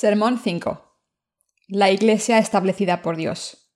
Sermón 0.00 0.40
5. 0.42 0.96
La 1.68 1.90
Iglesia 1.90 2.38
establecida 2.38 3.02
por 3.02 3.18
Dios. 3.18 3.70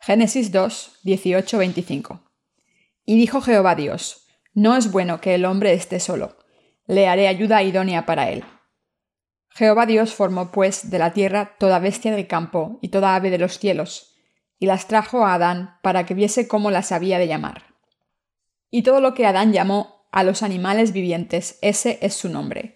Génesis 0.00 0.50
2, 0.50 1.00
18, 1.02 1.58
25. 1.58 2.22
Y 3.04 3.18
dijo 3.18 3.42
Jehová 3.42 3.74
Dios, 3.74 4.26
No 4.54 4.74
es 4.74 4.90
bueno 4.90 5.20
que 5.20 5.34
el 5.34 5.44
hombre 5.44 5.74
esté 5.74 6.00
solo, 6.00 6.38
le 6.86 7.06
haré 7.06 7.28
ayuda 7.28 7.62
idónea 7.62 8.06
para 8.06 8.30
él. 8.30 8.44
Jehová 9.50 9.84
Dios 9.84 10.14
formó 10.14 10.50
pues 10.50 10.88
de 10.88 11.00
la 11.00 11.12
tierra 11.12 11.56
toda 11.58 11.78
bestia 11.78 12.12
del 12.12 12.26
campo 12.26 12.78
y 12.80 12.88
toda 12.88 13.14
ave 13.14 13.28
de 13.28 13.36
los 13.36 13.58
cielos, 13.58 14.16
y 14.58 14.64
las 14.64 14.88
trajo 14.88 15.26
a 15.26 15.34
Adán 15.34 15.76
para 15.82 16.06
que 16.06 16.14
viese 16.14 16.48
cómo 16.48 16.70
las 16.70 16.92
había 16.92 17.18
de 17.18 17.28
llamar. 17.28 17.74
Y 18.70 18.84
todo 18.84 19.02
lo 19.02 19.12
que 19.12 19.26
Adán 19.26 19.52
llamó 19.52 20.08
a 20.12 20.24
los 20.24 20.42
animales 20.42 20.94
vivientes, 20.94 21.58
ese 21.60 21.98
es 22.00 22.14
su 22.14 22.30
nombre 22.30 22.75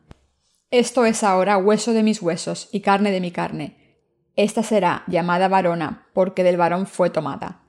esto 0.71 1.05
es 1.05 1.21
ahora 1.23 1.57
hueso 1.57 1.91
de 1.91 2.01
mis 2.01 2.21
huesos 2.21 2.69
y 2.71 2.79
carne 2.79 3.11
de 3.11 3.19
mi 3.19 3.31
carne. 3.31 3.77
Esta 4.37 4.63
será 4.63 5.03
llamada 5.07 5.49
varona, 5.49 6.07
porque 6.13 6.43
del 6.43 6.55
varón 6.55 6.87
fue 6.87 7.09
tomada. 7.09 7.63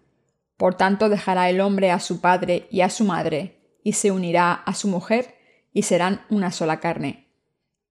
Por 0.57 0.77
tanto 0.77 1.09
dejará 1.09 1.51
el 1.51 1.61
hombre 1.61 1.91
a 1.91 1.99
su 1.99 2.21
padre 2.21 2.69
y 2.71 2.83
a 2.83 2.91
su 2.91 3.05
madre, 3.05 3.81
y 3.83 3.95
se 3.95 4.13
unirá 4.13 4.53
a 4.53 4.75
su 4.75 4.87
mujer, 4.87 5.35
y 5.73 5.83
serán 5.83 6.25
una 6.31 6.53
sola 6.53 6.79
carne. 6.79 7.29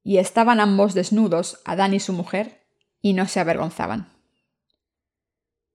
Y 0.02 0.18
estaban 0.18 0.62
ambos 0.62 0.94
desnudos, 0.94 1.62
Adán 1.66 1.94
y 1.94 2.00
su 2.00 2.14
mujer, 2.14 2.64
y 3.02 3.12
no 3.12 3.28
se 3.28 3.42
avergonzaban. 3.42 4.14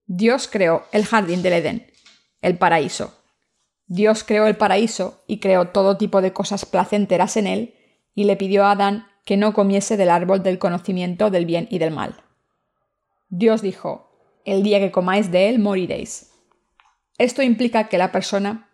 Dios 0.07 0.49
creó 0.51 0.87
el 0.93 1.05
jardín 1.05 1.43
del 1.43 1.53
Edén, 1.53 1.93
el 2.41 2.57
paraíso. 2.57 3.23
Dios 3.87 4.25
creó 4.25 4.47
el 4.47 4.57
paraíso 4.57 5.23
y 5.27 5.41
creó 5.41 5.69
todo 5.69 5.99
tipo 5.99 6.23
de 6.23 6.33
cosas 6.33 6.65
placenteras 6.65 7.37
en 7.37 7.47
él, 7.47 7.75
y 8.15 8.25
le 8.25 8.37
pidió 8.37 8.65
a 8.65 8.71
Adán 8.71 9.09
que 9.27 9.37
no 9.37 9.53
comiese 9.53 9.97
del 9.97 10.09
árbol 10.09 10.43
del 10.45 10.59
conocimiento 10.59 11.31
del 11.31 11.45
bien 11.45 11.67
y 11.69 11.79
del 11.79 11.91
mal. 11.91 12.23
Dios 13.29 13.61
dijo, 13.61 14.09
el 14.45 14.63
día 14.63 14.79
que 14.79 14.93
comáis 14.93 15.33
de 15.33 15.49
él 15.49 15.59
moriréis. 15.59 16.31
Esto 17.19 17.43
implica 17.43 17.89
que 17.89 17.99
la 17.99 18.13
persona 18.13 18.71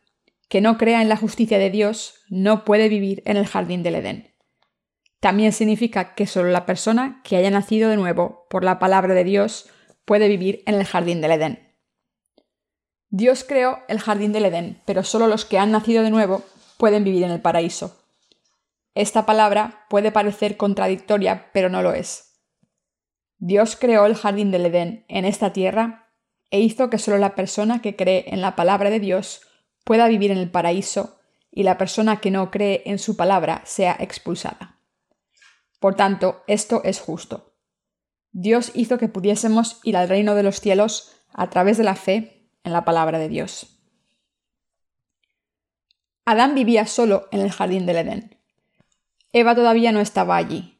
que 0.50 0.61
no 0.61 0.77
crea 0.77 1.00
en 1.00 1.08
la 1.08 1.17
justicia 1.17 1.58
de 1.58 1.70
Dios 1.70 2.17
no 2.28 2.67
puede 2.67 2.91
vivir 2.91 3.23
en 3.25 3.39
el 3.39 3.47
jardín 3.47 3.83
del 3.83 3.95
Edén. 3.95 4.34
También 5.20 5.53
significa 5.53 6.14
que 6.14 6.27
solo 6.27 6.50
la 6.50 6.67
persona 6.67 7.23
que 7.25 7.36
haya 7.36 7.50
nacido 7.50 7.89
de 7.89 7.97
nuevo 7.97 8.47
por 8.50 8.62
la 8.62 8.78
palabra 8.78 9.14
de 9.14 9.25
Dios 9.25 9.70
puede 10.05 10.28
vivir 10.28 10.62
en 10.67 10.75
el 10.75 10.84
jardín 10.84 11.23
del 11.23 11.30
Edén. 11.30 11.75
Dios 13.08 13.42
creó 13.45 13.78
el 13.89 14.00
jardín 14.00 14.33
del 14.33 14.45
Edén, 14.45 14.83
pero 14.84 15.03
solo 15.03 15.28
los 15.28 15.47
que 15.47 15.58
han 15.58 15.73
nacido 15.73 16.02
de 16.02 16.11
nuevo 16.11 16.42
pueden 16.77 17.05
vivir 17.05 17.23
en 17.23 17.30
el 17.30 17.41
paraíso. 17.41 18.02
Esta 18.95 19.25
palabra 19.25 19.86
puede 19.89 20.13
parecer 20.13 20.57
contradictoria, 20.57 21.51
pero 21.53 21.69
no 21.69 21.83
lo 21.83 21.95
es. 21.95 22.41
Dios 23.39 23.77
creó 23.77 24.07
el 24.07 24.14
jardín 24.14 24.51
del 24.51 24.67
Edén 24.67 25.05
en 25.08 25.25
esta 25.25 25.53
tierra 25.53 26.11
e 26.51 26.61
hizo 26.61 26.91
que 26.91 26.98
solo 26.98 27.19
la 27.19 27.35
persona 27.35 27.80
que 27.80 27.97
cree 27.97 28.27
en 28.29 28.41
la 28.41 28.55
palabra 28.55 28.91
de 28.91 29.01
Dios 29.01 29.42
pueda 29.85 30.07
vivir 30.08 30.30
en 30.30 30.39
el 30.39 30.51
paraíso 30.51 31.19
y 31.51 31.64
la 31.64 31.79
persona 31.79 32.20
que 32.20 32.30
no 32.30 32.51
cree 32.51 32.83
en 32.86 32.98
su 32.98 33.17
palabra 33.17 33.63
sea 33.64 33.97
expulsada. 33.98 34.79
Por 35.80 35.97
tanto, 35.97 36.45
esto 36.47 36.83
es 36.85 37.01
justo. 37.01 37.57
Dios 38.30 38.70
hizo 38.74 38.98
que 38.98 39.09
pudiésemos 39.09 39.80
ir 39.83 39.97
al 39.97 40.09
reino 40.09 40.35
de 40.35 40.42
los 40.42 40.61
cielos 40.61 41.13
a 41.33 41.51
través 41.51 41.79
de 41.79 41.85
la 41.85 41.97
fe 41.97 42.48
en 42.64 42.73
la 42.73 42.85
palabra 42.85 43.19
de 43.19 43.29
Dios. 43.29 43.79
Adán 46.24 46.55
vivía 46.55 46.86
solo 46.86 47.29
en 47.33 47.41
el 47.41 47.51
jardín 47.51 47.86
del 47.86 47.97
Edén. 47.97 48.42
Eva 49.35 49.55
todavía 49.55 49.93
no 49.93 50.01
estaba 50.01 50.37
allí, 50.37 50.79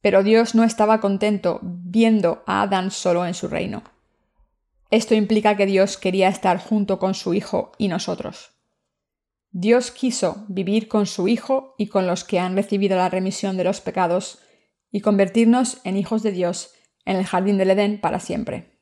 pero 0.00 0.22
Dios 0.22 0.54
no 0.54 0.62
estaba 0.62 1.00
contento 1.00 1.58
viendo 1.62 2.44
a 2.46 2.62
Adán 2.62 2.92
solo 2.92 3.26
en 3.26 3.34
su 3.34 3.48
reino. 3.48 3.82
Esto 4.90 5.14
implica 5.14 5.56
que 5.56 5.66
Dios 5.66 5.96
quería 5.96 6.28
estar 6.28 6.58
junto 6.58 7.00
con 7.00 7.14
su 7.14 7.34
Hijo 7.34 7.72
y 7.78 7.88
nosotros. 7.88 8.52
Dios 9.50 9.90
quiso 9.90 10.44
vivir 10.48 10.86
con 10.86 11.06
su 11.06 11.26
Hijo 11.26 11.74
y 11.78 11.88
con 11.88 12.06
los 12.06 12.22
que 12.22 12.38
han 12.38 12.54
recibido 12.54 12.96
la 12.96 13.08
remisión 13.08 13.56
de 13.56 13.64
los 13.64 13.80
pecados 13.80 14.38
y 14.92 15.00
convertirnos 15.00 15.80
en 15.82 15.96
hijos 15.96 16.22
de 16.22 16.30
Dios 16.30 16.72
en 17.04 17.16
el 17.16 17.26
jardín 17.26 17.58
del 17.58 17.70
Edén 17.70 18.00
para 18.00 18.20
siempre. 18.20 18.78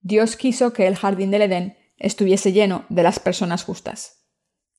Dios 0.00 0.36
quiso 0.36 0.72
que 0.72 0.86
el 0.86 0.96
jardín 0.96 1.30
del 1.30 1.42
Edén 1.42 1.76
estuviese 1.98 2.52
lleno 2.52 2.86
de 2.88 3.02
las 3.02 3.18
personas 3.18 3.64
justas 3.64 4.18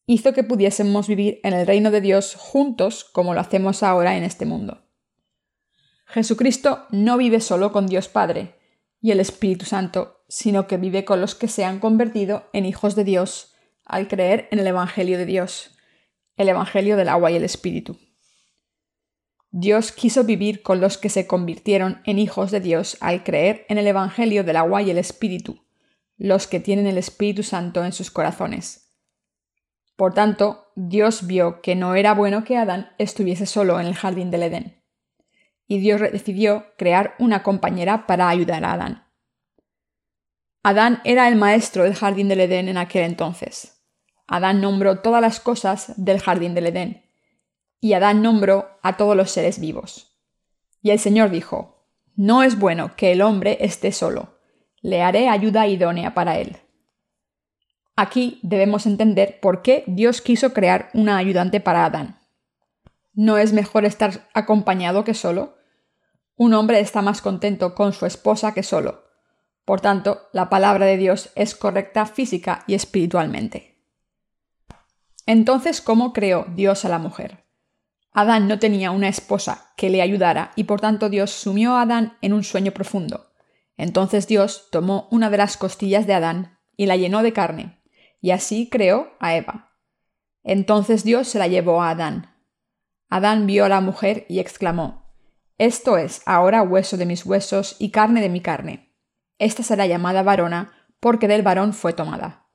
hizo 0.09 0.33
que 0.33 0.43
pudiésemos 0.43 1.07
vivir 1.07 1.39
en 1.43 1.53
el 1.53 1.67
reino 1.67 1.91
de 1.91 2.01
Dios 2.01 2.33
juntos 2.35 3.03
como 3.03 3.35
lo 3.35 3.41
hacemos 3.41 3.83
ahora 3.83 4.17
en 4.17 4.23
este 4.23 4.47
mundo. 4.47 4.81
Jesucristo 6.07 6.87
no 6.89 7.15
vive 7.15 7.39
solo 7.41 7.71
con 7.71 7.85
Dios 7.85 8.07
Padre 8.07 8.55
y 9.01 9.11
el 9.11 9.19
Espíritu 9.19 9.65
Santo, 9.65 10.23
sino 10.27 10.65
que 10.65 10.77
vive 10.77 11.05
con 11.05 11.21
los 11.21 11.35
que 11.35 11.47
se 11.47 11.63
han 11.63 11.79
convertido 11.79 12.49
en 12.53 12.65
hijos 12.65 12.95
de 12.95 13.03
Dios 13.03 13.53
al 13.85 14.07
creer 14.07 14.47
en 14.49 14.57
el 14.57 14.65
Evangelio 14.65 15.15
de 15.19 15.27
Dios, 15.27 15.77
el 16.37 16.49
Evangelio 16.49 16.97
del 16.97 17.07
agua 17.07 17.29
y 17.29 17.35
el 17.35 17.43
Espíritu. 17.43 17.95
Dios 19.51 19.91
quiso 19.91 20.23
vivir 20.23 20.63
con 20.63 20.81
los 20.81 20.97
que 20.97 21.09
se 21.09 21.27
convirtieron 21.27 22.01
en 22.05 22.17
hijos 22.17 22.49
de 22.49 22.61
Dios 22.61 22.97
al 22.99 23.23
creer 23.23 23.67
en 23.69 23.77
el 23.77 23.85
Evangelio 23.85 24.43
del 24.43 24.55
agua 24.55 24.81
y 24.81 24.89
el 24.89 24.97
Espíritu, 24.97 25.61
los 26.17 26.47
que 26.47 26.59
tienen 26.59 26.87
el 26.87 26.97
Espíritu 26.97 27.43
Santo 27.43 27.85
en 27.85 27.93
sus 27.93 28.09
corazones 28.09 28.88
por 29.99 30.13
tanto, 30.13 30.71
Dios 30.75 31.27
vio 31.27 31.61
que 31.61 31.75
no 31.75 31.93
era 31.93 32.13
bueno 32.13 32.45
que 32.45 32.55
Adán 32.55 32.93
estuviese 32.99 33.45
solo 33.45 33.81
en 33.81 33.85
el 33.85 33.95
jardín 33.95 34.31
del 34.31 34.43
Edén. 34.43 34.81
Y 35.67 35.79
Dios 35.79 35.99
decidió 35.99 36.67
crear 36.77 37.15
una 37.19 37.43
compañera 37.43 38.07
para 38.07 38.29
ayudar 38.29 38.63
a 38.63 38.71
Adán. 38.71 39.03
Adán 40.63 41.01
era 41.03 41.27
el 41.27 41.35
maestro 41.35 41.83
del 41.83 41.95
jardín 41.95 42.29
del 42.29 42.39
Edén 42.39 42.69
en 42.69 42.77
aquel 42.77 43.03
entonces. 43.03 43.83
Adán 44.25 44.61
nombró 44.61 45.01
todas 45.01 45.21
las 45.21 45.41
cosas 45.41 45.91
del 45.97 46.21
jardín 46.21 46.53
del 46.53 46.67
Edén. 46.67 47.03
Y 47.81 47.91
Adán 47.91 48.21
nombró 48.21 48.79
a 48.81 48.95
todos 48.95 49.17
los 49.17 49.31
seres 49.31 49.59
vivos. 49.59 50.17
Y 50.81 50.91
el 50.91 50.99
Señor 50.99 51.29
dijo, 51.29 51.89
No 52.15 52.41
es 52.43 52.57
bueno 52.57 52.95
que 52.95 53.11
el 53.11 53.21
hombre 53.21 53.57
esté 53.59 53.91
solo. 53.91 54.39
Le 54.81 55.01
haré 55.01 55.27
ayuda 55.27 55.67
idónea 55.67 56.13
para 56.13 56.37
él. 56.37 56.55
Aquí 58.01 58.39
debemos 58.43 58.85
entender 58.85 59.41
por 59.41 59.61
qué 59.61 59.83
Dios 59.85 60.21
quiso 60.21 60.53
crear 60.53 60.89
una 60.93 61.17
ayudante 61.17 61.59
para 61.59 61.83
Adán. 61.83 62.17
¿No 63.11 63.37
es 63.37 63.51
mejor 63.51 63.83
estar 63.83 64.29
acompañado 64.33 65.03
que 65.03 65.13
solo? 65.13 65.57
Un 66.37 66.53
hombre 66.53 66.79
está 66.79 67.01
más 67.01 67.21
contento 67.21 67.75
con 67.75 67.91
su 67.91 68.05
esposa 68.05 68.53
que 68.53 68.63
solo. 68.63 69.03
Por 69.65 69.81
tanto, 69.81 70.29
la 70.31 70.47
palabra 70.47 70.85
de 70.85 70.95
Dios 70.95 71.31
es 71.35 71.55
correcta 71.55 72.05
física 72.05 72.63
y 72.67 72.73
espiritualmente. 72.73 73.83
Entonces, 75.25 75.81
¿cómo 75.81 76.13
creó 76.13 76.45
Dios 76.55 76.85
a 76.85 76.89
la 76.89 76.99
mujer? 76.99 77.43
Adán 78.13 78.47
no 78.47 78.59
tenía 78.59 78.91
una 78.91 79.09
esposa 79.09 79.73
que 79.75 79.89
le 79.89 80.01
ayudara 80.01 80.53
y 80.55 80.63
por 80.63 80.79
tanto 80.79 81.09
Dios 81.09 81.31
sumió 81.31 81.73
a 81.73 81.81
Adán 81.81 82.17
en 82.21 82.31
un 82.31 82.45
sueño 82.45 82.71
profundo. 82.71 83.33
Entonces 83.75 84.25
Dios 84.25 84.69
tomó 84.71 85.09
una 85.11 85.29
de 85.29 85.37
las 85.37 85.57
costillas 85.57 86.07
de 86.07 86.13
Adán 86.13 86.59
y 86.77 86.85
la 86.85 86.95
llenó 86.95 87.23
de 87.23 87.33
carne 87.33 87.78
y 88.21 88.31
así 88.31 88.69
creó 88.69 89.11
a 89.19 89.35
Eva. 89.35 89.73
Entonces 90.43 91.03
Dios 91.03 91.27
se 91.27 91.39
la 91.39 91.47
llevó 91.47 91.81
a 91.81 91.91
Adán. 91.91 92.35
Adán 93.09 93.47
vio 93.47 93.65
a 93.65 93.69
la 93.69 93.81
mujer 93.81 94.25
y 94.29 94.39
exclamó, 94.39 95.13
Esto 95.57 95.97
es 95.97 96.21
ahora 96.25 96.61
hueso 96.61 96.97
de 96.97 97.05
mis 97.05 97.25
huesos 97.25 97.75
y 97.79 97.91
carne 97.91 98.21
de 98.21 98.29
mi 98.29 98.41
carne. 98.41 98.95
Esta 99.37 99.63
será 99.63 99.87
llamada 99.87 100.23
varona, 100.23 100.73
porque 100.99 101.27
del 101.27 101.41
varón 101.41 101.73
fue 101.73 101.93
tomada. 101.93 102.47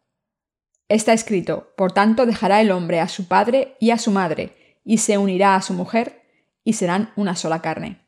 Está 0.88 1.12
escrito, 1.12 1.72
Por 1.76 1.92
tanto 1.92 2.26
dejará 2.26 2.60
el 2.60 2.70
hombre 2.70 3.00
a 3.00 3.08
su 3.08 3.26
padre 3.26 3.76
y 3.80 3.90
a 3.90 3.98
su 3.98 4.10
madre, 4.10 4.78
y 4.84 4.98
se 4.98 5.18
unirá 5.18 5.54
a 5.54 5.62
su 5.62 5.72
mujer, 5.72 6.22
y 6.62 6.74
serán 6.74 7.12
una 7.16 7.36
sola 7.36 7.62
carne. 7.62 8.06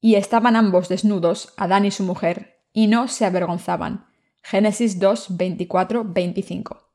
Y 0.00 0.14
estaban 0.14 0.56
ambos 0.56 0.88
desnudos, 0.88 1.52
Adán 1.56 1.84
y 1.84 1.90
su 1.90 2.02
mujer, 2.02 2.64
y 2.72 2.86
no 2.86 3.08
se 3.08 3.24
avergonzaban, 3.24 4.06
Génesis 4.42 4.98
2, 4.98 5.36
24, 5.36 6.04
25. 6.04 6.92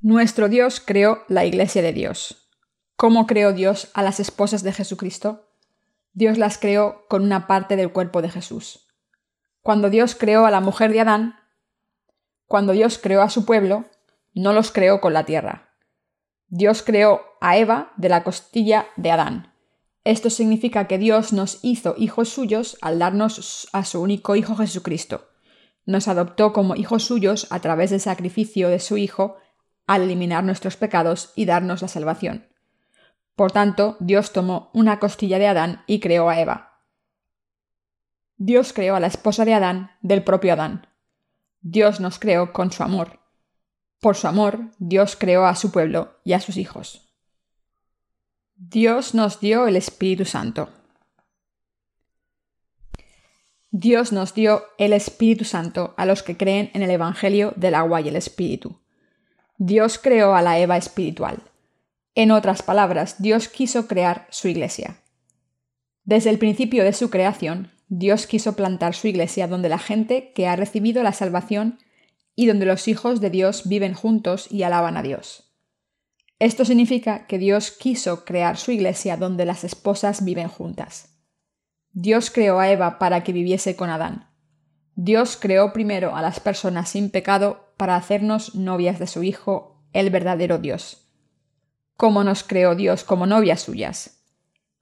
Nuestro 0.00 0.48
Dios 0.48 0.80
creó 0.80 1.24
la 1.28 1.44
Iglesia 1.44 1.82
de 1.82 1.92
Dios. 1.92 2.48
¿Cómo 2.96 3.26
creó 3.26 3.52
Dios 3.52 3.90
a 3.92 4.02
las 4.02 4.20
esposas 4.20 4.62
de 4.62 4.72
Jesucristo? 4.72 5.50
Dios 6.12 6.38
las 6.38 6.58
creó 6.58 7.06
con 7.08 7.22
una 7.22 7.46
parte 7.46 7.76
del 7.76 7.92
cuerpo 7.92 8.22
de 8.22 8.30
Jesús. 8.30 8.88
Cuando 9.62 9.90
Dios 9.90 10.14
creó 10.14 10.46
a 10.46 10.50
la 10.50 10.60
mujer 10.60 10.92
de 10.92 11.00
Adán, 11.00 11.34
cuando 12.46 12.72
Dios 12.72 12.98
creó 12.98 13.20
a 13.22 13.28
su 13.28 13.44
pueblo, 13.44 13.84
no 14.32 14.52
los 14.52 14.70
creó 14.70 15.00
con 15.00 15.12
la 15.12 15.24
tierra. 15.24 15.74
Dios 16.46 16.82
creó 16.82 17.20
a 17.40 17.58
Eva 17.58 17.92
de 17.96 18.08
la 18.08 18.22
costilla 18.22 18.86
de 18.96 19.10
Adán. 19.10 19.52
Esto 20.04 20.30
significa 20.30 20.86
que 20.86 20.98
Dios 20.98 21.32
nos 21.32 21.58
hizo 21.62 21.94
hijos 21.98 22.28
suyos 22.28 22.78
al 22.80 22.98
darnos 23.00 23.68
a 23.72 23.84
su 23.84 24.00
único 24.00 24.34
Hijo 24.36 24.56
Jesucristo. 24.56 25.29
Nos 25.90 26.06
adoptó 26.06 26.52
como 26.52 26.76
hijos 26.76 27.02
suyos 27.02 27.48
a 27.50 27.58
través 27.58 27.90
del 27.90 27.98
sacrificio 27.98 28.68
de 28.68 28.78
su 28.78 28.96
Hijo 28.96 29.38
al 29.88 30.02
eliminar 30.02 30.44
nuestros 30.44 30.76
pecados 30.76 31.32
y 31.34 31.46
darnos 31.46 31.82
la 31.82 31.88
salvación. 31.88 32.46
Por 33.34 33.50
tanto, 33.50 33.96
Dios 33.98 34.32
tomó 34.32 34.70
una 34.72 35.00
costilla 35.00 35.40
de 35.40 35.48
Adán 35.48 35.82
y 35.88 35.98
creó 35.98 36.30
a 36.30 36.38
Eva. 36.38 36.84
Dios 38.36 38.72
creó 38.72 38.94
a 38.94 39.00
la 39.00 39.08
esposa 39.08 39.44
de 39.44 39.52
Adán 39.52 39.90
del 40.00 40.22
propio 40.22 40.52
Adán. 40.52 40.86
Dios 41.60 41.98
nos 41.98 42.20
creó 42.20 42.52
con 42.52 42.70
su 42.70 42.84
amor. 42.84 43.18
Por 43.98 44.14
su 44.14 44.28
amor, 44.28 44.70
Dios 44.78 45.16
creó 45.16 45.44
a 45.44 45.56
su 45.56 45.72
pueblo 45.72 46.20
y 46.22 46.34
a 46.34 46.40
sus 46.40 46.56
hijos. 46.56 47.12
Dios 48.54 49.12
nos 49.12 49.40
dio 49.40 49.66
el 49.66 49.74
Espíritu 49.74 50.24
Santo. 50.24 50.68
Dios 53.72 54.10
nos 54.10 54.34
dio 54.34 54.64
el 54.78 54.92
Espíritu 54.92 55.44
Santo 55.44 55.94
a 55.96 56.04
los 56.04 56.24
que 56.24 56.36
creen 56.36 56.72
en 56.74 56.82
el 56.82 56.90
Evangelio 56.90 57.52
del 57.54 57.76
agua 57.76 58.00
y 58.00 58.08
el 58.08 58.16
Espíritu. 58.16 58.80
Dios 59.58 59.98
creó 59.98 60.34
a 60.34 60.42
la 60.42 60.58
Eva 60.58 60.76
espiritual. 60.76 61.44
En 62.16 62.32
otras 62.32 62.62
palabras, 62.62 63.22
Dios 63.22 63.46
quiso 63.48 63.86
crear 63.86 64.26
su 64.30 64.48
iglesia. 64.48 64.96
Desde 66.02 66.30
el 66.30 66.38
principio 66.38 66.82
de 66.82 66.92
su 66.92 67.10
creación, 67.10 67.70
Dios 67.88 68.26
quiso 68.26 68.56
plantar 68.56 68.94
su 68.94 69.06
iglesia 69.06 69.46
donde 69.46 69.68
la 69.68 69.78
gente 69.78 70.32
que 70.34 70.48
ha 70.48 70.56
recibido 70.56 71.04
la 71.04 71.12
salvación 71.12 71.78
y 72.34 72.46
donde 72.46 72.66
los 72.66 72.88
hijos 72.88 73.20
de 73.20 73.30
Dios 73.30 73.68
viven 73.68 73.94
juntos 73.94 74.48
y 74.50 74.64
alaban 74.64 74.96
a 74.96 75.02
Dios. 75.02 75.52
Esto 76.40 76.64
significa 76.64 77.28
que 77.28 77.38
Dios 77.38 77.70
quiso 77.70 78.24
crear 78.24 78.56
su 78.56 78.72
iglesia 78.72 79.16
donde 79.16 79.44
las 79.44 79.62
esposas 79.62 80.24
viven 80.24 80.48
juntas. 80.48 81.09
Dios 81.92 82.30
creó 82.30 82.60
a 82.60 82.70
Eva 82.70 82.98
para 82.98 83.24
que 83.24 83.32
viviese 83.32 83.74
con 83.74 83.90
Adán. 83.90 84.28
Dios 84.94 85.36
creó 85.40 85.72
primero 85.72 86.14
a 86.14 86.22
las 86.22 86.38
personas 86.38 86.90
sin 86.90 87.10
pecado 87.10 87.72
para 87.76 87.96
hacernos 87.96 88.54
novias 88.54 88.98
de 88.98 89.06
su 89.06 89.22
Hijo, 89.22 89.82
el 89.92 90.10
verdadero 90.10 90.58
Dios. 90.58 91.08
¿Cómo 91.96 92.22
nos 92.22 92.44
creó 92.44 92.74
Dios 92.76 93.02
como 93.02 93.26
novias 93.26 93.62
suyas? 93.62 94.22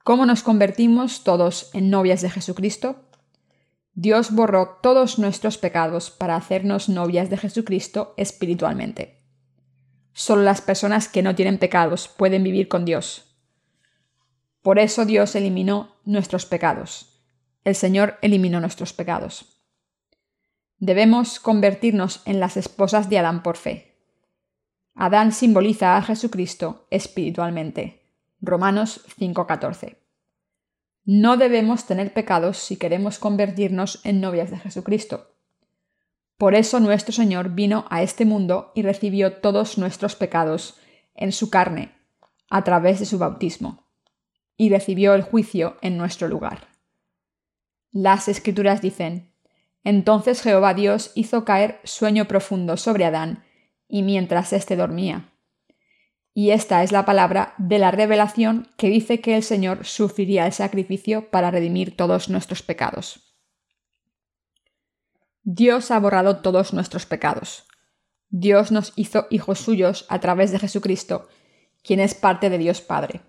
¿Cómo 0.05 0.27
nos 0.27 0.43
convertimos 0.43 1.25
todos 1.25 1.71
en 1.73 1.91
novias 1.91 2.21
de 2.21 2.31
Jesucristo? 2.31 3.09
Dios 3.95 4.31
borró 4.31 4.79
todos 4.83 5.19
nuestros 5.19 5.59
pecados 5.59 6.11
para 6.11 6.37
hacernos 6.37 6.89
novias 6.89 7.31
de 7.31 7.37
Jesucristo 7.37 8.15
espiritualmente. 8.17 9.23
Solo 10.13 10.43
las 10.43 10.61
personas 10.61 11.09
que 11.09 11.23
no 11.23 11.35
tienen 11.35 11.59
pecados 11.59 12.09
pueden 12.09 12.43
vivir 12.43 12.69
con 12.69 12.85
Dios. 12.85 13.37
Por 14.63 14.79
eso 14.79 15.05
Dios 15.05 15.35
eliminó 15.35 15.97
nuestros 16.09 16.47
pecados. 16.47 17.23
El 17.65 17.75
Señor 17.75 18.17
eliminó 18.23 18.61
nuestros 18.61 18.93
pecados. 18.95 19.61
Debemos 20.79 21.39
convertirnos 21.39 22.23
en 22.25 22.41
las 22.41 22.57
esposas 22.57 23.11
de 23.11 23.19
Adán 23.19 23.43
por 23.43 23.57
fe. 23.57 23.95
Adán 24.95 25.33
simboliza 25.33 25.97
a 25.97 26.03
Jesucristo 26.03 26.87
espiritualmente. 26.91 28.03
Romanos 28.41 29.05
5:14. 29.19 29.99
No 31.05 31.37
debemos 31.37 31.85
tener 31.85 32.13
pecados 32.15 32.57
si 32.57 32.77
queremos 32.77 33.19
convertirnos 33.19 34.01
en 34.05 34.21
novias 34.21 34.51
de 34.51 34.59
Jesucristo. 34.59 35.35
Por 36.39 36.55
eso 36.55 36.81
nuestro 36.81 37.13
Señor 37.13 37.51
vino 37.51 37.85
a 37.91 38.03
este 38.03 38.25
mundo 38.25 38.73
y 38.75 38.83
recibió 38.83 39.35
todos 39.35 39.77
nuestros 39.77 40.17
pecados 40.17 40.79
en 41.15 41.33
su 41.33 41.51
carne, 41.51 41.93
a 42.49 42.65
través 42.65 43.01
de 43.01 43.07
su 43.07 43.19
bautismo, 43.19 43.88
y 44.59 44.69
recibió 44.69 45.15
el 45.15 45.23
juicio 45.23 45.79
en 45.81 45.97
nuestro 45.97 46.29
lugar. 46.29 46.69
Las 47.91 48.29
escrituras 48.29 48.83
dicen, 48.83 49.33
Entonces 49.85 50.43
Jehová 50.43 50.75
Dios 50.75 51.13
hizo 51.15 51.47
caer 51.47 51.81
sueño 51.85 52.27
profundo 52.29 52.77
sobre 52.77 53.07
Adán, 53.07 53.45
y 53.89 54.03
mientras 54.03 54.53
éste 54.53 54.77
dormía, 54.77 55.33
y 56.35 56.51
esta 56.51 56.85
es 56.85 56.93
la 56.93 57.05
palabra 57.05 57.55
de 57.59 57.81
la 57.81 57.91
revelación 57.91 58.69
que 58.77 58.91
dice 58.91 59.21
que 59.21 59.35
el 59.35 59.43
Señor 59.43 59.85
sufriría 59.85 60.47
el 60.47 60.53
sacrificio 60.53 61.31
para 61.31 61.51
redimir 61.51 61.97
todos 61.97 62.29
nuestros 62.29 62.63
pecados. 62.63 63.35
Dios 65.43 65.91
ha 65.91 65.99
borrado 65.99 66.37
todos 66.41 66.73
nuestros 66.73 67.07
pecados. 67.07 67.67
Dios 68.29 68.71
nos 68.71 68.93
hizo 68.95 69.27
hijos 69.31 69.59
suyos 69.59 70.07
a 70.09 70.21
través 70.21 70.53
de 70.53 70.61
Jesucristo, 70.61 71.27
quien 71.83 71.99
es 71.99 72.15
parte 72.15 72.51
de 72.51 72.59
Dios 72.59 72.83
Padre. 72.83 73.23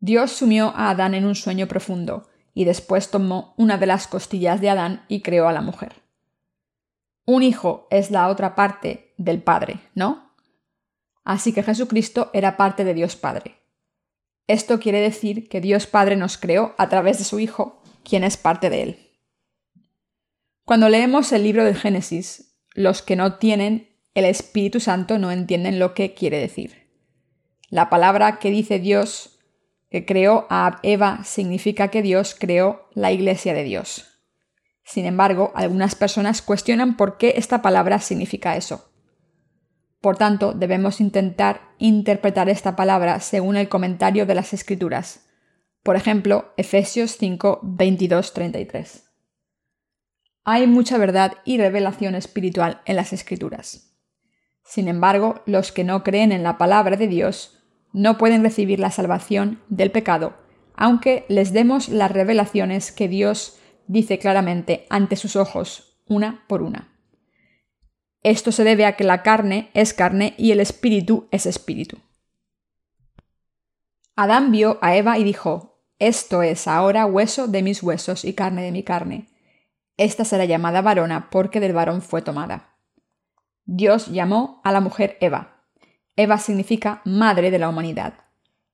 Dios 0.00 0.32
sumió 0.32 0.72
a 0.76 0.90
Adán 0.90 1.14
en 1.14 1.24
un 1.24 1.34
sueño 1.34 1.66
profundo, 1.68 2.28
y 2.54 2.64
después 2.64 3.10
tomó 3.10 3.54
una 3.56 3.76
de 3.78 3.86
las 3.86 4.06
costillas 4.06 4.60
de 4.60 4.70
Adán 4.70 5.04
y 5.08 5.20
creó 5.20 5.48
a 5.48 5.52
la 5.52 5.60
mujer. 5.60 6.02
Un 7.26 7.42
hijo 7.42 7.86
es 7.90 8.10
la 8.10 8.28
otra 8.28 8.54
parte 8.54 9.12
del 9.18 9.42
Padre, 9.42 9.80
¿no? 9.94 10.32
Así 11.24 11.52
que 11.52 11.62
Jesucristo 11.62 12.30
era 12.32 12.56
parte 12.56 12.84
de 12.84 12.94
Dios 12.94 13.16
Padre. 13.16 13.56
Esto 14.46 14.78
quiere 14.78 15.00
decir 15.00 15.48
que 15.48 15.60
Dios 15.60 15.86
Padre 15.86 16.16
nos 16.16 16.38
creó 16.38 16.74
a 16.78 16.88
través 16.88 17.18
de 17.18 17.24
su 17.24 17.40
Hijo, 17.40 17.82
quien 18.04 18.22
es 18.22 18.36
parte 18.36 18.70
de 18.70 18.82
Él. 18.82 18.98
Cuando 20.64 20.88
leemos 20.88 21.32
el 21.32 21.42
libro 21.42 21.64
del 21.64 21.76
Génesis, 21.76 22.56
los 22.74 23.02
que 23.02 23.16
no 23.16 23.38
tienen 23.38 23.96
el 24.14 24.24
Espíritu 24.24 24.80
Santo 24.80 25.18
no 25.18 25.30
entienden 25.30 25.78
lo 25.78 25.94
que 25.94 26.14
quiere 26.14 26.38
decir. 26.38 26.88
La 27.68 27.90
palabra 27.90 28.38
que 28.38 28.50
dice 28.50 28.78
Dios 28.78 29.35
que 29.96 30.04
creó 30.04 30.46
a 30.50 30.78
Eva 30.82 31.24
significa 31.24 31.88
que 31.88 32.02
Dios 32.02 32.36
creó 32.38 32.86
la 32.92 33.12
iglesia 33.12 33.54
de 33.54 33.64
Dios. 33.64 34.20
Sin 34.84 35.06
embargo, 35.06 35.52
algunas 35.54 35.94
personas 35.94 36.42
cuestionan 36.42 36.98
por 36.98 37.16
qué 37.16 37.32
esta 37.38 37.62
palabra 37.62 37.98
significa 37.98 38.58
eso. 38.58 38.92
Por 40.02 40.18
tanto, 40.18 40.52
debemos 40.52 41.00
intentar 41.00 41.62
interpretar 41.78 42.50
esta 42.50 42.76
palabra 42.76 43.20
según 43.20 43.56
el 43.56 43.70
comentario 43.70 44.26
de 44.26 44.34
las 44.34 44.52
Escrituras. 44.52 45.30
Por 45.82 45.96
ejemplo, 45.96 46.52
Efesios 46.58 47.16
5, 47.16 47.60
22, 47.62 48.34
33. 48.34 49.02
Hay 50.44 50.66
mucha 50.66 50.98
verdad 50.98 51.38
y 51.46 51.56
revelación 51.56 52.14
espiritual 52.14 52.82
en 52.84 52.96
las 52.96 53.14
Escrituras. 53.14 53.96
Sin 54.62 54.88
embargo, 54.88 55.42
los 55.46 55.72
que 55.72 55.84
no 55.84 56.04
creen 56.04 56.32
en 56.32 56.42
la 56.42 56.58
palabra 56.58 56.98
de 56.98 57.08
Dios 57.08 57.55
no 57.96 58.18
pueden 58.18 58.42
recibir 58.42 58.78
la 58.78 58.90
salvación 58.90 59.58
del 59.70 59.90
pecado, 59.90 60.34
aunque 60.74 61.24
les 61.30 61.54
demos 61.54 61.88
las 61.88 62.10
revelaciones 62.10 62.92
que 62.92 63.08
Dios 63.08 63.58
dice 63.86 64.18
claramente 64.18 64.86
ante 64.90 65.16
sus 65.16 65.34
ojos, 65.34 65.98
una 66.06 66.44
por 66.46 66.60
una. 66.60 66.92
Esto 68.22 68.52
se 68.52 68.64
debe 68.64 68.84
a 68.84 68.96
que 68.96 69.04
la 69.04 69.22
carne 69.22 69.70
es 69.72 69.94
carne 69.94 70.34
y 70.36 70.50
el 70.50 70.60
espíritu 70.60 71.26
es 71.30 71.46
espíritu. 71.46 71.96
Adán 74.14 74.52
vio 74.52 74.78
a 74.82 74.94
Eva 74.94 75.18
y 75.18 75.24
dijo, 75.24 75.80
Esto 75.98 76.42
es 76.42 76.68
ahora 76.68 77.06
hueso 77.06 77.48
de 77.48 77.62
mis 77.62 77.82
huesos 77.82 78.26
y 78.26 78.34
carne 78.34 78.60
de 78.60 78.72
mi 78.72 78.82
carne. 78.82 79.28
Esta 79.96 80.26
será 80.26 80.44
llamada 80.44 80.82
varona 80.82 81.30
porque 81.30 81.60
del 81.60 81.72
varón 81.72 82.02
fue 82.02 82.20
tomada. 82.20 82.76
Dios 83.64 84.08
llamó 84.08 84.60
a 84.64 84.72
la 84.72 84.80
mujer 84.82 85.16
Eva. 85.22 85.55
Eva 86.16 86.38
significa 86.38 87.02
madre 87.04 87.50
de 87.50 87.58
la 87.58 87.68
humanidad. 87.68 88.14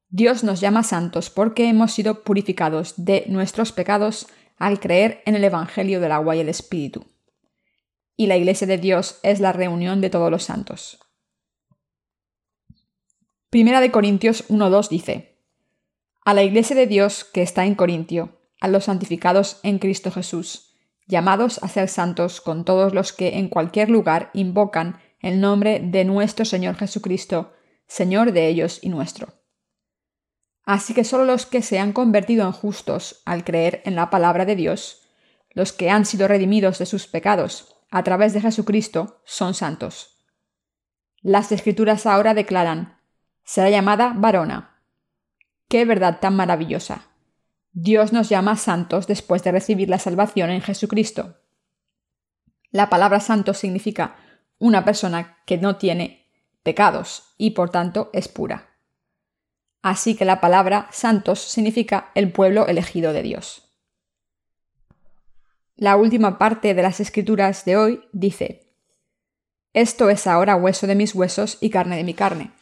Dios 0.09 0.45
nos 0.45 0.61
llama 0.61 0.83
santos 0.83 1.31
porque 1.31 1.69
hemos 1.69 1.93
sido 1.93 2.23
purificados 2.23 2.95
de 2.97 3.25
nuestros 3.29 3.73
pecados 3.73 4.27
al 4.59 4.81
creer 4.81 5.23
en 5.27 5.35
el 5.35 5.45
Evangelio 5.45 6.01
del 6.01 6.13
agua 6.13 6.37
y 6.37 6.41
el 6.41 6.49
Espíritu 6.49 7.07
y 8.17 8.27
la 8.27 8.37
Iglesia 8.37 8.67
de 8.67 8.79
Dios 8.79 9.19
es 9.23 9.41
la 9.41 9.53
reunión 9.53 10.01
de 10.01 10.11
todos 10.11 10.31
los 10.31 10.45
santos. 10.45 11.01
Primera 13.51 13.81
de 13.81 13.91
Corintios 13.91 14.49
1.2 14.49 14.89
dice, 14.89 15.39
A 16.25 16.35
la 16.35 16.43
Iglesia 16.43 16.77
de 16.77 16.87
Dios 16.87 17.25
que 17.25 17.43
está 17.43 17.67
en 17.67 17.75
Corintio, 17.75 18.39
a 18.61 18.69
los 18.69 18.85
santificados 18.85 19.59
en 19.63 19.79
Cristo 19.79 20.11
Jesús, 20.11 20.77
llamados 21.07 21.59
a 21.63 21.69
ser 21.69 21.89
santos 21.89 22.41
con 22.41 22.65
todos 22.65 22.95
los 22.95 23.13
que 23.13 23.39
en 23.39 23.49
cualquier 23.49 23.91
lugar 23.91 24.31
invocan 24.35 25.01
el 25.23 25.41
nombre 25.41 25.81
de 25.83 26.05
nuestro 26.05 26.45
Señor 26.45 26.76
Jesucristo, 26.76 27.52
Señor 27.87 28.33
de 28.33 28.49
ellos 28.49 28.81
y 28.83 28.88
nuestro. 28.88 29.33
Así 30.64 30.95
que 30.95 31.05
solo 31.05 31.25
los 31.25 31.47
que 31.47 31.62
se 31.62 31.79
han 31.79 31.93
convertido 31.93 32.45
en 32.47 32.52
justos 32.52 33.23
al 33.25 33.45
creer 33.45 33.83
en 33.85 33.97
la 33.97 34.11
palabra 34.11 34.45
de 34.45 34.57
Dios, 34.57 35.02
los 35.50 35.73
que 35.73 35.91
han 35.91 36.05
sido 36.05 36.29
redimidos 36.29 36.79
de 36.79 36.87
sus 36.87 37.07
pecados 37.07 37.76
a 37.91 38.02
través 38.05 38.33
de 38.33 38.41
Jesucristo, 38.41 39.21
son 39.25 39.55
santos. 39.55 40.25
Las 41.21 41.52
escrituras 41.52 42.07
ahora 42.07 42.35
declaran, 42.35 42.99
será 43.45 43.71
llamada 43.71 44.14
varona. 44.17 44.83
¡Qué 45.69 45.85
verdad 45.85 46.19
tan 46.21 46.35
maravillosa! 46.35 47.09
Dios 47.73 48.12
nos 48.12 48.29
llama 48.29 48.57
santos 48.57 49.07
después 49.07 49.43
de 49.43 49.52
recibir 49.52 49.88
la 49.88 49.99
salvación 49.99 50.50
en 50.50 50.61
Jesucristo. 50.61 51.38
La 52.71 52.88
palabra 52.88 53.21
santo 53.21 53.55
significa 53.55 54.17
una 54.62 54.85
persona 54.85 55.38
que 55.45 55.59
no 55.59 55.75
tiene 55.75 56.31
pecados 56.62 57.35
y 57.37 57.50
por 57.50 57.71
tanto 57.71 58.11
es 58.12 58.28
pura. 58.28 58.76
Así 59.83 60.14
que 60.14 60.25
la 60.25 60.40
palabra 60.40 60.87
santos 60.92 61.40
significa 61.40 62.12
el 62.14 62.31
pueblo 62.31 62.69
elegido 62.69 63.12
de 63.12 63.25
Dios. 63.25 63.76
La 65.75 65.97
última 65.97 66.38
parte 66.38 66.75
de 66.75 66.83
las 66.83 67.00
escrituras 67.00 67.64
de 67.64 67.76
hoy 67.76 68.04
dice, 68.12 68.73
Esto 69.73 70.09
es 70.11 70.28
ahora 70.28 70.54
hueso 70.54 70.87
de 70.87 70.95
mis 70.95 71.12
huesos 71.12 71.59
y 71.61 71.71
carne 71.71 71.97
de 71.97 72.04
mi 72.04 72.14
carne. 72.14 72.52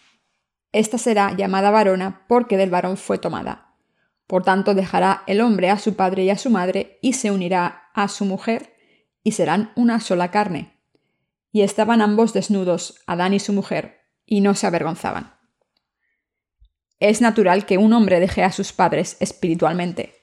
Esta 0.73 0.97
será 0.97 1.37
llamada 1.37 1.71
varona 1.71 2.25
porque 2.29 2.57
del 2.57 2.71
varón 2.71 2.97
fue 2.97 3.19
tomada. 3.19 3.75
Por 4.27 4.43
tanto 4.43 4.73
dejará 4.73 5.23
el 5.27 5.43
hombre 5.43 5.69
a 5.69 5.79
su 5.79 5.97
padre 5.97 6.25
y 6.25 6.31
a 6.31 6.39
su 6.39 6.49
madre 6.49 6.99
y 7.03 7.13
se 7.13 7.31
unirá 7.31 7.91
a 7.93 8.09
su 8.09 8.25
mujer 8.25 8.75
y 9.23 9.33
serán 9.33 9.73
una 9.77 10.01
sola 10.01 10.31
carne. 10.31 10.80
Y 11.53 11.63
estaban 11.63 12.01
ambos 12.01 12.33
desnudos, 12.33 13.01
Adán 13.07 13.35
y 13.35 13.41
su 13.41 13.53
mujer, 13.53 14.01
y 14.25 14.41
no 14.41 14.55
se 14.55 14.67
avergonzaban. 14.67 15.35
Es 17.01 17.21
natural 17.21 17.67
que 17.67 17.79
un 17.79 17.93
hombre 17.93 18.21
deje 18.21 18.45
a 18.45 18.53
sus 18.53 18.73
padres 18.73 19.17
espiritualmente. 19.21 20.15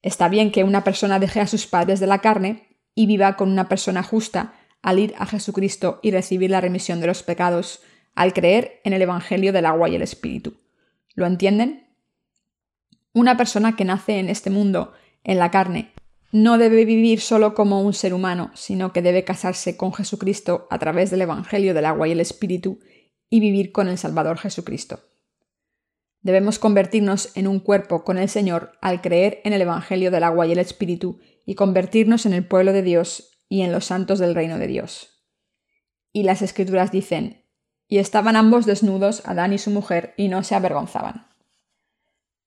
Está 0.00 0.28
bien 0.28 0.52
que 0.52 0.64
una 0.64 0.84
persona 0.84 1.18
deje 1.18 1.40
a 1.40 1.46
sus 1.46 1.66
padres 1.66 1.98
de 2.00 2.06
la 2.06 2.20
carne 2.20 2.68
y 2.94 3.06
viva 3.06 3.36
con 3.36 3.50
una 3.50 3.68
persona 3.68 4.02
justa 4.02 4.54
al 4.80 4.98
ir 4.98 5.14
a 5.18 5.26
Jesucristo 5.26 5.98
y 6.02 6.10
recibir 6.10 6.50
la 6.50 6.60
remisión 6.60 7.00
de 7.00 7.06
los 7.06 7.22
pecados, 7.22 7.80
al 8.14 8.32
creer 8.32 8.80
en 8.84 8.92
el 8.92 9.02
Evangelio 9.02 9.52
del 9.52 9.66
agua 9.66 9.88
y 9.88 9.96
el 9.96 10.02
Espíritu. 10.02 10.54
¿Lo 11.14 11.26
entienden? 11.26 11.88
Una 13.12 13.36
persona 13.36 13.76
que 13.76 13.84
nace 13.84 14.18
en 14.18 14.28
este 14.28 14.50
mundo, 14.50 14.92
en 15.24 15.38
la 15.38 15.50
carne, 15.50 15.92
no 16.34 16.58
debe 16.58 16.84
vivir 16.84 17.20
solo 17.20 17.54
como 17.54 17.80
un 17.80 17.92
ser 17.92 18.12
humano, 18.12 18.50
sino 18.54 18.92
que 18.92 19.02
debe 19.02 19.22
casarse 19.22 19.76
con 19.76 19.94
Jesucristo 19.94 20.66
a 20.68 20.80
través 20.80 21.12
del 21.12 21.22
Evangelio 21.22 21.74
del 21.74 21.84
agua 21.84 22.08
y 22.08 22.10
el 22.10 22.18
Espíritu 22.18 22.80
y 23.30 23.38
vivir 23.38 23.70
con 23.70 23.86
el 23.86 23.98
Salvador 23.98 24.38
Jesucristo. 24.38 24.98
Debemos 26.22 26.58
convertirnos 26.58 27.30
en 27.36 27.46
un 27.46 27.60
cuerpo 27.60 28.02
con 28.02 28.18
el 28.18 28.28
Señor 28.28 28.72
al 28.80 29.00
creer 29.00 29.42
en 29.44 29.52
el 29.52 29.62
Evangelio 29.62 30.10
del 30.10 30.24
agua 30.24 30.44
y 30.48 30.50
el 30.50 30.58
Espíritu 30.58 31.20
y 31.46 31.54
convertirnos 31.54 32.26
en 32.26 32.32
el 32.32 32.44
pueblo 32.44 32.72
de 32.72 32.82
Dios 32.82 33.38
y 33.48 33.62
en 33.62 33.70
los 33.70 33.84
santos 33.84 34.18
del 34.18 34.34
reino 34.34 34.58
de 34.58 34.66
Dios. 34.66 35.24
Y 36.12 36.24
las 36.24 36.42
escrituras 36.42 36.90
dicen, 36.90 37.44
y 37.86 37.98
estaban 37.98 38.34
ambos 38.34 38.66
desnudos, 38.66 39.22
Adán 39.24 39.52
y 39.52 39.58
su 39.58 39.70
mujer, 39.70 40.14
y 40.16 40.26
no 40.26 40.42
se 40.42 40.56
avergonzaban. 40.56 41.28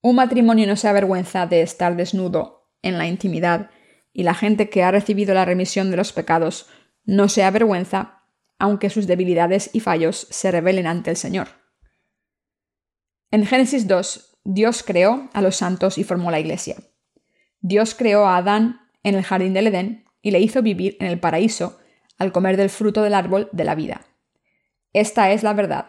Un 0.02 0.16
matrimonio 0.16 0.66
no 0.66 0.76
se 0.76 0.88
avergüenza 0.88 1.46
de 1.46 1.62
estar 1.62 1.96
desnudo 1.96 2.68
en 2.82 2.98
la 2.98 3.06
intimidad, 3.06 3.70
y 4.12 4.22
la 4.22 4.34
gente 4.34 4.68
que 4.68 4.82
ha 4.82 4.90
recibido 4.90 5.34
la 5.34 5.44
remisión 5.44 5.90
de 5.90 5.96
los 5.96 6.12
pecados 6.12 6.66
no 7.04 7.28
se 7.28 7.44
avergüenza, 7.44 8.22
aunque 8.58 8.90
sus 8.90 9.06
debilidades 9.06 9.70
y 9.72 9.80
fallos 9.80 10.26
se 10.30 10.50
revelen 10.50 10.86
ante 10.86 11.10
el 11.10 11.16
Señor. 11.16 11.48
En 13.30 13.46
Génesis 13.46 13.86
2, 13.86 14.38
Dios 14.44 14.82
creó 14.82 15.28
a 15.32 15.42
los 15.42 15.56
santos 15.56 15.98
y 15.98 16.04
formó 16.04 16.30
la 16.30 16.40
iglesia. 16.40 16.76
Dios 17.60 17.94
creó 17.94 18.26
a 18.26 18.36
Adán 18.36 18.80
en 19.02 19.14
el 19.14 19.22
jardín 19.22 19.52
del 19.52 19.66
Edén 19.66 20.04
y 20.22 20.30
le 20.30 20.40
hizo 20.40 20.62
vivir 20.62 20.96
en 21.00 21.06
el 21.06 21.20
paraíso 21.20 21.78
al 22.18 22.32
comer 22.32 22.56
del 22.56 22.70
fruto 22.70 23.02
del 23.02 23.14
árbol 23.14 23.48
de 23.52 23.64
la 23.64 23.74
vida. 23.74 24.02
Esta 24.92 25.30
es 25.30 25.42
la 25.42 25.52
verdad. 25.52 25.86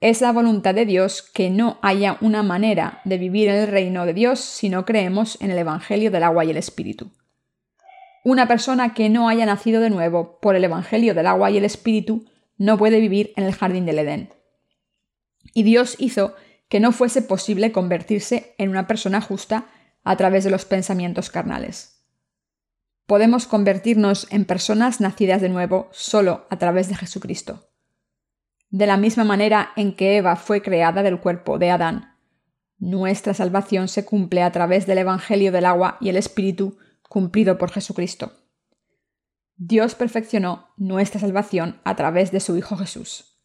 Es 0.00 0.20
la 0.20 0.32
voluntad 0.32 0.74
de 0.74 0.84
Dios 0.84 1.22
que 1.22 1.48
no 1.50 1.78
haya 1.82 2.18
una 2.20 2.42
manera 2.42 3.00
de 3.04 3.18
vivir 3.18 3.48
en 3.48 3.56
el 3.56 3.68
reino 3.68 4.04
de 4.04 4.12
Dios 4.12 4.40
si 4.40 4.68
no 4.68 4.84
creemos 4.84 5.40
en 5.40 5.50
el 5.50 5.58
Evangelio 5.58 6.10
del 6.10 6.22
agua 6.22 6.44
y 6.44 6.50
el 6.50 6.58
Espíritu. 6.58 7.10
Una 8.26 8.48
persona 8.48 8.92
que 8.92 9.08
no 9.08 9.28
haya 9.28 9.46
nacido 9.46 9.80
de 9.80 9.88
nuevo 9.88 10.40
por 10.40 10.56
el 10.56 10.64
Evangelio 10.64 11.14
del 11.14 11.28
agua 11.28 11.52
y 11.52 11.58
el 11.58 11.64
Espíritu 11.64 12.24
no 12.58 12.76
puede 12.76 12.98
vivir 12.98 13.32
en 13.36 13.44
el 13.44 13.54
jardín 13.54 13.86
del 13.86 14.00
Edén. 14.00 14.34
Y 15.54 15.62
Dios 15.62 15.94
hizo 16.00 16.34
que 16.68 16.80
no 16.80 16.90
fuese 16.90 17.22
posible 17.22 17.70
convertirse 17.70 18.56
en 18.58 18.70
una 18.70 18.88
persona 18.88 19.20
justa 19.20 19.66
a 20.02 20.16
través 20.16 20.42
de 20.42 20.50
los 20.50 20.64
pensamientos 20.64 21.30
carnales. 21.30 22.04
Podemos 23.06 23.46
convertirnos 23.46 24.26
en 24.32 24.44
personas 24.44 25.00
nacidas 25.00 25.40
de 25.40 25.48
nuevo 25.48 25.88
solo 25.92 26.48
a 26.50 26.58
través 26.58 26.88
de 26.88 26.96
Jesucristo. 26.96 27.70
De 28.70 28.88
la 28.88 28.96
misma 28.96 29.22
manera 29.22 29.70
en 29.76 29.94
que 29.94 30.16
Eva 30.16 30.34
fue 30.34 30.62
creada 30.62 31.04
del 31.04 31.20
cuerpo 31.20 31.58
de 31.58 31.70
Adán, 31.70 32.16
nuestra 32.80 33.34
salvación 33.34 33.86
se 33.86 34.04
cumple 34.04 34.42
a 34.42 34.50
través 34.50 34.84
del 34.84 34.98
Evangelio 34.98 35.52
del 35.52 35.64
agua 35.64 35.96
y 36.00 36.08
el 36.08 36.16
Espíritu 36.16 36.76
cumplido 37.08 37.58
por 37.58 37.70
Jesucristo. 37.70 38.32
Dios 39.56 39.94
perfeccionó 39.94 40.68
nuestra 40.76 41.20
salvación 41.20 41.80
a 41.84 41.96
través 41.96 42.30
de 42.30 42.40
su 42.40 42.56
Hijo 42.56 42.76
Jesús. 42.76 43.38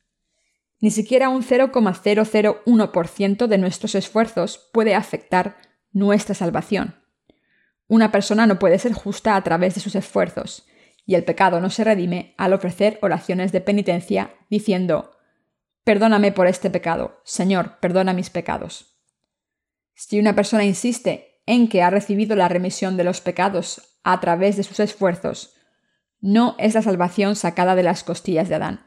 Ni 0.79 0.91
siquiera 0.91 1.29
un 1.29 1.43
0,001% 1.43 3.47
de 3.47 3.57
nuestros 3.57 3.95
esfuerzos 3.95 4.69
puede 4.73 4.95
afectar 4.95 5.57
nuestra 5.91 6.35
salvación. 6.35 6.95
Una 7.87 8.11
persona 8.11 8.47
no 8.47 8.57
puede 8.57 8.79
ser 8.79 8.93
justa 8.93 9.35
a 9.35 9.43
través 9.43 9.75
de 9.75 9.81
sus 9.81 9.95
esfuerzos, 9.95 10.65
y 11.05 11.15
el 11.15 11.23
pecado 11.23 11.59
no 11.59 11.69
se 11.69 11.83
redime 11.83 12.35
al 12.37 12.53
ofrecer 12.53 12.97
oraciones 13.01 13.51
de 13.51 13.61
penitencia 13.61 14.35
diciendo 14.49 15.11
Perdóname 15.83 16.31
por 16.31 16.47
este 16.47 16.69
pecado, 16.69 17.21
Señor, 17.23 17.79
perdona 17.79 18.13
mis 18.13 18.29
pecados. 18.29 18.97
Si 19.93 20.19
una 20.19 20.35
persona 20.35 20.63
insiste 20.63 21.30
en 21.45 21.67
que 21.67 21.81
ha 21.81 21.89
recibido 21.89 22.35
la 22.35 22.47
remisión 22.47 22.97
de 22.97 23.03
los 23.03 23.21
pecados 23.21 23.97
a 24.03 24.19
través 24.19 24.57
de 24.57 24.63
sus 24.63 24.79
esfuerzos, 24.79 25.55
no 26.19 26.55
es 26.59 26.75
la 26.75 26.81
salvación 26.81 27.35
sacada 27.35 27.75
de 27.75 27.83
las 27.83 28.03
costillas 28.03 28.47
de 28.47 28.55
Adán. 28.55 28.85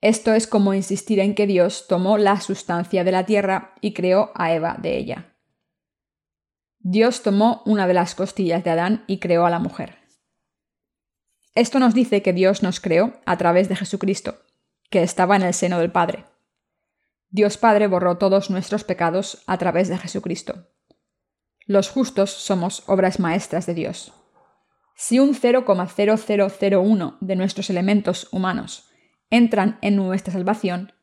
Esto 0.00 0.32
es 0.32 0.46
como 0.46 0.74
insistir 0.74 1.18
en 1.20 1.34
que 1.34 1.46
Dios 1.46 1.86
tomó 1.88 2.18
la 2.18 2.40
sustancia 2.40 3.04
de 3.04 3.12
la 3.12 3.26
tierra 3.26 3.74
y 3.80 3.92
creó 3.92 4.30
a 4.34 4.52
Eva 4.52 4.76
de 4.80 4.96
ella. 4.96 5.34
Dios 6.78 7.22
tomó 7.22 7.62
una 7.66 7.86
de 7.86 7.94
las 7.94 8.14
costillas 8.14 8.62
de 8.64 8.70
Adán 8.70 9.04
y 9.06 9.18
creó 9.18 9.44
a 9.44 9.50
la 9.50 9.58
mujer. 9.58 9.98
Esto 11.54 11.80
nos 11.80 11.92
dice 11.92 12.22
que 12.22 12.32
Dios 12.32 12.62
nos 12.62 12.80
creó 12.80 13.20
a 13.26 13.36
través 13.36 13.68
de 13.68 13.74
Jesucristo, 13.74 14.38
que 14.90 15.02
estaba 15.02 15.34
en 15.34 15.42
el 15.42 15.54
seno 15.54 15.80
del 15.80 15.90
Padre. 15.90 16.24
Dios 17.30 17.58
Padre 17.58 17.88
borró 17.88 18.16
todos 18.16 18.48
nuestros 18.48 18.84
pecados 18.84 19.42
a 19.46 19.58
través 19.58 19.88
de 19.88 19.98
Jesucristo. 19.98 20.68
Los 21.68 21.90
justos 21.90 22.30
somos 22.30 22.82
obras 22.86 23.20
maestras 23.20 23.66
de 23.66 23.74
Dios. 23.74 24.14
Si 24.96 25.18
un 25.18 25.34
0,0001 25.34 27.18
de 27.20 27.36
nuestros 27.36 27.68
elementos 27.68 28.26
humanos 28.32 28.88
entran 29.28 29.78
en 29.82 29.94
nuestra 29.94 30.32
salvación, 30.32 30.94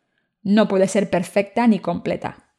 no 0.41 0.67
puede 0.67 0.87
ser 0.87 1.11
perfecta 1.11 1.67
ni 1.67 1.77
completa. 1.77 2.49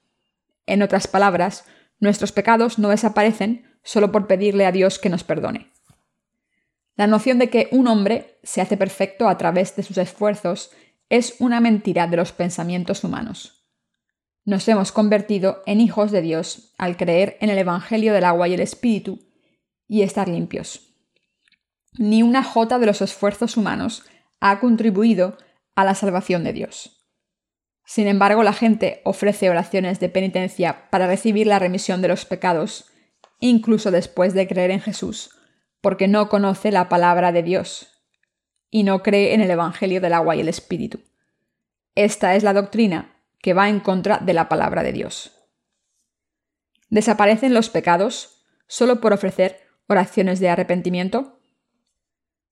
En 0.66 0.82
otras 0.82 1.08
palabras, 1.08 1.64
nuestros 1.98 2.30
pecados 2.30 2.78
no 2.78 2.90
desaparecen 2.90 3.76
solo 3.82 4.12
por 4.12 4.28
pedirle 4.28 4.66
a 4.66 4.72
Dios 4.72 5.00
que 5.00 5.10
nos 5.10 5.24
perdone. 5.24 5.72
La 6.94 7.08
noción 7.08 7.40
de 7.40 7.50
que 7.50 7.68
un 7.72 7.88
hombre 7.88 8.38
se 8.44 8.60
hace 8.60 8.76
perfecto 8.76 9.28
a 9.28 9.36
través 9.36 9.74
de 9.74 9.82
sus 9.82 9.98
esfuerzos 9.98 10.70
es 11.08 11.34
una 11.40 11.60
mentira 11.60 12.06
de 12.06 12.18
los 12.18 12.30
pensamientos 12.30 13.02
humanos. 13.02 13.55
Nos 14.46 14.68
hemos 14.68 14.92
convertido 14.92 15.64
en 15.66 15.80
hijos 15.80 16.12
de 16.12 16.22
Dios 16.22 16.72
al 16.78 16.96
creer 16.96 17.36
en 17.40 17.50
el 17.50 17.58
Evangelio 17.58 18.14
del 18.14 18.22
agua 18.22 18.46
y 18.46 18.54
el 18.54 18.60
Espíritu 18.60 19.18
y 19.88 20.02
estar 20.02 20.28
limpios. 20.28 20.94
Ni 21.98 22.22
una 22.22 22.44
jota 22.44 22.78
de 22.78 22.86
los 22.86 23.02
esfuerzos 23.02 23.56
humanos 23.56 24.04
ha 24.38 24.60
contribuido 24.60 25.36
a 25.74 25.84
la 25.84 25.96
salvación 25.96 26.44
de 26.44 26.52
Dios. 26.52 27.04
Sin 27.84 28.06
embargo, 28.06 28.44
la 28.44 28.52
gente 28.52 29.00
ofrece 29.04 29.50
oraciones 29.50 29.98
de 29.98 30.10
penitencia 30.10 30.90
para 30.90 31.08
recibir 31.08 31.48
la 31.48 31.58
remisión 31.58 32.00
de 32.00 32.08
los 32.08 32.24
pecados, 32.24 32.86
incluso 33.40 33.90
después 33.90 34.32
de 34.32 34.46
creer 34.46 34.70
en 34.70 34.80
Jesús, 34.80 35.30
porque 35.80 36.06
no 36.06 36.28
conoce 36.28 36.70
la 36.70 36.88
palabra 36.88 37.32
de 37.32 37.42
Dios 37.42 38.04
y 38.70 38.84
no 38.84 39.02
cree 39.02 39.34
en 39.34 39.40
el 39.40 39.50
Evangelio 39.50 40.00
del 40.00 40.12
agua 40.12 40.36
y 40.36 40.40
el 40.40 40.48
Espíritu. 40.48 41.00
Esta 41.96 42.36
es 42.36 42.44
la 42.44 42.52
doctrina 42.52 43.15
que 43.46 43.54
va 43.54 43.68
en 43.68 43.78
contra 43.78 44.18
de 44.18 44.32
la 44.32 44.48
palabra 44.48 44.82
de 44.82 44.90
Dios. 44.90 45.30
¿Desaparecen 46.88 47.54
los 47.54 47.70
pecados 47.70 48.44
solo 48.66 49.00
por 49.00 49.12
ofrecer 49.12 49.60
oraciones 49.86 50.40
de 50.40 50.48
arrepentimiento? 50.48 51.38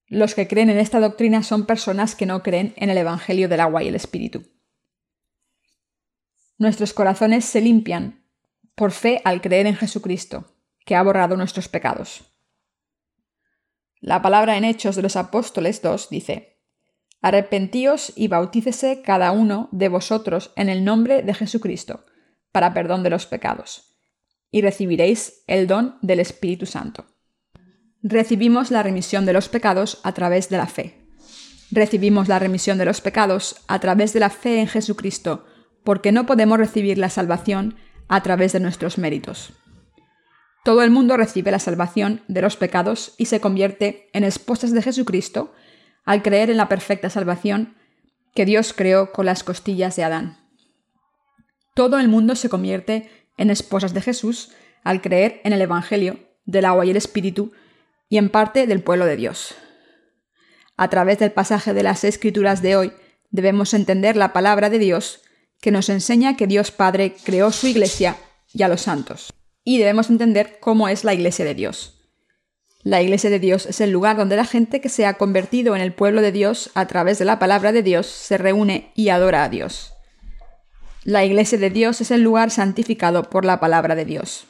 Los 0.07 0.37
que 0.37 0.47
creen 0.47 0.71
en 0.71 0.79
esta 0.79 1.01
doctrina 1.01 1.43
son 1.43 1.67
personas 1.67 2.15
que 2.15 2.27
no 2.27 2.45
creen 2.45 2.75
en 2.77 2.91
el 2.91 2.99
Evangelio 2.99 3.49
del 3.49 3.59
agua 3.59 3.83
y 3.83 3.89
el 3.89 3.97
Espíritu. 3.97 4.45
Nuestros 6.59 6.93
corazones 6.93 7.45
se 7.45 7.61
limpian 7.61 8.25
por 8.77 8.93
fe 8.93 9.21
al 9.25 9.41
creer 9.41 9.67
en 9.67 9.75
Jesucristo, 9.75 10.55
que 10.87 10.95
ha 10.95 11.03
borrado 11.03 11.37
nuestros 11.37 11.67
pecados. 11.67 12.23
La 13.99 14.23
palabra 14.23 14.57
en 14.57 14.63
Hechos 14.65 14.95
de 14.95 15.03
los 15.03 15.17
Apóstoles 15.17 15.83
2 15.83 16.09
dice, 16.11 16.54
Arrepentíos 17.25 18.13
y 18.17 18.29
bautícese 18.29 19.01
cada 19.01 19.33
uno 19.33 19.71
de 19.73 19.89
vosotros 19.89 20.53
en 20.57 20.69
el 20.69 20.85
nombre 20.85 21.23
de 21.23 21.33
Jesucristo, 21.33 22.05
para 22.53 22.75
perdón 22.75 23.03
de 23.03 23.09
los 23.09 23.25
pecados, 23.25 23.97
y 24.51 24.61
recibiréis 24.61 25.43
el 25.47 25.67
don 25.67 25.97
del 26.03 26.21
Espíritu 26.21 26.67
Santo. 26.67 27.07
Recibimos 28.03 28.71
la 28.71 28.83
remisión 28.83 29.25
de 29.25 29.33
los 29.33 29.49
pecados 29.49 30.01
a 30.03 30.13
través 30.13 30.51
de 30.51 30.59
la 30.59 30.67
fe. 30.67 31.09
Recibimos 31.71 32.29
la 32.29 32.39
remisión 32.39 32.77
de 32.77 32.85
los 32.85 33.01
pecados 33.01 33.57
a 33.69 33.79
través 33.79 34.13
de 34.13 34.21
la 34.21 34.29
fe 34.29 34.61
en 34.61 34.67
Jesucristo, 34.67 35.47
porque 35.83 36.13
no 36.13 36.27
podemos 36.27 36.59
recibir 36.59 36.99
la 36.99 37.09
salvación 37.09 37.77
a 38.07 38.23
través 38.23 38.53
de 38.53 38.61
nuestros 38.61 38.99
méritos. 38.99 39.55
Todo 40.63 40.83
el 40.83 40.91
mundo 40.91 41.17
recibe 41.17 41.51
la 41.51 41.59
salvación 41.59 42.21
de 42.29 42.43
los 42.43 42.59
pecados 42.59 43.15
y 43.17 43.25
se 43.25 43.41
convierte 43.41 44.11
en 44.13 44.25
esposas 44.25 44.73
de 44.73 44.83
Jesucristo 44.83 45.55
al 46.05 46.23
creer 46.23 46.51
en 46.51 46.57
la 46.57 46.69
perfecta 46.69 47.11
salvación 47.11 47.77
que 48.35 48.45
Dios 48.45 48.73
creó 48.73 49.13
con 49.13 49.27
las 49.27 49.45
costillas 49.45 49.97
de 49.97 50.05
Adán. 50.05 50.39
Todo 51.75 51.99
el 51.99 52.09
mundo 52.09 52.37
se 52.37 52.49
convierte 52.49 53.11
en 53.37 53.51
esposas 53.51 53.95
de 53.95 54.01
Jesús 54.01 54.53
al 54.83 55.01
creer 55.01 55.41
en 55.45 55.53
el 55.53 55.63
Evangelio 55.63 56.19
del 56.45 56.67
agua 56.67 56.85
y 56.87 56.91
el 56.91 56.97
Espíritu 56.97 57.53
y 58.09 58.19
en 58.19 58.29
parte 58.29 58.67
del 58.67 58.83
pueblo 58.83 59.07
de 59.07 59.17
Dios. 59.17 59.55
A 60.77 60.91
través 60.91 61.19
del 61.19 61.33
pasaje 61.33 61.73
de 61.73 61.83
las 61.83 62.05
Escrituras 62.05 62.63
de 62.63 62.77
hoy 62.77 62.93
debemos 63.31 63.75
entender 63.75 64.17
la 64.17 64.33
palabra 64.33 64.71
de 64.71 64.79
Dios 64.79 65.23
que 65.61 65.71
nos 65.71 65.89
enseña 65.89 66.37
que 66.37 66.47
Dios 66.47 66.71
Padre 66.71 67.15
creó 67.25 67.51
su 67.51 67.67
iglesia 67.67 68.17
y 68.53 68.63
a 68.63 68.69
los 68.69 68.83
santos. 68.83 69.33
Y 69.65 69.79
debemos 69.79 70.11
entender 70.11 70.59
cómo 70.61 70.89
es 70.89 71.05
la 71.05 71.15
iglesia 71.15 71.45
de 71.45 71.55
Dios. 71.55 71.94
La 72.85 73.01
iglesia 73.01 73.31
de 73.31 73.41
Dios 73.41 73.65
es 73.65 73.81
el 73.81 73.91
lugar 73.91 74.19
donde 74.19 74.37
la 74.37 74.45
gente 74.45 74.83
que 74.83 74.91
se 74.91 75.07
ha 75.07 75.15
convertido 75.15 75.75
en 75.75 75.81
el 75.81 75.95
pueblo 75.95 76.21
de 76.21 76.33
Dios 76.33 76.71
a 76.75 76.87
través 76.87 77.19
de 77.19 77.25
la 77.25 77.39
palabra 77.39 77.73
de 77.73 77.83
Dios 77.83 78.07
se 78.07 78.37
reúne 78.37 78.93
y 78.95 79.09
adora 79.09 79.43
a 79.43 79.49
Dios. 79.49 79.95
La 81.03 81.25
iglesia 81.25 81.57
de 81.57 81.71
Dios 81.71 82.03
es 82.03 82.11
el 82.11 82.21
lugar 82.21 82.51
santificado 82.51 83.31
por 83.31 83.47
la 83.47 83.59
palabra 83.59 83.95
de 83.95 84.05
Dios. 84.05 84.47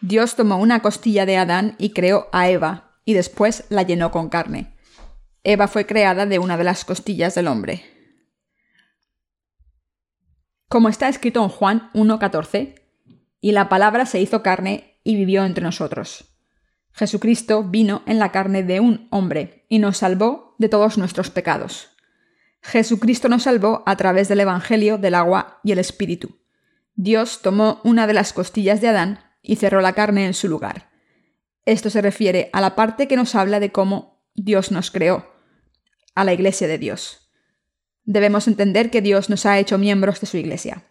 Dios 0.00 0.34
tomó 0.34 0.58
una 0.58 0.82
costilla 0.82 1.26
de 1.26 1.36
Adán 1.36 1.76
y 1.78 1.90
creó 1.90 2.28
a 2.32 2.48
Eva, 2.48 2.98
y 3.04 3.14
después 3.14 3.64
la 3.68 3.84
llenó 3.84 4.10
con 4.10 4.28
carne. 4.30 4.74
Eva 5.44 5.68
fue 5.68 5.86
creada 5.86 6.26
de 6.26 6.40
una 6.40 6.56
de 6.56 6.64
las 6.64 6.84
costillas 6.84 7.36
del 7.36 7.46
hombre. 7.46 7.84
Como 10.68 10.88
está 10.88 11.08
escrito 11.08 11.42
en 11.42 11.50
Juan 11.50 11.90
1.14, 11.94 12.74
y 13.40 13.52
la 13.52 13.68
palabra 13.68 14.06
se 14.06 14.20
hizo 14.20 14.42
carne 14.42 15.00
y 15.04 15.14
vivió 15.14 15.44
entre 15.44 15.62
nosotros. 15.62 16.37
Jesucristo 16.98 17.62
vino 17.62 18.02
en 18.06 18.18
la 18.18 18.32
carne 18.32 18.64
de 18.64 18.80
un 18.80 19.06
hombre 19.10 19.64
y 19.68 19.78
nos 19.78 19.98
salvó 19.98 20.56
de 20.58 20.68
todos 20.68 20.98
nuestros 20.98 21.30
pecados. 21.30 21.90
Jesucristo 22.60 23.28
nos 23.28 23.44
salvó 23.44 23.84
a 23.86 23.96
través 23.96 24.26
del 24.26 24.40
Evangelio 24.40 24.98
del 24.98 25.14
agua 25.14 25.60
y 25.62 25.70
el 25.70 25.78
Espíritu. 25.78 26.40
Dios 26.96 27.40
tomó 27.40 27.80
una 27.84 28.08
de 28.08 28.14
las 28.14 28.32
costillas 28.32 28.80
de 28.80 28.88
Adán 28.88 29.20
y 29.42 29.56
cerró 29.56 29.80
la 29.80 29.92
carne 29.92 30.26
en 30.26 30.34
su 30.34 30.48
lugar. 30.48 30.90
Esto 31.66 31.88
se 31.88 32.02
refiere 32.02 32.50
a 32.52 32.60
la 32.60 32.74
parte 32.74 33.06
que 33.06 33.14
nos 33.14 33.36
habla 33.36 33.60
de 33.60 33.70
cómo 33.70 34.20
Dios 34.34 34.72
nos 34.72 34.90
creó, 34.90 35.32
a 36.16 36.24
la 36.24 36.32
Iglesia 36.32 36.66
de 36.66 36.78
Dios. 36.78 37.30
Debemos 38.02 38.48
entender 38.48 38.90
que 38.90 39.02
Dios 39.02 39.30
nos 39.30 39.46
ha 39.46 39.60
hecho 39.60 39.78
miembros 39.78 40.20
de 40.20 40.26
su 40.26 40.36
Iglesia. 40.36 40.82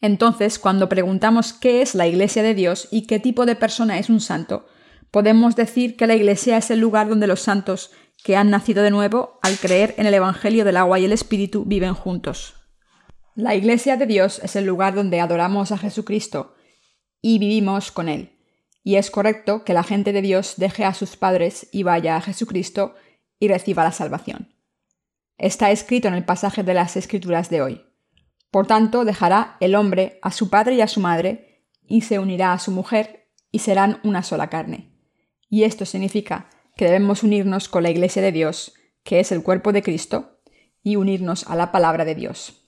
Entonces, 0.00 0.58
cuando 0.58 0.88
preguntamos 0.88 1.52
qué 1.52 1.82
es 1.82 1.94
la 1.94 2.06
Iglesia 2.06 2.42
de 2.42 2.54
Dios 2.54 2.88
y 2.90 3.06
qué 3.06 3.18
tipo 3.18 3.46
de 3.46 3.56
persona 3.56 3.98
es 3.98 4.08
un 4.08 4.20
santo, 4.20 4.66
podemos 5.10 5.56
decir 5.56 5.96
que 5.96 6.06
la 6.06 6.14
Iglesia 6.14 6.56
es 6.56 6.70
el 6.70 6.80
lugar 6.80 7.08
donde 7.08 7.26
los 7.26 7.40
santos 7.40 7.90
que 8.22 8.36
han 8.36 8.50
nacido 8.50 8.82
de 8.82 8.90
nuevo, 8.90 9.38
al 9.42 9.56
creer 9.58 9.94
en 9.98 10.06
el 10.06 10.14
Evangelio 10.14 10.64
del 10.64 10.76
agua 10.76 10.98
y 10.98 11.04
el 11.04 11.12
Espíritu, 11.12 11.64
viven 11.64 11.94
juntos. 11.94 12.54
La 13.34 13.54
Iglesia 13.54 13.96
de 13.96 14.06
Dios 14.06 14.40
es 14.42 14.56
el 14.56 14.64
lugar 14.64 14.94
donde 14.94 15.20
adoramos 15.20 15.70
a 15.70 15.78
Jesucristo 15.78 16.54
y 17.20 17.38
vivimos 17.38 17.92
con 17.92 18.08
Él. 18.08 18.32
Y 18.82 18.96
es 18.96 19.10
correcto 19.10 19.64
que 19.64 19.74
la 19.74 19.84
gente 19.84 20.12
de 20.12 20.22
Dios 20.22 20.54
deje 20.56 20.84
a 20.84 20.94
sus 20.94 21.16
padres 21.16 21.68
y 21.72 21.82
vaya 21.82 22.16
a 22.16 22.20
Jesucristo 22.20 22.94
y 23.38 23.48
reciba 23.48 23.84
la 23.84 23.92
salvación. 23.92 24.54
Está 25.36 25.70
escrito 25.70 26.08
en 26.08 26.14
el 26.14 26.24
pasaje 26.24 26.64
de 26.64 26.74
las 26.74 26.96
Escrituras 26.96 27.50
de 27.50 27.62
hoy. 27.62 27.87
Por 28.50 28.66
tanto, 28.66 29.04
dejará 29.04 29.56
el 29.60 29.74
hombre 29.74 30.18
a 30.22 30.30
su 30.30 30.48
padre 30.48 30.76
y 30.76 30.80
a 30.80 30.88
su 30.88 31.00
madre, 31.00 31.66
y 31.86 32.02
se 32.02 32.18
unirá 32.18 32.52
a 32.52 32.58
su 32.58 32.70
mujer, 32.70 33.28
y 33.50 33.58
serán 33.58 34.00
una 34.04 34.22
sola 34.22 34.48
carne. 34.48 34.92
Y 35.50 35.64
esto 35.64 35.84
significa 35.84 36.48
que 36.76 36.86
debemos 36.86 37.22
unirnos 37.22 37.68
con 37.68 37.82
la 37.82 37.90
Iglesia 37.90 38.22
de 38.22 38.32
Dios, 38.32 38.72
que 39.04 39.20
es 39.20 39.32
el 39.32 39.42
cuerpo 39.42 39.72
de 39.72 39.82
Cristo, 39.82 40.40
y 40.82 40.96
unirnos 40.96 41.46
a 41.46 41.56
la 41.56 41.72
palabra 41.72 42.04
de 42.04 42.14
Dios. 42.14 42.64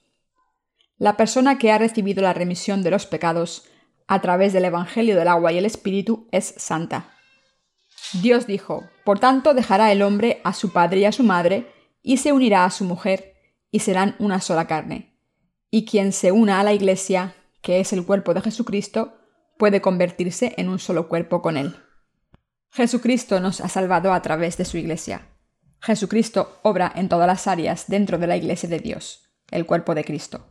La 0.99 1.17
persona 1.17 1.57
que 1.57 1.73
ha 1.73 1.79
recibido 1.79 2.23
la 2.23 2.35
remisión 2.35 2.83
de 2.83 2.91
los 2.91 3.07
pecados 3.07 3.65
a 4.07 4.21
través 4.21 4.53
del 4.53 4.67
Evangelio 4.67 5.17
del 5.17 5.29
agua 5.29 5.53
y 5.53 5.59
el 5.59 5.65
Espíritu 5.65 6.29
es 6.31 6.55
santa. 6.59 7.15
Dios 8.21 8.47
dijo, 8.47 8.85
Por 9.05 9.19
tanto 9.19 9.55
dejará 9.55 9.93
el 9.93 10.03
hombre 10.03 10.41
a 10.45 10.53
su 10.53 10.73
padre 10.73 11.01
y 11.01 11.05
a 11.07 11.13
su 11.13 11.23
madre, 11.23 11.73
y 12.03 12.19
se 12.19 12.33
unirá 12.33 12.65
a 12.65 12.71
su 12.71 12.85
mujer, 12.85 13.35
y 13.71 13.79
serán 13.81 14.17
una 14.19 14.41
sola 14.41 14.67
carne 14.67 15.10
y 15.71 15.85
quien 15.85 16.13
se 16.13 16.33
una 16.33 16.61
a 16.61 16.65
la 16.65 16.73
Iglesia, 16.73 17.35
que 17.63 17.81
es 17.81 17.93
el 17.93 18.05
cuerpo 18.05 18.35
de 18.35 18.41
Jesucristo, 18.41 19.15
puede 19.59 19.81
convertirse 19.81 20.55
en 20.57 20.69
un 20.69 20.79
solo 20.79 21.09
cuerpo 21.09 21.43
con 21.43 21.57
Él. 21.57 21.77
Jesucristo 22.71 23.41
nos 23.41 23.61
ha 23.61 23.69
salvado 23.69 24.13
a 24.13 24.23
través 24.23 24.57
de 24.57 24.65
su 24.65 24.79
Iglesia. 24.79 25.29
Jesucristo 25.81 26.59
obra 26.63 26.93
en 26.95 27.09
todas 27.09 27.27
las 27.27 27.47
áreas 27.47 27.87
dentro 27.89 28.19
de 28.19 28.27
la 28.27 28.37
Iglesia 28.37 28.69
de 28.69 28.79
Dios, 28.79 29.31
el 29.51 29.67
cuerpo 29.67 29.95
de 29.95 30.05
Cristo. 30.05 30.47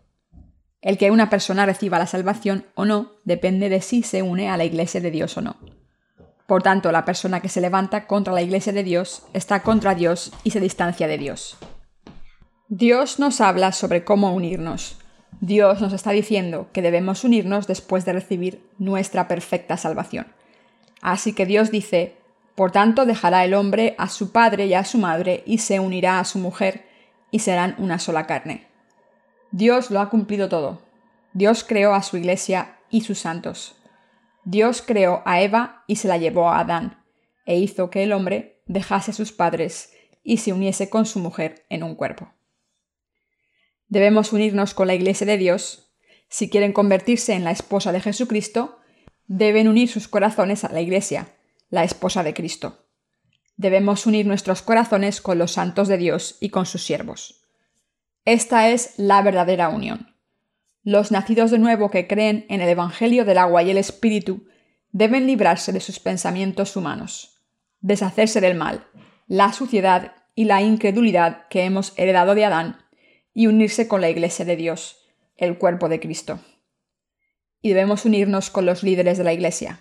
El 0.81 0.97
que 0.97 1.11
una 1.11 1.29
persona 1.29 1.65
reciba 1.65 1.99
la 1.99 2.07
salvación 2.07 2.65
o 2.75 2.85
no 2.85 3.13
depende 3.25 3.69
de 3.69 3.81
si 3.81 4.03
se 4.03 4.21
une 4.21 4.49
a 4.49 4.57
la 4.57 4.65
Iglesia 4.65 5.01
de 5.01 5.11
Dios 5.11 5.37
o 5.37 5.41
no. 5.41 5.57
Por 6.47 6.63
tanto, 6.63 6.91
la 6.91 7.05
persona 7.05 7.41
que 7.41 7.49
se 7.49 7.61
levanta 7.61 8.07
contra 8.07 8.33
la 8.33 8.41
Iglesia 8.41 8.73
de 8.73 8.83
Dios 8.83 9.23
está 9.33 9.61
contra 9.61 9.93
Dios 9.93 10.31
y 10.43 10.51
se 10.51 10.59
distancia 10.59 11.07
de 11.07 11.17
Dios. 11.17 11.57
Dios 12.69 13.19
nos 13.19 13.41
habla 13.41 13.71
sobre 13.71 14.03
cómo 14.03 14.33
unirnos, 14.33 14.98
Dios 15.41 15.79
nos 15.79 15.93
está 15.93 16.11
diciendo 16.11 16.67
que 16.73 16.81
debemos 16.81 17.23
unirnos 17.23 17.67
después 17.67 18.03
de 18.05 18.13
recibir 18.13 18.61
nuestra 18.77 19.27
perfecta 19.27 19.77
salvación. 19.77 20.27
Así 21.01 21.33
que 21.33 21.45
Dios 21.45 21.71
dice, 21.71 22.15
por 22.55 22.71
tanto 22.71 23.05
dejará 23.05 23.45
el 23.45 23.53
hombre 23.53 23.95
a 23.97 24.09
su 24.09 24.31
padre 24.31 24.65
y 24.65 24.73
a 24.73 24.83
su 24.83 24.97
madre 24.97 25.43
y 25.45 25.59
se 25.59 25.79
unirá 25.79 26.19
a 26.19 26.25
su 26.25 26.39
mujer 26.39 26.85
y 27.31 27.39
serán 27.39 27.75
una 27.77 27.99
sola 27.99 28.27
carne. 28.27 28.67
Dios 29.51 29.91
lo 29.91 30.01
ha 30.01 30.09
cumplido 30.09 30.49
todo. 30.49 30.81
Dios 31.33 31.63
creó 31.63 31.93
a 31.93 32.03
su 32.03 32.17
iglesia 32.17 32.77
y 32.89 33.01
sus 33.01 33.19
santos. 33.19 33.75
Dios 34.43 34.81
creó 34.81 35.21
a 35.25 35.41
Eva 35.41 35.83
y 35.87 35.97
se 35.97 36.07
la 36.07 36.17
llevó 36.17 36.49
a 36.49 36.59
Adán, 36.59 37.03
e 37.45 37.57
hizo 37.57 37.89
que 37.89 38.03
el 38.03 38.11
hombre 38.13 38.61
dejase 38.65 39.11
a 39.11 39.13
sus 39.13 39.31
padres 39.31 39.93
y 40.23 40.37
se 40.37 40.53
uniese 40.53 40.89
con 40.89 41.05
su 41.05 41.19
mujer 41.19 41.65
en 41.69 41.83
un 41.83 41.95
cuerpo. 41.95 42.33
Debemos 43.89 44.33
unirnos 44.33 44.75
con 44.75 44.87
la 44.87 44.93
Iglesia 44.93 45.25
de 45.25 45.37
Dios. 45.37 45.91
Si 46.29 46.49
quieren 46.49 46.73
convertirse 46.73 47.33
en 47.33 47.43
la 47.43 47.51
esposa 47.51 47.91
de 47.91 47.99
Jesucristo, 47.99 48.77
deben 49.25 49.67
unir 49.67 49.89
sus 49.89 50.07
corazones 50.07 50.63
a 50.63 50.71
la 50.71 50.79
Iglesia, 50.79 51.35
la 51.69 51.83
esposa 51.83 52.21
de 52.21 52.35
Cristo. 52.35 52.85
Debemos 53.57 54.05
unir 54.05 54.27
nuestros 54.27 54.61
corazones 54.61 55.21
con 55.21 55.39
los 55.39 55.53
santos 55.53 55.87
de 55.87 55.97
Dios 55.97 56.37
y 56.39 56.49
con 56.49 56.67
sus 56.67 56.83
siervos. 56.83 57.41
Esta 58.25 58.69
es 58.69 58.93
la 58.97 59.23
verdadera 59.23 59.69
unión. 59.69 60.15
Los 60.83 61.11
nacidos 61.11 61.49
de 61.49 61.57
nuevo 61.57 61.89
que 61.89 62.07
creen 62.07 62.45
en 62.47 62.61
el 62.61 62.69
Evangelio 62.69 63.25
del 63.25 63.39
agua 63.39 63.63
y 63.63 63.71
el 63.71 63.77
Espíritu 63.77 64.47
deben 64.91 65.25
librarse 65.25 65.73
de 65.73 65.79
sus 65.79 65.99
pensamientos 65.99 66.75
humanos, 66.75 67.41
deshacerse 67.81 68.39
del 68.39 68.55
mal, 68.55 68.87
la 69.27 69.51
suciedad 69.51 70.13
y 70.35 70.45
la 70.45 70.61
incredulidad 70.61 71.47
que 71.49 71.63
hemos 71.63 71.93
heredado 71.97 72.35
de 72.35 72.45
Adán 72.45 72.88
y 73.39 73.47
unirse 73.47 73.87
con 73.87 74.01
la 74.01 74.09
Iglesia 74.09 74.43
de 74.43 74.57
Dios, 74.57 74.97
el 75.37 75.57
cuerpo 75.57 75.87
de 75.87 76.01
Cristo. 76.01 76.41
Y 77.61 77.69
debemos 77.69 78.03
unirnos 78.03 78.49
con 78.49 78.65
los 78.65 78.83
líderes 78.83 79.17
de 79.17 79.23
la 79.23 79.31
Iglesia. 79.31 79.79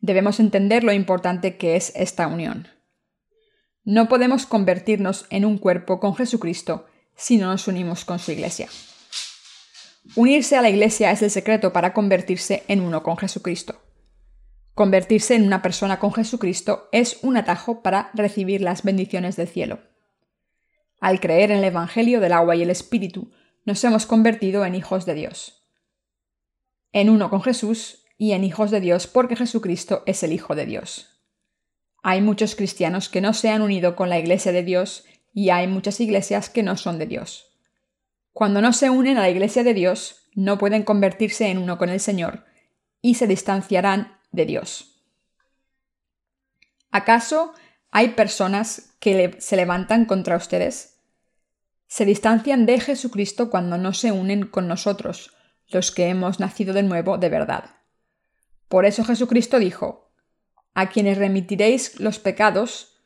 Debemos 0.00 0.40
entender 0.40 0.84
lo 0.84 0.94
importante 0.94 1.58
que 1.58 1.76
es 1.76 1.92
esta 1.94 2.26
unión. 2.28 2.66
No 3.84 4.08
podemos 4.08 4.46
convertirnos 4.46 5.26
en 5.28 5.44
un 5.44 5.58
cuerpo 5.58 6.00
con 6.00 6.16
Jesucristo 6.16 6.86
si 7.14 7.36
no 7.36 7.48
nos 7.48 7.68
unimos 7.68 8.06
con 8.06 8.18
su 8.18 8.32
Iglesia. 8.32 8.68
Unirse 10.16 10.56
a 10.56 10.62
la 10.62 10.70
Iglesia 10.70 11.10
es 11.10 11.20
el 11.20 11.30
secreto 11.30 11.74
para 11.74 11.92
convertirse 11.92 12.62
en 12.68 12.80
uno 12.80 13.02
con 13.02 13.18
Jesucristo. 13.18 13.82
Convertirse 14.72 15.34
en 15.34 15.44
una 15.46 15.60
persona 15.60 15.98
con 15.98 16.14
Jesucristo 16.14 16.88
es 16.92 17.18
un 17.20 17.36
atajo 17.36 17.82
para 17.82 18.10
recibir 18.14 18.62
las 18.62 18.82
bendiciones 18.82 19.36
del 19.36 19.48
cielo. 19.48 19.80
Al 21.00 21.20
creer 21.20 21.50
en 21.50 21.58
el 21.58 21.64
Evangelio 21.64 22.20
del 22.20 22.32
agua 22.32 22.56
y 22.56 22.62
el 22.62 22.70
Espíritu, 22.70 23.30
nos 23.64 23.82
hemos 23.84 24.06
convertido 24.06 24.64
en 24.64 24.74
hijos 24.74 25.06
de 25.06 25.14
Dios. 25.14 25.66
En 26.92 27.10
uno 27.10 27.30
con 27.30 27.42
Jesús 27.42 28.04
y 28.16 28.32
en 28.32 28.44
hijos 28.44 28.70
de 28.70 28.80
Dios 28.80 29.06
porque 29.06 29.36
Jesucristo 29.36 30.02
es 30.06 30.22
el 30.22 30.32
Hijo 30.32 30.54
de 30.54 30.66
Dios. 30.66 31.22
Hay 32.02 32.20
muchos 32.20 32.54
cristianos 32.54 33.08
que 33.08 33.20
no 33.20 33.34
se 33.34 33.50
han 33.50 33.62
unido 33.62 33.94
con 33.94 34.08
la 34.08 34.18
Iglesia 34.18 34.52
de 34.52 34.62
Dios 34.62 35.04
y 35.32 35.50
hay 35.50 35.66
muchas 35.66 36.00
iglesias 36.00 36.50
que 36.50 36.62
no 36.62 36.76
son 36.76 36.98
de 36.98 37.06
Dios. 37.06 37.58
Cuando 38.32 38.60
no 38.60 38.72
se 38.72 38.90
unen 38.90 39.18
a 39.18 39.20
la 39.20 39.30
Iglesia 39.30 39.62
de 39.62 39.74
Dios, 39.74 40.28
no 40.34 40.58
pueden 40.58 40.82
convertirse 40.82 41.48
en 41.48 41.58
uno 41.58 41.78
con 41.78 41.90
el 41.90 42.00
Señor 42.00 42.44
y 43.02 43.14
se 43.14 43.26
distanciarán 43.26 44.18
de 44.32 44.46
Dios. 44.46 45.02
¿Acaso 46.90 47.52
hay 47.90 48.10
personas 48.10 48.94
que 49.00 49.36
se 49.38 49.56
levantan 49.56 50.04
contra 50.04 50.36
ustedes? 50.36 50.98
Se 51.86 52.04
distancian 52.04 52.66
de 52.66 52.80
Jesucristo 52.80 53.50
cuando 53.50 53.78
no 53.78 53.94
se 53.94 54.12
unen 54.12 54.46
con 54.46 54.68
nosotros, 54.68 55.34
los 55.68 55.90
que 55.90 56.08
hemos 56.08 56.40
nacido 56.40 56.74
de 56.74 56.82
nuevo 56.82 57.18
de 57.18 57.28
verdad. 57.28 57.76
Por 58.68 58.84
eso 58.84 59.04
Jesucristo 59.04 59.58
dijo, 59.58 60.12
A 60.74 60.90
quienes 60.90 61.16
remitiréis 61.18 61.98
los 61.98 62.18
pecados, 62.18 62.98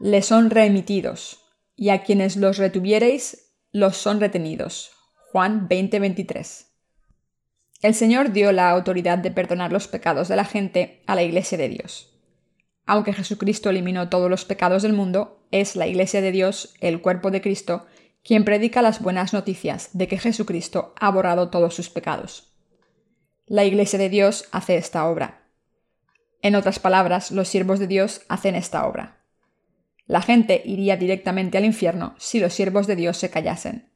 les 0.00 0.26
son 0.26 0.50
remitidos, 0.50 1.40
y 1.76 1.90
a 1.90 2.02
quienes 2.02 2.36
los 2.36 2.58
retuviereis, 2.58 3.52
los 3.70 3.96
son 3.96 4.20
retenidos. 4.20 4.92
Juan 5.30 5.68
20:23. 5.68 6.66
El 7.82 7.94
Señor 7.94 8.32
dio 8.32 8.52
la 8.52 8.70
autoridad 8.70 9.18
de 9.18 9.30
perdonar 9.30 9.72
los 9.72 9.88
pecados 9.88 10.28
de 10.28 10.36
la 10.36 10.44
gente 10.44 11.02
a 11.06 11.14
la 11.14 11.22
Iglesia 11.22 11.58
de 11.58 11.68
Dios. 11.68 12.13
Aunque 12.86 13.12
Jesucristo 13.12 13.70
eliminó 13.70 14.08
todos 14.08 14.28
los 14.28 14.44
pecados 14.44 14.82
del 14.82 14.92
mundo, 14.92 15.40
es 15.50 15.76
la 15.76 15.86
Iglesia 15.86 16.20
de 16.20 16.32
Dios, 16.32 16.74
el 16.80 17.00
cuerpo 17.00 17.30
de 17.30 17.40
Cristo, 17.40 17.86
quien 18.22 18.44
predica 18.44 18.82
las 18.82 19.00
buenas 19.00 19.32
noticias 19.32 19.90
de 19.92 20.08
que 20.08 20.18
Jesucristo 20.18 20.94
ha 20.98 21.10
borrado 21.10 21.50
todos 21.50 21.74
sus 21.74 21.90
pecados. 21.90 22.54
La 23.46 23.64
Iglesia 23.64 23.98
de 23.98 24.08
Dios 24.08 24.48
hace 24.52 24.76
esta 24.76 25.06
obra. 25.06 25.42
En 26.42 26.56
otras 26.56 26.78
palabras, 26.78 27.30
los 27.30 27.48
siervos 27.48 27.78
de 27.78 27.86
Dios 27.86 28.22
hacen 28.28 28.54
esta 28.54 28.86
obra. 28.86 29.24
La 30.06 30.20
gente 30.20 30.62
iría 30.64 30.96
directamente 30.96 31.56
al 31.56 31.64
infierno 31.64 32.14
si 32.18 32.40
los 32.40 32.52
siervos 32.52 32.86
de 32.86 32.96
Dios 32.96 33.16
se 33.16 33.30
callasen. 33.30 33.90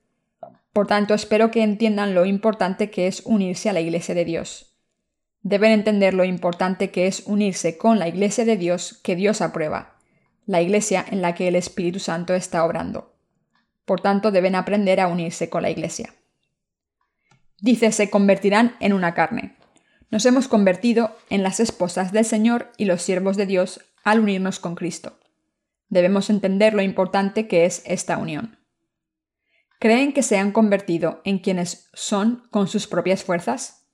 Por 0.72 0.86
tanto, 0.86 1.12
espero 1.12 1.50
que 1.50 1.62
entiendan 1.62 2.14
lo 2.14 2.24
importante 2.24 2.90
que 2.90 3.06
es 3.06 3.22
unirse 3.24 3.68
a 3.68 3.72
la 3.72 3.80
Iglesia 3.80 4.14
de 4.14 4.24
Dios. 4.24 4.67
Deben 5.42 5.72
entender 5.72 6.14
lo 6.14 6.24
importante 6.24 6.90
que 6.90 7.06
es 7.06 7.22
unirse 7.26 7.78
con 7.78 7.98
la 7.98 8.08
Iglesia 8.08 8.44
de 8.44 8.56
Dios 8.56 9.00
que 9.02 9.16
Dios 9.16 9.40
aprueba, 9.40 9.96
la 10.46 10.60
Iglesia 10.60 11.04
en 11.10 11.22
la 11.22 11.34
que 11.34 11.48
el 11.48 11.56
Espíritu 11.56 12.00
Santo 12.00 12.34
está 12.34 12.64
obrando. 12.64 13.14
Por 13.84 14.00
tanto, 14.00 14.30
deben 14.30 14.54
aprender 14.54 15.00
a 15.00 15.08
unirse 15.08 15.48
con 15.48 15.62
la 15.62 15.70
Iglesia. 15.70 16.14
Dice, 17.60 17.90
se 17.92 18.10
convertirán 18.10 18.76
en 18.80 18.92
una 18.92 19.14
carne. 19.14 19.56
Nos 20.10 20.24
hemos 20.26 20.48
convertido 20.48 21.16
en 21.28 21.42
las 21.42 21.60
esposas 21.60 22.12
del 22.12 22.24
Señor 22.24 22.72
y 22.76 22.84
los 22.84 23.02
siervos 23.02 23.36
de 23.36 23.46
Dios 23.46 23.80
al 24.04 24.20
unirnos 24.20 24.58
con 24.58 24.74
Cristo. 24.74 25.18
Debemos 25.88 26.30
entender 26.30 26.74
lo 26.74 26.82
importante 26.82 27.48
que 27.48 27.64
es 27.64 27.82
esta 27.84 28.18
unión. 28.18 28.58
¿Creen 29.78 30.12
que 30.12 30.22
se 30.22 30.38
han 30.38 30.52
convertido 30.52 31.20
en 31.24 31.38
quienes 31.38 31.88
son 31.94 32.46
con 32.50 32.68
sus 32.68 32.86
propias 32.86 33.22
fuerzas? 33.22 33.87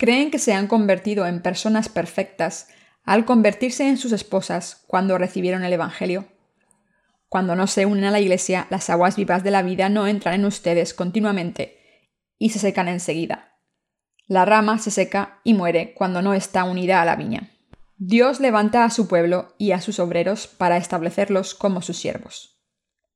¿Creen 0.00 0.30
que 0.30 0.38
se 0.38 0.54
han 0.54 0.66
convertido 0.66 1.26
en 1.26 1.42
personas 1.42 1.90
perfectas 1.90 2.68
al 3.04 3.26
convertirse 3.26 3.86
en 3.86 3.98
sus 3.98 4.12
esposas 4.12 4.82
cuando 4.86 5.18
recibieron 5.18 5.62
el 5.62 5.74
Evangelio? 5.74 6.24
Cuando 7.28 7.54
no 7.54 7.66
se 7.66 7.84
unen 7.84 8.04
a 8.04 8.10
la 8.10 8.18
Iglesia, 8.18 8.66
las 8.70 8.88
aguas 8.88 9.16
vivas 9.16 9.44
de 9.44 9.50
la 9.50 9.60
vida 9.60 9.90
no 9.90 10.06
entran 10.06 10.36
en 10.36 10.46
ustedes 10.46 10.94
continuamente 10.94 12.08
y 12.38 12.48
se 12.48 12.58
secan 12.58 12.88
enseguida. 12.88 13.58
La 14.26 14.46
rama 14.46 14.78
se 14.78 14.90
seca 14.90 15.38
y 15.44 15.52
muere 15.52 15.92
cuando 15.92 16.22
no 16.22 16.32
está 16.32 16.64
unida 16.64 17.02
a 17.02 17.04
la 17.04 17.16
viña. 17.16 17.50
Dios 17.98 18.40
levanta 18.40 18.84
a 18.84 18.90
su 18.90 19.06
pueblo 19.06 19.54
y 19.58 19.72
a 19.72 19.82
sus 19.82 19.98
obreros 19.98 20.46
para 20.46 20.78
establecerlos 20.78 21.54
como 21.54 21.82
sus 21.82 21.98
siervos. 21.98 22.58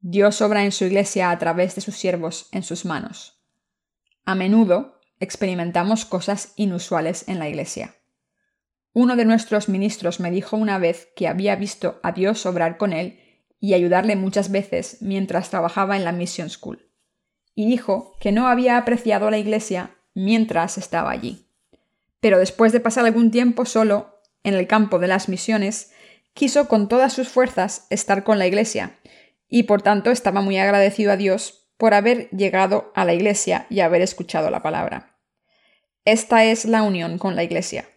Dios 0.01 0.42
obra 0.42 0.64
en 0.64 0.73
su 0.73 0.85
iglesia 0.85 1.31
a 1.31 1.38
través 1.38 1.77
de 1.77 1.81
sus 1.81 1.97
siervos 1.97 2.51
en 2.53 2.62
sus 2.62 2.85
manos. 2.85 3.42
A 4.27 4.35
menudo 4.35 4.93
experimentamos 5.20 6.05
cosas 6.05 6.53
inusuales 6.57 7.29
en 7.29 7.38
la 7.38 7.48
iglesia. 7.48 7.94
Uno 8.92 9.16
de 9.16 9.24
nuestros 9.24 9.68
ministros 9.68 10.20
me 10.20 10.31
dijo 10.31 10.57
una 10.57 10.79
vez 10.79 11.09
que 11.16 11.27
había 11.27 11.57
visto 11.57 11.98
a 12.03 12.12
Dios 12.12 12.46
obrar 12.46 12.77
con 12.77 12.92
él 12.92 13.20
y 13.59 13.74
ayudarle 13.74 14.14
muchas 14.14 14.50
veces 14.50 14.98
mientras 15.00 15.50
trabajaba 15.50 15.96
en 15.96 16.05
la 16.05 16.12
Mission 16.12 16.50
School. 16.50 16.90
Y 17.55 17.66
dijo 17.66 18.16
que 18.20 18.31
no 18.31 18.46
había 18.46 18.77
apreciado 18.77 19.31
la 19.31 19.38
iglesia 19.38 19.96
mientras 20.14 20.79
estaba 20.79 21.11
allí. 21.11 21.48
Pero 22.20 22.38
después 22.38 22.72
de 22.72 22.81
pasar 22.81 23.05
algún 23.05 23.31
tiempo 23.31 23.64
solo 23.64 24.20
en 24.44 24.55
el 24.55 24.66
campo 24.66 24.98
de 24.98 25.09
las 25.09 25.29
misiones, 25.29 25.92
quiso 26.35 26.68
con 26.68 26.88
todas 26.88 27.12
sus 27.12 27.29
fuerzas 27.29 27.87
estar 27.90 28.22
con 28.24 28.38
la 28.38 28.46
iglesia, 28.46 28.98
y 29.48 29.64
por 29.64 29.83
tanto 29.83 30.11
estaba 30.11 30.40
muy 30.40 30.59
agradecido 30.59 31.12
a 31.12 31.16
Dios 31.16 31.63
por 31.77 31.95
haber 31.95 32.29
llegado 32.31 32.93
a 32.95 33.05
la 33.05 33.15
iglesia 33.15 33.67
y 33.71 33.81
haber 33.81 34.03
escuchado 34.03 34.51
la 34.51 34.63
palabra. 34.63 35.19
Esta 36.05 36.45
es 36.45 36.65
la 36.65 36.83
unión 36.83 37.19
con 37.19 37.37
la 37.37 37.45
iglesia. 37.45 37.89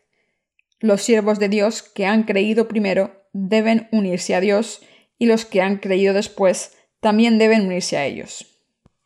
Los 0.79 1.01
siervos 1.01 1.39
de 1.39 1.49
Dios 1.49 1.83
que 1.83 2.05
han 2.05 2.23
creído 2.23 2.67
primero 2.67 3.27
deben 3.33 3.87
unirse 3.91 4.35
a 4.35 4.39
Dios 4.39 4.81
y 5.17 5.25
los 5.25 5.45
que 5.45 5.61
han 5.61 5.77
creído 5.77 6.13
después 6.13 6.77
también 6.99 7.37
deben 7.37 7.65
unirse 7.65 7.97
a 7.97 8.05
ellos. 8.05 8.45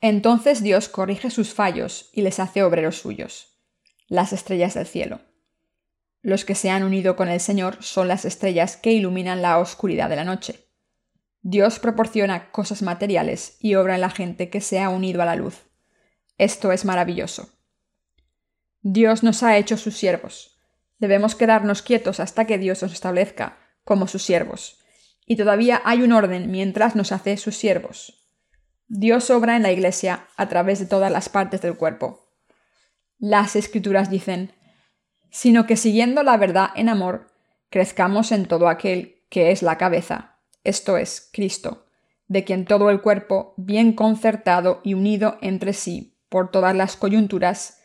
Entonces 0.02 0.64
Dios 0.64 0.90
corrige 0.90 1.30
sus 1.30 1.54
fallos 1.54 2.10
y 2.12 2.22
les 2.22 2.40
hace 2.40 2.64
obreros 2.64 2.98
suyos, 2.98 3.60
las 4.08 4.34
estrellas 4.34 4.74
del 4.74 4.88
cielo. 4.88 5.22
Los 6.22 6.46
que 6.46 6.56
se 6.56 6.70
han 6.70 6.84
unido 6.84 7.16
con 7.16 7.30
el 7.30 7.40
Señor 7.40 7.82
son 7.82 8.08
las 8.08 8.26
estrellas 8.26 8.78
que 8.78 8.92
iluminan 8.92 9.42
la 9.42 9.58
oscuridad 9.58 10.10
de 10.10 10.16
la 10.16 10.24
noche. 10.24 10.71
Dios 11.41 11.80
proporciona 11.80 12.51
cosas 12.51 12.82
materiales 12.82 13.58
y 13.60 13.75
obra 13.75 13.95
en 13.95 14.01
la 14.01 14.10
gente 14.10 14.49
que 14.49 14.62
se 14.62 14.80
ha 14.80 14.89
unido 14.89 15.21
a 15.21 15.25
la 15.25 15.36
luz. 15.36 15.65
Esto 16.38 16.71
es 16.71 16.86
maravilloso. 16.86 17.49
Dios 18.82 19.23
nos 19.23 19.43
ha 19.43 19.58
hecho 19.58 19.77
sus 19.77 19.97
siervos. 19.97 20.60
Debemos 20.99 21.36
quedarnos 21.36 21.82
quietos 21.82 22.19
hasta 22.19 22.45
que 22.45 22.58
Dios 22.58 22.82
nos 22.82 22.93
establezca 22.93 23.58
como 23.84 24.08
sus 24.08 24.23
siervos 24.23 24.82
y 25.32 25.38
todavía 25.38 25.82
hay 25.86 26.01
un 26.01 26.12
orden 26.12 26.51
mientras 26.51 26.95
nos 26.95 27.13
hace 27.13 27.38
sus 27.38 27.56
siervos. 27.56 28.27
Dios 28.89 29.30
obra 29.30 29.56
en 29.56 29.63
la 29.63 29.71
Iglesia 29.71 30.27
a 30.36 30.49
través 30.49 30.80
de 30.80 30.86
todas 30.86 31.10
las 31.10 31.30
partes 31.30 31.62
del 31.62 31.77
cuerpo. 31.77 32.27
Las 33.17 33.56
escrituras 33.56 34.10
dicen, 34.10 34.51
sino 35.30 35.65
que 35.65 35.77
siguiendo 35.77 36.23
la 36.23 36.36
verdad 36.36 36.71
en 36.75 36.89
amor, 36.89 37.32
crezcamos 37.69 38.34
en 38.34 38.45
todo 38.45 38.67
aquel 38.67 39.23
que 39.30 39.51
es 39.51 39.62
la 39.62 39.77
cabeza, 39.77 40.31
esto 40.63 40.97
es, 40.97 41.30
Cristo, 41.32 41.86
de 42.28 42.43
quien 42.43 42.65
todo 42.65 42.89
el 42.89 43.02
cuerpo, 43.02 43.54
bien 43.58 43.93
concertado 43.93 44.82
y 44.84 44.93
unido 44.93 45.38
entre 45.41 45.74
sí 45.74 46.17
por 46.30 46.52
todas 46.52 46.76
las 46.76 46.95
coyunturas, 46.95 47.82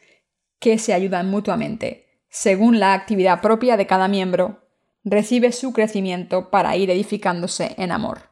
que 0.58 0.78
se 0.78 0.94
ayudan 0.94 1.28
mutuamente, 1.28 2.06
según 2.28 2.78
la 2.78 2.92
actividad 2.92 3.40
propia 3.40 3.76
de 3.76 3.86
cada 3.86 4.08
miembro, 4.08 4.68
recibe 5.04 5.52
su 5.52 5.72
crecimiento 5.72 6.50
para 6.50 6.76
ir 6.76 6.90
edificándose 6.90 7.74
en 7.78 7.92
amor. 7.92 8.30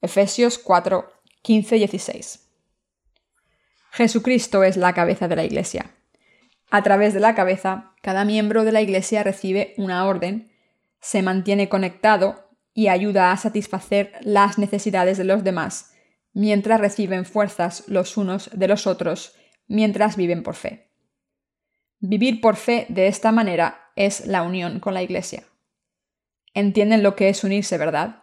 Efesios 0.00 0.58
4, 0.58 1.10
15 1.42 1.76
16. 1.76 2.48
Jesucristo 3.92 4.64
es 4.64 4.76
la 4.76 4.92
cabeza 4.92 5.28
de 5.28 5.36
la 5.36 5.44
Iglesia. 5.44 5.94
A 6.70 6.82
través 6.82 7.14
de 7.14 7.20
la 7.20 7.34
cabeza, 7.34 7.92
cada 8.02 8.24
miembro 8.24 8.64
de 8.64 8.72
la 8.72 8.80
Iglesia 8.80 9.22
recibe 9.22 9.74
una 9.76 10.06
orden, 10.06 10.50
se 11.00 11.22
mantiene 11.22 11.68
conectado 11.68 12.43
y 12.74 12.88
ayuda 12.88 13.32
a 13.32 13.36
satisfacer 13.38 14.12
las 14.20 14.58
necesidades 14.58 15.16
de 15.16 15.24
los 15.24 15.42
demás, 15.42 15.94
mientras 16.34 16.80
reciben 16.80 17.24
fuerzas 17.24 17.84
los 17.86 18.18
unos 18.18 18.50
de 18.52 18.68
los 18.68 18.86
otros, 18.86 19.34
mientras 19.68 20.16
viven 20.16 20.42
por 20.42 20.56
fe. 20.56 20.90
Vivir 22.00 22.42
por 22.42 22.56
fe 22.56 22.84
de 22.90 23.06
esta 23.06 23.32
manera 23.32 23.92
es 23.96 24.26
la 24.26 24.42
unión 24.42 24.80
con 24.80 24.92
la 24.92 25.02
Iglesia 25.02 25.44
entienden 26.54 27.02
lo 27.02 27.16
que 27.16 27.28
es 27.28 27.44
unirse, 27.44 27.76
¿verdad? 27.76 28.22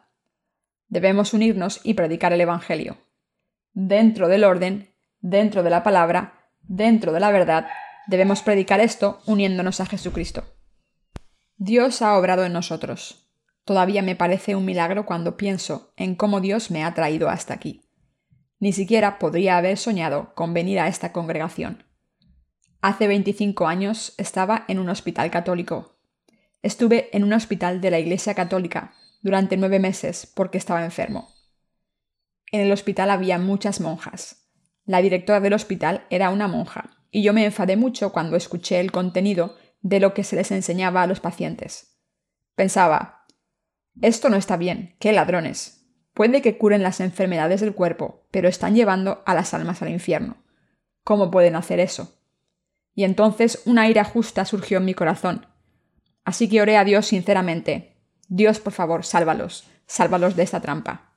Debemos 0.88 1.34
unirnos 1.34 1.82
y 1.84 1.94
predicar 1.94 2.34
el 2.34 2.42
Evangelio. 2.42 2.98
Dentro 3.74 4.28
del 4.28 4.44
orden, 4.44 4.96
dentro 5.20 5.64
de 5.64 5.70
la 5.70 5.84
palabra, 5.84 6.50
dentro 6.62 7.12
de 7.12 7.20
la 7.20 7.32
verdad, 7.32 7.68
debemos 8.08 8.42
predicar 8.42 8.80
esto 8.80 9.22
uniéndonos 9.26 9.80
a 9.80 9.86
Jesucristo. 9.86 10.44
Dios 11.58 12.02
ha 12.02 12.18
obrado 12.18 12.44
en 12.44 12.54
nosotros. 12.54 13.31
Todavía 13.66 14.02
me 14.02 14.16
parece 14.16 14.56
un 14.56 14.66
milagro 14.66 15.06
cuando 15.06 15.38
pienso 15.38 15.94
en 15.98 16.16
cómo 16.16 16.42
Dios 16.42 16.72
me 16.72 16.84
ha 16.84 16.94
traído 16.94 17.30
hasta 17.30 17.54
aquí. 17.54 17.82
Ni 18.60 18.74
siquiera 18.74 19.20
podría 19.20 19.58
haber 19.58 19.78
soñado 19.78 20.34
con 20.36 20.54
venir 20.54 20.80
a 20.80 20.88
esta 20.88 21.12
congregación. 21.12 21.84
Hace 22.82 23.08
25 23.08 23.68
años 23.68 24.14
estaba 24.18 24.66
en 24.68 24.80
un 24.80 24.90
hospital 24.90 25.30
católico 25.30 25.92
Estuve 26.64 27.10
en 27.16 27.24
un 27.24 27.34
hospital 27.34 27.82
de 27.82 27.90
la 27.90 28.00
Iglesia 28.00 28.36
Católica 28.36 28.94
durante 29.24 29.58
nueve 29.58 29.80
meses 29.80 30.32
porque 30.36 30.60
estaba 30.60 30.86
enfermo. 30.86 31.34
En 32.52 32.62
el 32.62 32.72
hospital 32.72 33.10
había 33.10 33.40
muchas 33.40 33.82
monjas. 33.82 34.48
La 34.86 35.02
directora 35.02 35.40
del 35.40 35.54
hospital 35.54 36.06
era 36.12 36.30
una 36.30 36.48
monja, 36.48 36.98
y 37.10 37.24
yo 37.24 37.34
me 37.34 37.46
enfadé 37.46 37.78
mucho 37.78 38.12
cuando 38.12 38.36
escuché 38.36 38.80
el 38.80 38.92
contenido 38.92 39.56
de 39.82 40.00
lo 40.00 40.14
que 40.14 40.24
se 40.24 40.36
les 40.36 40.52
enseñaba 40.52 41.02
a 41.02 41.08
los 41.08 41.20
pacientes. 41.20 41.98
Pensaba, 42.54 43.21
esto 44.02 44.30
no 44.30 44.38
está 44.38 44.58
bien, 44.58 44.96
qué 45.00 45.12
ladrones. 45.12 45.86
Puede 46.14 46.42
que 46.42 46.58
curen 46.58 46.84
las 46.84 47.00
enfermedades 47.00 47.62
del 47.62 47.74
cuerpo, 47.74 48.28
pero 48.32 48.50
están 48.50 48.76
llevando 48.76 49.24
a 49.26 49.34
las 49.34 49.54
almas 49.54 49.82
al 49.82 49.90
infierno. 49.90 50.38
¿Cómo 51.04 51.32
pueden 51.32 51.56
hacer 51.56 51.80
eso? 51.80 52.18
Y 52.94 53.06
entonces 53.06 53.62
una 53.66 53.90
ira 53.90 54.04
justa 54.04 54.46
surgió 54.46 54.80
en 54.80 54.86
mi 54.86 54.94
corazón, 54.94 55.48
Así 56.24 56.48
que 56.48 56.62
oré 56.62 56.78
a 56.78 56.84
Dios 56.84 57.08
sinceramente. 57.08 57.98
Dios, 58.28 58.60
por 58.60 58.74
favor, 58.74 59.06
sálvalos, 59.06 59.66
sálvalos 59.88 60.36
de 60.36 60.44
esta 60.44 60.62
trampa. 60.62 61.14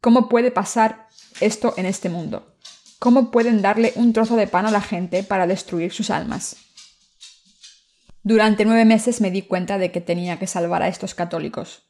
¿Cómo 0.00 0.28
puede 0.28 0.50
pasar 0.50 1.08
esto 1.40 1.74
en 1.76 1.86
este 1.86 2.08
mundo? 2.08 2.54
¿Cómo 2.98 3.30
pueden 3.30 3.60
darle 3.60 3.92
un 3.96 4.12
trozo 4.12 4.36
de 4.36 4.46
pan 4.46 4.66
a 4.66 4.70
la 4.70 4.80
gente 4.80 5.22
para 5.22 5.46
destruir 5.46 5.92
sus 5.92 6.10
almas? 6.10 6.56
Durante 8.26 8.64
nueve 8.64 8.84
meses 8.84 9.20
me 9.20 9.30
di 9.30 9.42
cuenta 9.42 9.78
de 9.78 9.92
que 9.92 10.00
tenía 10.00 10.36
que 10.40 10.48
salvar 10.48 10.82
a 10.82 10.88
estos 10.88 11.14
católicos. 11.14 11.84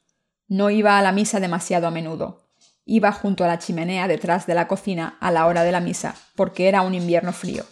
No 0.49 0.69
iba 0.69 0.99
a 0.99 1.03
la 1.03 1.11
misa 1.11 1.41
demasiado 1.41 1.87
a 1.87 1.91
menudo. 1.91 2.51
Iba 2.85 3.11
junto 3.11 3.43
a 3.43 3.47
la 3.47 3.59
chimenea 3.59 4.07
detrás 4.07 4.47
de 4.47 4.53
la 4.53 4.69
cocina 4.69 5.17
a 5.21 5.31
la 5.31 5.47
hora 5.47 5.63
de 5.63 5.73
la 5.73 5.81
misa, 5.81 6.15
porque 6.35 6.69
era 6.69 6.83
un 6.83 6.93
invierno 6.93 7.33
frío. 7.33 7.65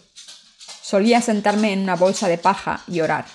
Solía 0.81 1.21
sentarme 1.21 1.73
en 1.73 1.81
una 1.81 1.95
bolsa 1.95 2.27
de 2.27 2.39
paja 2.39 2.81
y 2.87 3.01
orar. 3.01 3.25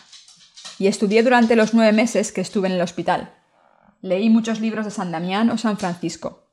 Y 0.80 0.88
estudié 0.88 1.22
durante 1.22 1.54
los 1.54 1.74
nueve 1.74 1.92
meses 1.92 2.32
que 2.32 2.40
estuve 2.40 2.66
en 2.66 2.74
el 2.74 2.80
hospital. 2.80 3.32
Leí 4.02 4.30
muchos 4.30 4.58
libros 4.58 4.84
de 4.84 4.90
San 4.90 5.12
Damián 5.12 5.48
o 5.50 5.58
San 5.58 5.78
Francisco. 5.78 6.50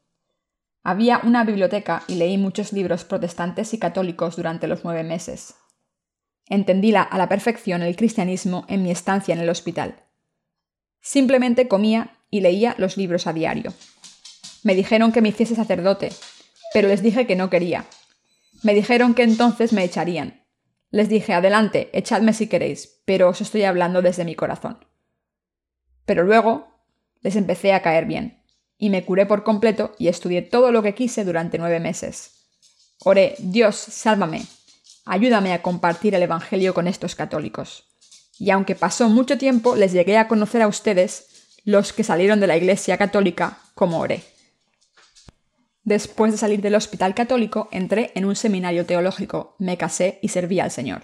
Había 0.83 1.21
una 1.23 1.43
biblioteca 1.45 2.03
y 2.07 2.13
leí 2.13 2.37
muchos 2.37 2.73
libros 2.73 3.05
protestantes 3.05 3.73
y 3.73 3.79
católicos 3.79 4.35
durante 4.35 4.67
los 4.67 4.83
nueve 4.83 5.03
meses. 5.03 5.55
Entendí 6.49 6.95
a 6.95 7.09
la 7.17 7.29
perfección 7.29 7.81
el 7.81 7.95
cristianismo 7.95 8.65
en 8.67 8.83
mi 8.83 8.91
estancia 8.91 9.33
en 9.33 9.41
el 9.41 9.49
hospital. 9.49 10.03
Simplemente 11.01 11.67
comía 11.67 12.17
y 12.29 12.41
leía 12.41 12.75
los 12.77 12.97
libros 12.97 13.27
a 13.27 13.33
diario. 13.33 13.73
Me 14.63 14.75
dijeron 14.75 15.11
que 15.11 15.21
me 15.21 15.29
hiciese 15.29 15.55
sacerdote, 15.55 16.11
pero 16.73 16.87
les 16.87 17.01
dije 17.01 17.27
que 17.27 17.35
no 17.35 17.49
quería. 17.49 17.85
Me 18.63 18.73
dijeron 18.73 19.13
que 19.13 19.23
entonces 19.23 19.73
me 19.73 19.83
echarían. 19.83 20.43
Les 20.89 21.09
dije, 21.09 21.33
adelante, 21.33 21.89
echadme 21.93 22.33
si 22.33 22.47
queréis, 22.47 23.01
pero 23.05 23.29
os 23.29 23.41
estoy 23.41 23.63
hablando 23.63 24.01
desde 24.01 24.25
mi 24.25 24.35
corazón. 24.35 24.85
Pero 26.05 26.23
luego 26.23 26.67
les 27.21 27.35
empecé 27.35 27.73
a 27.73 27.81
caer 27.81 28.05
bien, 28.05 28.41
y 28.77 28.89
me 28.89 29.03
curé 29.03 29.25
por 29.25 29.43
completo 29.43 29.93
y 29.99 30.07
estudié 30.07 30.41
todo 30.41 30.71
lo 30.71 30.81
que 30.81 30.95
quise 30.95 31.25
durante 31.25 31.57
nueve 31.57 31.79
meses. 31.79 32.49
Oré, 33.03 33.35
Dios, 33.39 33.75
sálvame, 33.75 34.45
ayúdame 35.07 35.53
a 35.53 35.61
compartir 35.61 36.13
el 36.15 36.23
Evangelio 36.23 36.73
con 36.73 36.87
estos 36.87 37.15
católicos. 37.15 37.85
Y 38.39 38.51
aunque 38.51 38.75
pasó 38.75 39.09
mucho 39.09 39.37
tiempo, 39.37 39.75
les 39.75 39.91
llegué 39.91 40.17
a 40.17 40.27
conocer 40.27 40.61
a 40.61 40.67
ustedes, 40.67 41.59
los 41.63 41.91
que 41.91 42.03
salieron 42.03 42.39
de 42.39 42.47
la 42.47 42.57
Iglesia 42.57 42.97
Católica, 42.97 43.57
como 43.73 43.99
oré. 43.99 44.23
Después 45.83 46.31
de 46.33 46.37
salir 46.37 46.61
del 46.61 46.75
hospital 46.75 47.15
católico, 47.15 47.69
entré 47.71 48.11
en 48.15 48.25
un 48.25 48.35
seminario 48.35 48.85
teológico, 48.85 49.55
me 49.57 49.77
casé 49.77 50.19
y 50.21 50.27
serví 50.27 50.59
al 50.59 50.71
Señor. 50.71 51.03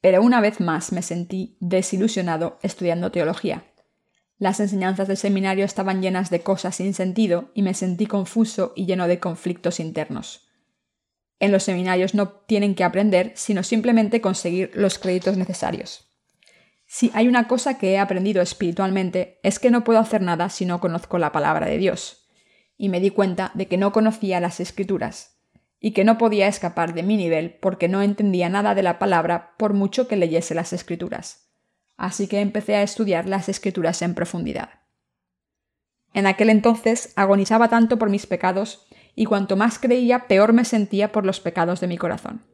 Pero 0.00 0.22
una 0.22 0.40
vez 0.40 0.60
más 0.60 0.92
me 0.92 1.02
sentí 1.02 1.56
desilusionado 1.60 2.58
estudiando 2.62 3.12
teología. 3.12 3.64
Las 4.38 4.58
enseñanzas 4.58 5.06
del 5.06 5.16
seminario 5.16 5.64
estaban 5.64 6.02
llenas 6.02 6.30
de 6.30 6.40
cosas 6.40 6.76
sin 6.76 6.94
sentido 6.94 7.50
y 7.54 7.62
me 7.62 7.74
sentí 7.74 8.06
confuso 8.06 8.72
y 8.74 8.86
lleno 8.86 9.06
de 9.06 9.20
conflictos 9.20 9.78
internos. 9.78 10.49
En 11.40 11.50
los 11.50 11.64
seminarios 11.64 12.14
no 12.14 12.28
tienen 12.28 12.74
que 12.74 12.84
aprender, 12.84 13.32
sino 13.34 13.62
simplemente 13.62 14.20
conseguir 14.20 14.70
los 14.74 14.98
créditos 14.98 15.36
necesarios. 15.36 16.06
Si 16.86 17.10
hay 17.14 17.28
una 17.28 17.48
cosa 17.48 17.78
que 17.78 17.92
he 17.92 17.98
aprendido 17.98 18.42
espiritualmente 18.42 19.40
es 19.42 19.58
que 19.58 19.70
no 19.70 19.82
puedo 19.82 19.98
hacer 19.98 20.22
nada 20.22 20.48
si 20.50 20.66
no 20.66 20.80
conozco 20.80 21.18
la 21.18 21.32
palabra 21.32 21.66
de 21.66 21.78
Dios. 21.78 22.28
Y 22.76 22.88
me 22.88 23.00
di 23.00 23.10
cuenta 23.10 23.50
de 23.54 23.66
que 23.66 23.76
no 23.76 23.92
conocía 23.92 24.40
las 24.40 24.60
escrituras, 24.60 25.40
y 25.80 25.92
que 25.92 26.04
no 26.04 26.18
podía 26.18 26.46
escapar 26.46 26.92
de 26.92 27.02
mi 27.02 27.16
nivel 27.16 27.54
porque 27.60 27.88
no 27.88 28.02
entendía 28.02 28.50
nada 28.50 28.74
de 28.74 28.82
la 28.82 28.98
palabra 28.98 29.54
por 29.56 29.72
mucho 29.72 30.06
que 30.06 30.16
leyese 30.16 30.54
las 30.54 30.72
escrituras. 30.74 31.48
Así 31.96 32.28
que 32.28 32.40
empecé 32.40 32.76
a 32.76 32.82
estudiar 32.82 33.26
las 33.26 33.48
escrituras 33.48 34.02
en 34.02 34.14
profundidad. 34.14 34.68
En 36.12 36.26
aquel 36.26 36.50
entonces 36.50 37.12
agonizaba 37.16 37.68
tanto 37.68 37.98
por 37.98 38.10
mis 38.10 38.26
pecados 38.26 38.86
y 39.14 39.24
cuanto 39.24 39.56
más 39.56 39.78
creía, 39.78 40.26
peor 40.26 40.52
me 40.52 40.64
sentía 40.64 41.12
por 41.12 41.26
los 41.26 41.40
pecados 41.40 41.80
de 41.80 41.86
mi 41.86 41.98
corazón. 41.98 42.44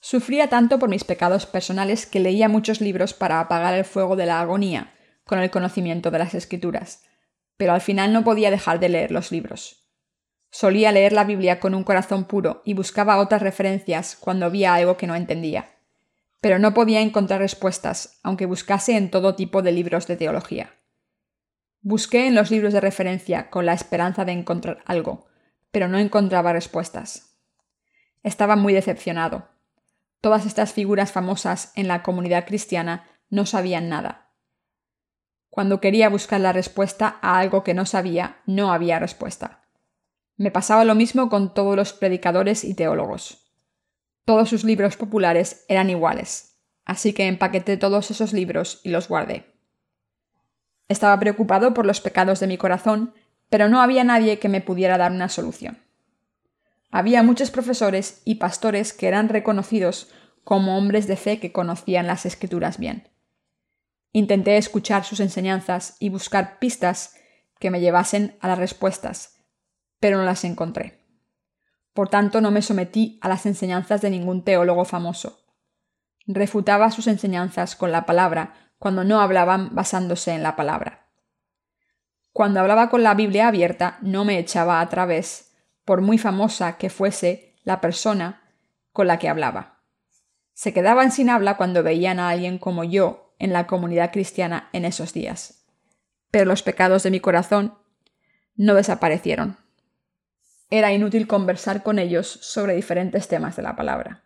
Sufría 0.00 0.48
tanto 0.48 0.78
por 0.78 0.88
mis 0.88 1.04
pecados 1.04 1.46
personales 1.46 2.06
que 2.06 2.20
leía 2.20 2.48
muchos 2.48 2.80
libros 2.80 3.14
para 3.14 3.40
apagar 3.40 3.74
el 3.74 3.84
fuego 3.84 4.16
de 4.16 4.26
la 4.26 4.40
agonía 4.40 4.92
con 5.24 5.38
el 5.38 5.50
conocimiento 5.50 6.10
de 6.10 6.18
las 6.18 6.34
escrituras, 6.34 7.04
pero 7.56 7.72
al 7.72 7.80
final 7.80 8.12
no 8.12 8.24
podía 8.24 8.50
dejar 8.50 8.80
de 8.80 8.88
leer 8.88 9.12
los 9.12 9.30
libros. 9.30 9.86
Solía 10.50 10.92
leer 10.92 11.12
la 11.12 11.24
Biblia 11.24 11.60
con 11.60 11.74
un 11.74 11.84
corazón 11.84 12.24
puro 12.24 12.62
y 12.64 12.74
buscaba 12.74 13.18
otras 13.18 13.40
referencias 13.42 14.16
cuando 14.16 14.44
había 14.44 14.74
algo 14.74 14.96
que 14.96 15.06
no 15.06 15.14
entendía, 15.14 15.70
pero 16.40 16.58
no 16.58 16.74
podía 16.74 17.00
encontrar 17.00 17.40
respuestas, 17.40 18.18
aunque 18.24 18.46
buscase 18.46 18.96
en 18.96 19.10
todo 19.10 19.36
tipo 19.36 19.62
de 19.62 19.72
libros 19.72 20.08
de 20.08 20.16
teología. 20.16 20.74
Busqué 21.80 22.26
en 22.26 22.34
los 22.34 22.50
libros 22.50 22.72
de 22.72 22.80
referencia 22.80 23.48
con 23.48 23.64
la 23.64 23.72
esperanza 23.72 24.24
de 24.24 24.32
encontrar 24.32 24.82
algo, 24.84 25.26
pero 25.72 25.88
no 25.88 25.98
encontraba 25.98 26.52
respuestas. 26.52 27.36
Estaba 28.22 28.54
muy 28.54 28.72
decepcionado. 28.72 29.48
Todas 30.20 30.46
estas 30.46 30.72
figuras 30.72 31.10
famosas 31.10 31.72
en 31.74 31.88
la 31.88 32.04
comunidad 32.04 32.46
cristiana 32.46 33.08
no 33.28 33.46
sabían 33.46 33.88
nada. 33.88 34.30
Cuando 35.50 35.80
quería 35.80 36.08
buscar 36.08 36.40
la 36.40 36.52
respuesta 36.52 37.18
a 37.20 37.38
algo 37.38 37.64
que 37.64 37.74
no 37.74 37.84
sabía, 37.84 38.40
no 38.46 38.72
había 38.72 39.00
respuesta. 39.00 39.64
Me 40.36 40.50
pasaba 40.50 40.84
lo 40.84 40.94
mismo 40.94 41.28
con 41.28 41.52
todos 41.52 41.76
los 41.76 41.92
predicadores 41.92 42.64
y 42.64 42.74
teólogos. 42.74 43.50
Todos 44.24 44.48
sus 44.48 44.64
libros 44.64 44.96
populares 44.96 45.64
eran 45.68 45.90
iguales, 45.90 46.58
así 46.84 47.12
que 47.12 47.26
empaqueté 47.26 47.76
todos 47.76 48.10
esos 48.10 48.32
libros 48.32 48.80
y 48.84 48.90
los 48.90 49.08
guardé. 49.08 49.52
Estaba 50.88 51.18
preocupado 51.18 51.74
por 51.74 51.86
los 51.86 52.00
pecados 52.00 52.38
de 52.40 52.46
mi 52.46 52.56
corazón 52.56 53.14
pero 53.52 53.68
no 53.68 53.82
había 53.82 54.02
nadie 54.02 54.38
que 54.38 54.48
me 54.48 54.62
pudiera 54.62 54.96
dar 54.96 55.12
una 55.12 55.28
solución. 55.28 55.76
Había 56.90 57.22
muchos 57.22 57.50
profesores 57.50 58.22
y 58.24 58.36
pastores 58.36 58.94
que 58.94 59.08
eran 59.08 59.28
reconocidos 59.28 60.10
como 60.42 60.78
hombres 60.78 61.06
de 61.06 61.18
fe 61.18 61.38
que 61.38 61.52
conocían 61.52 62.06
las 62.06 62.24
escrituras 62.24 62.78
bien. 62.78 63.10
Intenté 64.10 64.56
escuchar 64.56 65.04
sus 65.04 65.20
enseñanzas 65.20 65.98
y 66.00 66.08
buscar 66.08 66.60
pistas 66.60 67.16
que 67.60 67.70
me 67.70 67.82
llevasen 67.82 68.38
a 68.40 68.48
las 68.48 68.56
respuestas, 68.56 69.44
pero 70.00 70.16
no 70.16 70.24
las 70.24 70.44
encontré. 70.44 71.04
Por 71.92 72.08
tanto, 72.08 72.40
no 72.40 72.50
me 72.50 72.62
sometí 72.62 73.18
a 73.20 73.28
las 73.28 73.44
enseñanzas 73.44 74.00
de 74.00 74.08
ningún 74.08 74.44
teólogo 74.44 74.86
famoso. 74.86 75.44
Refutaba 76.26 76.90
sus 76.90 77.06
enseñanzas 77.06 77.76
con 77.76 77.92
la 77.92 78.06
palabra 78.06 78.72
cuando 78.78 79.04
no 79.04 79.20
hablaban 79.20 79.74
basándose 79.74 80.32
en 80.32 80.42
la 80.42 80.56
palabra. 80.56 81.01
Cuando 82.32 82.60
hablaba 82.60 82.88
con 82.88 83.02
la 83.02 83.14
Biblia 83.14 83.48
abierta 83.48 83.98
no 84.00 84.24
me 84.24 84.38
echaba 84.38 84.80
a 84.80 84.88
través, 84.88 85.52
por 85.84 86.00
muy 86.00 86.18
famosa 86.18 86.78
que 86.78 86.90
fuese 86.90 87.54
la 87.64 87.80
persona 87.80 88.42
con 88.92 89.06
la 89.06 89.18
que 89.18 89.28
hablaba. 89.28 89.80
Se 90.54 90.72
quedaban 90.72 91.12
sin 91.12 91.28
habla 91.28 91.56
cuando 91.56 91.82
veían 91.82 92.20
a 92.20 92.28
alguien 92.30 92.58
como 92.58 92.84
yo 92.84 93.34
en 93.38 93.52
la 93.52 93.66
comunidad 93.66 94.12
cristiana 94.12 94.68
en 94.72 94.84
esos 94.84 95.12
días. 95.12 95.66
Pero 96.30 96.46
los 96.46 96.62
pecados 96.62 97.02
de 97.02 97.10
mi 97.10 97.20
corazón 97.20 97.74
no 98.54 98.74
desaparecieron. 98.74 99.58
Era 100.70 100.92
inútil 100.92 101.26
conversar 101.26 101.82
con 101.82 101.98
ellos 101.98 102.26
sobre 102.26 102.74
diferentes 102.74 103.28
temas 103.28 103.56
de 103.56 103.62
la 103.62 103.76
palabra. 103.76 104.24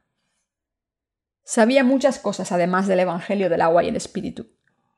Sabía 1.43 1.85
muchas 1.85 2.19
cosas 2.19 2.53
además 2.53 2.87
del 2.87 3.01
Evangelio 3.01 3.49
del 3.49 3.63
agua 3.63 3.83
y 3.83 3.89
el 3.89 3.97
Espíritu. 3.97 4.56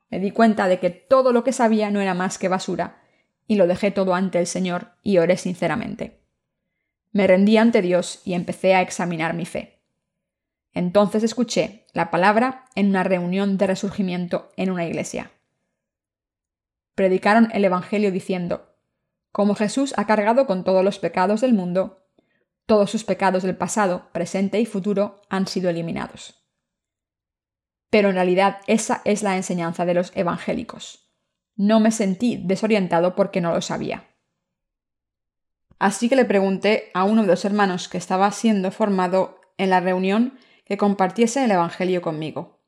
Me 0.09 0.19
di 0.19 0.31
cuenta 0.31 0.67
de 0.67 0.79
que 0.79 0.89
todo 0.89 1.31
lo 1.31 1.43
que 1.43 1.53
sabía 1.53 1.91
no 1.91 2.01
era 2.01 2.13
más 2.13 2.37
que 2.37 2.47
basura, 2.47 3.01
y 3.47 3.55
lo 3.55 3.67
dejé 3.67 3.91
todo 3.91 4.15
ante 4.15 4.39
el 4.39 4.47
Señor 4.47 4.91
y 5.03 5.17
oré 5.17 5.37
sinceramente. 5.37 6.19
Me 7.11 7.25
rendí 7.25 7.57
ante 7.57 7.81
Dios 7.81 8.21
y 8.25 8.33
empecé 8.33 8.75
a 8.75 8.81
examinar 8.81 9.33
mi 9.33 9.45
fe. 9.45 9.81
Entonces 10.73 11.23
escuché 11.23 11.87
la 11.93 12.11
palabra 12.11 12.65
en 12.75 12.89
una 12.89 13.03
reunión 13.03 13.57
de 13.57 13.67
resurgimiento 13.67 14.49
en 14.55 14.69
una 14.69 14.85
iglesia. 14.85 15.31
Predicaron 16.93 17.49
el 17.53 17.65
Evangelio 17.65 18.11
diciendo, 18.11 18.75
como 19.31 19.55
Jesús 19.55 19.93
ha 19.97 20.05
cargado 20.05 20.45
con 20.45 20.63
todos 20.63 20.83
los 20.83 20.99
pecados 20.99 21.41
del 21.41 21.53
mundo, 21.53 22.05
todos 22.65 22.91
sus 22.91 23.03
pecados 23.03 23.41
del 23.43 23.57
pasado, 23.57 24.09
presente 24.11 24.59
y 24.59 24.65
futuro 24.65 25.21
han 25.29 25.47
sido 25.47 25.69
eliminados 25.69 26.38
pero 27.89 28.09
en 28.09 28.15
realidad 28.15 28.59
esa 28.67 29.01
es 29.05 29.23
la 29.23 29.35
enseñanza 29.35 29.85
de 29.85 29.93
los 29.93 30.11
evangélicos. 30.15 31.09
No 31.55 31.79
me 31.79 31.91
sentí 31.91 32.37
desorientado 32.37 33.15
porque 33.15 33.41
no 33.41 33.53
lo 33.53 33.61
sabía. 33.61 34.05
Así 35.79 36.09
que 36.09 36.15
le 36.15 36.25
pregunté 36.25 36.91
a 36.93 37.05
uno 37.05 37.21
de 37.21 37.29
los 37.29 37.45
hermanos 37.45 37.87
que 37.87 37.97
estaba 37.97 38.31
siendo 38.31 38.71
formado 38.71 39.39
en 39.57 39.69
la 39.69 39.79
reunión 39.79 40.37
que 40.65 40.77
compartiese 40.77 41.43
el 41.43 41.51
Evangelio 41.51 42.01
conmigo. 42.01 42.59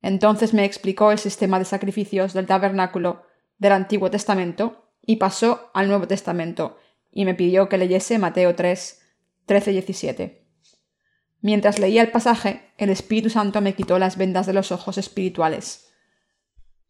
Entonces 0.00 0.54
me 0.54 0.64
explicó 0.64 1.12
el 1.12 1.18
sistema 1.18 1.58
de 1.58 1.64
sacrificios 1.64 2.32
del 2.32 2.46
tabernáculo 2.46 3.26
del 3.58 3.72
Antiguo 3.72 4.10
Testamento 4.10 4.90
y 5.04 5.16
pasó 5.16 5.70
al 5.74 5.88
Nuevo 5.88 6.06
Testamento 6.06 6.78
y 7.10 7.24
me 7.24 7.34
pidió 7.34 7.68
que 7.68 7.78
leyese 7.78 8.18
Mateo 8.18 8.54
3, 8.54 9.02
13 9.46 9.70
y 9.70 9.74
17. 9.74 10.39
Mientras 11.42 11.78
leía 11.78 12.02
el 12.02 12.10
pasaje, 12.10 12.72
el 12.76 12.90
Espíritu 12.90 13.30
Santo 13.30 13.60
me 13.60 13.74
quitó 13.74 13.98
las 13.98 14.16
vendas 14.16 14.46
de 14.46 14.52
los 14.52 14.72
ojos 14.72 14.98
espirituales. 14.98 15.90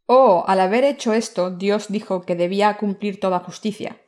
Oh, 0.07 0.45
al 0.49 0.61
haber 0.61 0.85
hecho 0.85 1.13
esto, 1.13 1.51
Dios 1.51 1.87
dijo 1.89 2.23
que 2.23 2.35
debía 2.35 2.77
cumplir 2.77 3.21
toda 3.21 3.39
justicia. 3.39 4.01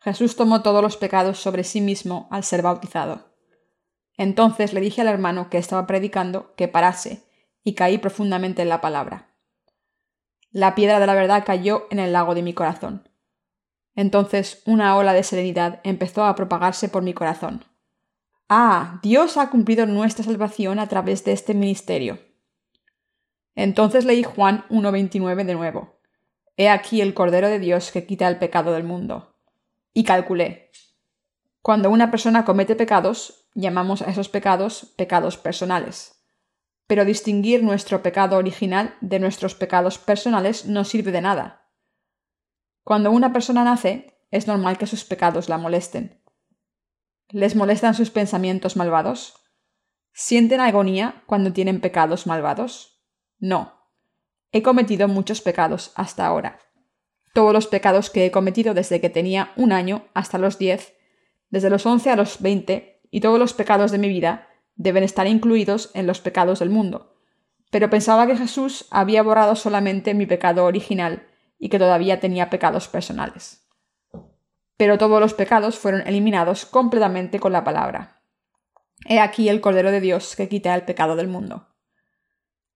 Jesús 0.00 0.36
tomó 0.36 0.62
todos 0.62 0.82
los 0.82 0.96
pecados 0.96 1.38
sobre 1.38 1.64
sí 1.64 1.80
mismo 1.80 2.28
al 2.30 2.44
ser 2.44 2.62
bautizado. 2.62 3.32
Entonces 4.18 4.72
le 4.72 4.80
dije 4.80 5.00
al 5.00 5.08
hermano 5.08 5.48
que 5.48 5.58
estaba 5.58 5.86
predicando 5.86 6.54
que 6.54 6.68
parase, 6.68 7.24
y 7.64 7.74
caí 7.74 7.98
profundamente 7.98 8.62
en 8.62 8.68
la 8.68 8.80
palabra. 8.80 9.34
La 10.50 10.74
piedra 10.74 11.00
de 11.00 11.06
la 11.06 11.14
verdad 11.14 11.44
cayó 11.44 11.86
en 11.90 11.98
el 11.98 12.12
lago 12.12 12.34
de 12.34 12.42
mi 12.42 12.54
corazón. 12.54 13.08
Entonces 13.94 14.62
una 14.64 14.96
ola 14.96 15.12
de 15.12 15.22
serenidad 15.22 15.80
empezó 15.84 16.24
a 16.24 16.34
propagarse 16.34 16.88
por 16.88 17.02
mi 17.02 17.14
corazón. 17.14 17.64
Ah, 18.48 18.98
Dios 19.02 19.36
ha 19.36 19.50
cumplido 19.50 19.84
nuestra 19.84 20.24
salvación 20.24 20.78
a 20.78 20.88
través 20.88 21.22
de 21.24 21.32
este 21.32 21.52
ministerio. 21.52 22.18
Entonces 23.54 24.06
leí 24.06 24.22
Juan 24.22 24.64
1.29 24.70 25.44
de 25.44 25.54
nuevo. 25.54 26.00
He 26.56 26.70
aquí 26.70 27.02
el 27.02 27.12
Cordero 27.12 27.48
de 27.48 27.58
Dios 27.58 27.92
que 27.92 28.06
quita 28.06 28.26
el 28.26 28.38
pecado 28.38 28.72
del 28.72 28.84
mundo. 28.84 29.36
Y 29.92 30.04
calculé. 30.04 30.70
Cuando 31.60 31.90
una 31.90 32.10
persona 32.10 32.46
comete 32.46 32.74
pecados, 32.74 33.48
llamamos 33.54 34.00
a 34.00 34.10
esos 34.10 34.30
pecados 34.30 34.94
pecados 34.96 35.36
personales. 35.36 36.24
Pero 36.86 37.04
distinguir 37.04 37.62
nuestro 37.62 38.02
pecado 38.02 38.38
original 38.38 38.96
de 39.02 39.18
nuestros 39.18 39.54
pecados 39.54 39.98
personales 39.98 40.64
no 40.64 40.84
sirve 40.84 41.12
de 41.12 41.20
nada. 41.20 41.68
Cuando 42.82 43.10
una 43.10 43.32
persona 43.34 43.64
nace, 43.64 44.18
es 44.30 44.46
normal 44.46 44.78
que 44.78 44.86
sus 44.86 45.04
pecados 45.04 45.50
la 45.50 45.58
molesten. 45.58 46.17
¿Les 47.30 47.54
molestan 47.54 47.92
sus 47.94 48.08
pensamientos 48.08 48.76
malvados? 48.76 49.34
¿Sienten 50.14 50.60
agonía 50.60 51.22
cuando 51.26 51.52
tienen 51.52 51.82
pecados 51.82 52.26
malvados? 52.26 53.02
No. 53.38 53.74
He 54.50 54.62
cometido 54.62 55.08
muchos 55.08 55.42
pecados 55.42 55.92
hasta 55.94 56.24
ahora. 56.24 56.58
Todos 57.34 57.52
los 57.52 57.66
pecados 57.66 58.08
que 58.08 58.24
he 58.24 58.30
cometido 58.30 58.72
desde 58.72 59.02
que 59.02 59.10
tenía 59.10 59.52
un 59.56 59.72
año 59.72 60.06
hasta 60.14 60.38
los 60.38 60.58
diez, 60.58 60.94
desde 61.50 61.68
los 61.68 61.84
once 61.84 62.08
a 62.08 62.16
los 62.16 62.40
veinte, 62.40 63.02
y 63.10 63.20
todos 63.20 63.38
los 63.38 63.52
pecados 63.52 63.90
de 63.90 63.98
mi 63.98 64.08
vida 64.08 64.48
deben 64.74 65.04
estar 65.04 65.26
incluidos 65.26 65.90
en 65.92 66.06
los 66.06 66.20
pecados 66.20 66.60
del 66.60 66.70
mundo. 66.70 67.14
Pero 67.70 67.90
pensaba 67.90 68.26
que 68.26 68.38
Jesús 68.38 68.86
había 68.90 69.22
borrado 69.22 69.54
solamente 69.54 70.14
mi 70.14 70.24
pecado 70.24 70.64
original 70.64 71.26
y 71.58 71.68
que 71.68 71.78
todavía 71.78 72.20
tenía 72.20 72.48
pecados 72.48 72.88
personales. 72.88 73.67
Pero 74.78 74.96
todos 74.96 75.20
los 75.20 75.34
pecados 75.34 75.78
fueron 75.78 76.00
eliminados 76.06 76.64
completamente 76.64 77.38
con 77.38 77.52
la 77.52 77.64
palabra. 77.64 78.22
He 79.04 79.20
aquí 79.20 79.50
el 79.50 79.60
Cordero 79.60 79.90
de 79.90 80.00
Dios 80.00 80.34
que 80.34 80.48
quita 80.48 80.74
el 80.74 80.86
pecado 80.86 81.16
del 81.16 81.28
mundo. 81.28 81.68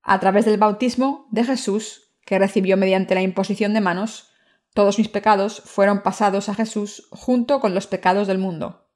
A 0.03 0.21
través 0.21 0.45
del 0.45 0.59
bautismo 0.59 1.27
de 1.31 1.45
Jesús, 1.45 2.15
que 2.27 2.39
recibió 2.39 2.77
mediante 2.77 3.15
la 3.15 3.23
imposición 3.23 3.73
de 3.73 3.81
manos, 3.81 4.31
todos 4.75 4.99
mis 4.99 5.09
pecados 5.09 5.63
fueron 5.65 6.03
pasados 6.03 6.49
a 6.49 6.55
Jesús 6.55 7.09
junto 7.11 7.61
con 7.61 7.75
los 7.75 7.87
pecados 7.87 8.27
del 8.27 8.39
mundo. 8.39 8.91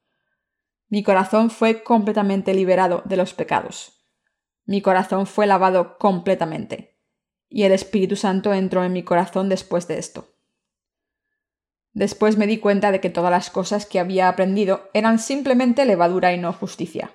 Mi 0.88 1.02
corazón 1.02 1.50
fue 1.50 1.82
completamente 1.82 2.54
liberado 2.54 3.02
de 3.04 3.16
los 3.16 3.34
pecados. 3.34 4.04
Mi 4.64 4.82
corazón 4.82 5.26
fue 5.26 5.46
lavado 5.46 5.98
completamente. 5.98 6.98
Y 7.48 7.62
el 7.62 7.72
Espíritu 7.72 8.16
Santo 8.16 8.52
entró 8.52 8.84
en 8.84 8.92
mi 8.92 9.04
corazón 9.04 9.48
después 9.48 9.86
de 9.86 9.98
esto. 9.98 10.35
Después 11.96 12.36
me 12.36 12.46
di 12.46 12.58
cuenta 12.58 12.92
de 12.92 13.00
que 13.00 13.10
todas 13.10 13.30
las 13.30 13.50
cosas 13.50 13.86
que 13.86 13.98
había 13.98 14.28
aprendido 14.28 14.90
eran 14.94 15.18
simplemente 15.18 15.84
levadura 15.84 16.32
y 16.32 16.38
no 16.38 16.52
justicia 16.52 17.10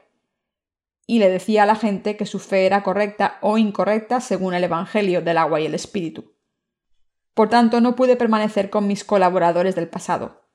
y 1.12 1.20
le 1.20 1.30
decía 1.30 1.64
a 1.64 1.66
la 1.66 1.76
gente 1.76 2.16
que 2.16 2.26
su 2.26 2.40
fe 2.40 2.66
era 2.66 2.84
correcta 2.84 3.38
o 3.42 3.58
incorrecta 3.58 4.22
según 4.22 4.54
el 4.54 4.64
Evangelio 4.64 5.22
del 5.22 5.38
agua 5.40 5.60
y 5.60 5.66
el 5.66 5.76
Espíritu. 5.76 6.38
Por 7.34 7.50
tanto, 7.50 7.82
no 7.82 7.98
pude 7.98 8.16
permanecer 8.16 8.70
con 8.70 8.88
mis 8.88 9.04
colaboradores 9.04 9.76
del 9.76 9.90
pasado. 9.90 10.48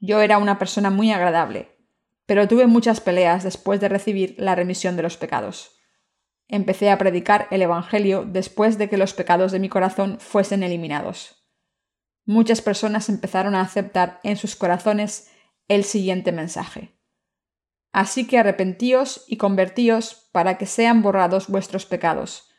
Yo 0.00 0.20
era 0.22 0.38
una 0.38 0.58
persona 0.58 0.90
muy 0.90 1.12
agradable, 1.12 1.78
pero 2.26 2.48
tuve 2.48 2.66
muchas 2.66 3.00
peleas 3.00 3.44
después 3.44 3.80
de 3.80 3.88
recibir 3.88 4.34
la 4.38 4.56
remisión 4.56 4.96
de 4.96 5.04
los 5.04 5.16
pecados. 5.16 5.78
Empecé 6.48 6.90
a 6.90 6.98
predicar 6.98 7.46
el 7.52 7.62
Evangelio 7.62 8.24
después 8.26 8.78
de 8.78 8.88
que 8.88 8.96
los 8.96 9.14
pecados 9.14 9.52
de 9.52 9.60
mi 9.60 9.68
corazón 9.68 10.18
fuesen 10.18 10.64
eliminados. 10.64 11.45
Muchas 12.26 12.60
personas 12.60 13.08
empezaron 13.08 13.54
a 13.54 13.60
aceptar 13.60 14.20
en 14.24 14.36
sus 14.36 14.56
corazones 14.56 15.30
el 15.68 15.84
siguiente 15.84 16.32
mensaje. 16.32 16.92
Así 17.92 18.26
que 18.26 18.38
arrepentíos 18.38 19.24
y 19.28 19.36
convertíos 19.36 20.28
para 20.32 20.58
que 20.58 20.66
sean 20.66 21.02
borrados 21.02 21.48
vuestros 21.48 21.86
pecados, 21.86 22.50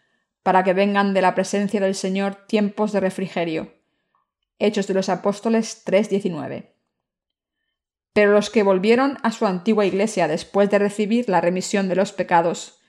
para 0.41 0.63
que 0.63 0.73
vengan 0.73 1.13
de 1.13 1.21
la 1.21 1.35
presencia 1.35 1.79
del 1.79 1.95
Señor 1.95 2.47
tiempos 2.47 2.93
de 2.93 3.01
refrigerio. 3.01 3.73
Hechos 4.57 4.87
de 4.87 4.93
los 4.93 5.09
Apóstoles 5.09 5.83
3:19. 5.85 6.73
Pero 8.13 8.31
los 8.31 8.49
que 8.49 8.63
volvieron 8.63 9.19
a 9.21 9.31
su 9.31 9.45
antigua 9.45 9.85
iglesia 9.85 10.27
después 10.27 10.71
de 10.71 10.79
recibir 10.79 11.29
la 11.29 11.41
remisión 11.41 11.87
de 11.89 11.95
los 11.95 12.13
pecados, 12.13 12.79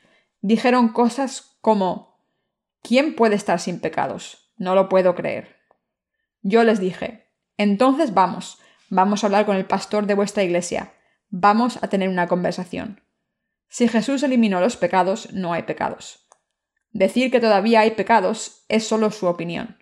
dijeron 0.41 0.89
cosas 0.89 1.59
como 1.61 2.23
¿Quién 2.83 3.17
puede 3.17 3.35
estar 3.35 3.61
sin 3.61 3.81
pecados? 3.81 4.53
No 4.57 4.75
lo 4.75 4.89
puedo 4.89 5.15
creer. 5.15 5.58
Yo 6.43 6.65
les 6.65 6.81
dije, 6.81 7.31
entonces 7.57 8.15
vamos, 8.15 8.59
vamos 8.91 9.23
a 9.23 9.27
hablar 9.27 9.47
con 9.47 9.57
el 9.57 9.67
pastor 9.67 10.07
de 10.07 10.15
vuestra 10.15 10.43
iglesia 10.43 10.93
Vamos 11.31 11.79
a 11.83 11.89
tener 11.89 12.09
una 12.09 12.27
conversación. 12.27 13.03
Si 13.69 13.87
Jesús 13.87 14.23
eliminó 14.23 14.61
los 14.61 14.79
pecados, 14.79 15.31
no 15.35 15.53
hay 15.53 15.65
pecados. 15.65 16.27
Decir 16.91 17.31
que 17.31 17.39
todavía 17.39 17.81
hay 17.81 17.91
pecados 17.91 18.65
es 18.69 18.87
solo 18.87 19.11
su 19.11 19.27
opinión. 19.27 19.77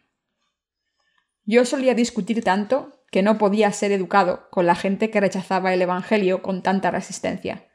Yo 1.44 1.64
solía 1.64 1.94
discutir 1.94 2.42
tanto 2.42 3.04
que 3.12 3.22
no 3.22 3.38
podía 3.38 3.70
ser 3.70 3.92
educado 3.92 4.48
con 4.50 4.66
la 4.66 4.74
gente 4.74 5.10
que 5.10 5.20
rechazaba 5.20 5.72
el 5.72 5.82
Evangelio 5.82 6.42
con 6.42 6.62
tanta 6.64 6.90
resistencia. 6.90 7.68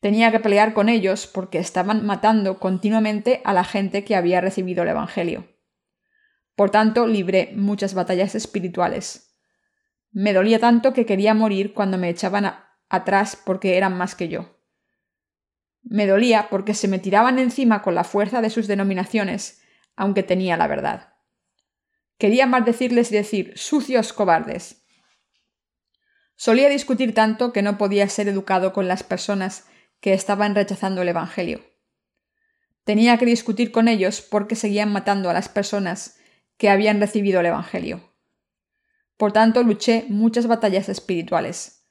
Tenía 0.00 0.32
que 0.32 0.40
pelear 0.40 0.74
con 0.74 0.88
ellos 0.88 1.28
porque 1.28 1.58
estaban 1.58 2.04
matando 2.04 2.58
continuamente 2.58 3.40
a 3.44 3.52
la 3.52 3.62
gente 3.62 4.02
que 4.02 4.16
había 4.16 4.40
recibido 4.40 4.82
el 4.82 4.88
Evangelio. 4.88 5.46
Por 6.60 6.68
tanto, 6.68 7.06
libré 7.06 7.54
muchas 7.56 7.94
batallas 7.94 8.34
espirituales. 8.34 9.34
Me 10.12 10.34
dolía 10.34 10.58
tanto 10.58 10.92
que 10.92 11.06
quería 11.06 11.32
morir 11.32 11.72
cuando 11.72 11.96
me 11.96 12.10
echaban 12.10 12.54
atrás 12.90 13.40
porque 13.46 13.78
eran 13.78 13.96
más 13.96 14.14
que 14.14 14.28
yo. 14.28 14.60
Me 15.82 16.06
dolía 16.06 16.48
porque 16.50 16.74
se 16.74 16.86
me 16.86 16.98
tiraban 16.98 17.38
encima 17.38 17.80
con 17.80 17.94
la 17.94 18.04
fuerza 18.04 18.42
de 18.42 18.50
sus 18.50 18.66
denominaciones, 18.66 19.62
aunque 19.96 20.22
tenía 20.22 20.58
la 20.58 20.66
verdad. 20.66 21.14
Quería 22.18 22.44
maldecirles 22.44 23.10
y 23.10 23.14
decir 23.14 23.54
sucios 23.56 24.12
cobardes. 24.12 24.84
Solía 26.36 26.68
discutir 26.68 27.14
tanto 27.14 27.54
que 27.54 27.62
no 27.62 27.78
podía 27.78 28.06
ser 28.10 28.28
educado 28.28 28.74
con 28.74 28.86
las 28.86 29.02
personas 29.02 29.66
que 30.00 30.12
estaban 30.12 30.54
rechazando 30.54 31.00
el 31.00 31.08
Evangelio. 31.08 31.64
Tenía 32.84 33.16
que 33.16 33.24
discutir 33.24 33.72
con 33.72 33.88
ellos 33.88 34.20
porque 34.20 34.56
seguían 34.56 34.92
matando 34.92 35.30
a 35.30 35.32
las 35.32 35.48
personas 35.48 36.18
que 36.60 36.68
habían 36.68 37.00
recibido 37.00 37.40
el 37.40 37.46
Evangelio. 37.46 38.02
Por 39.16 39.32
tanto, 39.32 39.62
luché 39.62 40.04
muchas 40.10 40.46
batallas 40.46 40.90
espirituales. 40.90 41.90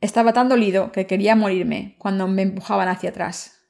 Estaba 0.00 0.32
tan 0.32 0.48
dolido 0.48 0.90
que 0.90 1.06
quería 1.06 1.36
morirme 1.36 1.94
cuando 2.00 2.26
me 2.26 2.42
empujaban 2.42 2.88
hacia 2.88 3.10
atrás. 3.10 3.60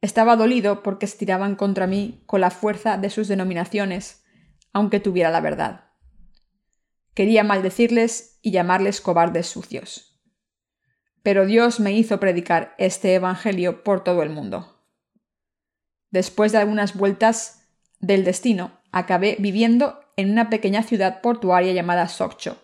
Estaba 0.00 0.34
dolido 0.34 0.82
porque 0.82 1.06
estiraban 1.06 1.54
contra 1.54 1.86
mí 1.86 2.24
con 2.26 2.40
la 2.40 2.50
fuerza 2.50 2.98
de 2.98 3.08
sus 3.08 3.28
denominaciones, 3.28 4.24
aunque 4.72 4.98
tuviera 4.98 5.30
la 5.30 5.40
verdad. 5.40 5.84
Quería 7.14 7.44
maldecirles 7.44 8.40
y 8.42 8.50
llamarles 8.50 9.00
cobardes 9.00 9.46
sucios. 9.46 10.20
Pero 11.22 11.46
Dios 11.46 11.78
me 11.78 11.92
hizo 11.92 12.18
predicar 12.18 12.74
este 12.76 13.14
Evangelio 13.14 13.84
por 13.84 14.02
todo 14.02 14.24
el 14.24 14.30
mundo. 14.30 14.84
Después 16.10 16.50
de 16.50 16.58
algunas 16.58 16.96
vueltas 16.96 17.68
del 18.00 18.24
destino, 18.24 18.75
acabé 18.92 19.36
viviendo 19.38 20.00
en 20.16 20.30
una 20.30 20.50
pequeña 20.50 20.82
ciudad 20.82 21.20
portuaria 21.20 21.72
llamada 21.72 22.08
Sokcho, 22.08 22.62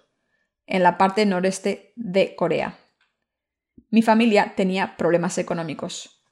en 0.67 0.83
la 0.83 0.99
parte 0.99 1.27
noreste 1.27 1.93
de 1.97 2.35
Corea. 2.35 2.79
Mi 3.91 4.03
familia 4.03 4.55
tenía 4.57 4.97
problemas 4.97 5.37
económicos. 5.39 6.25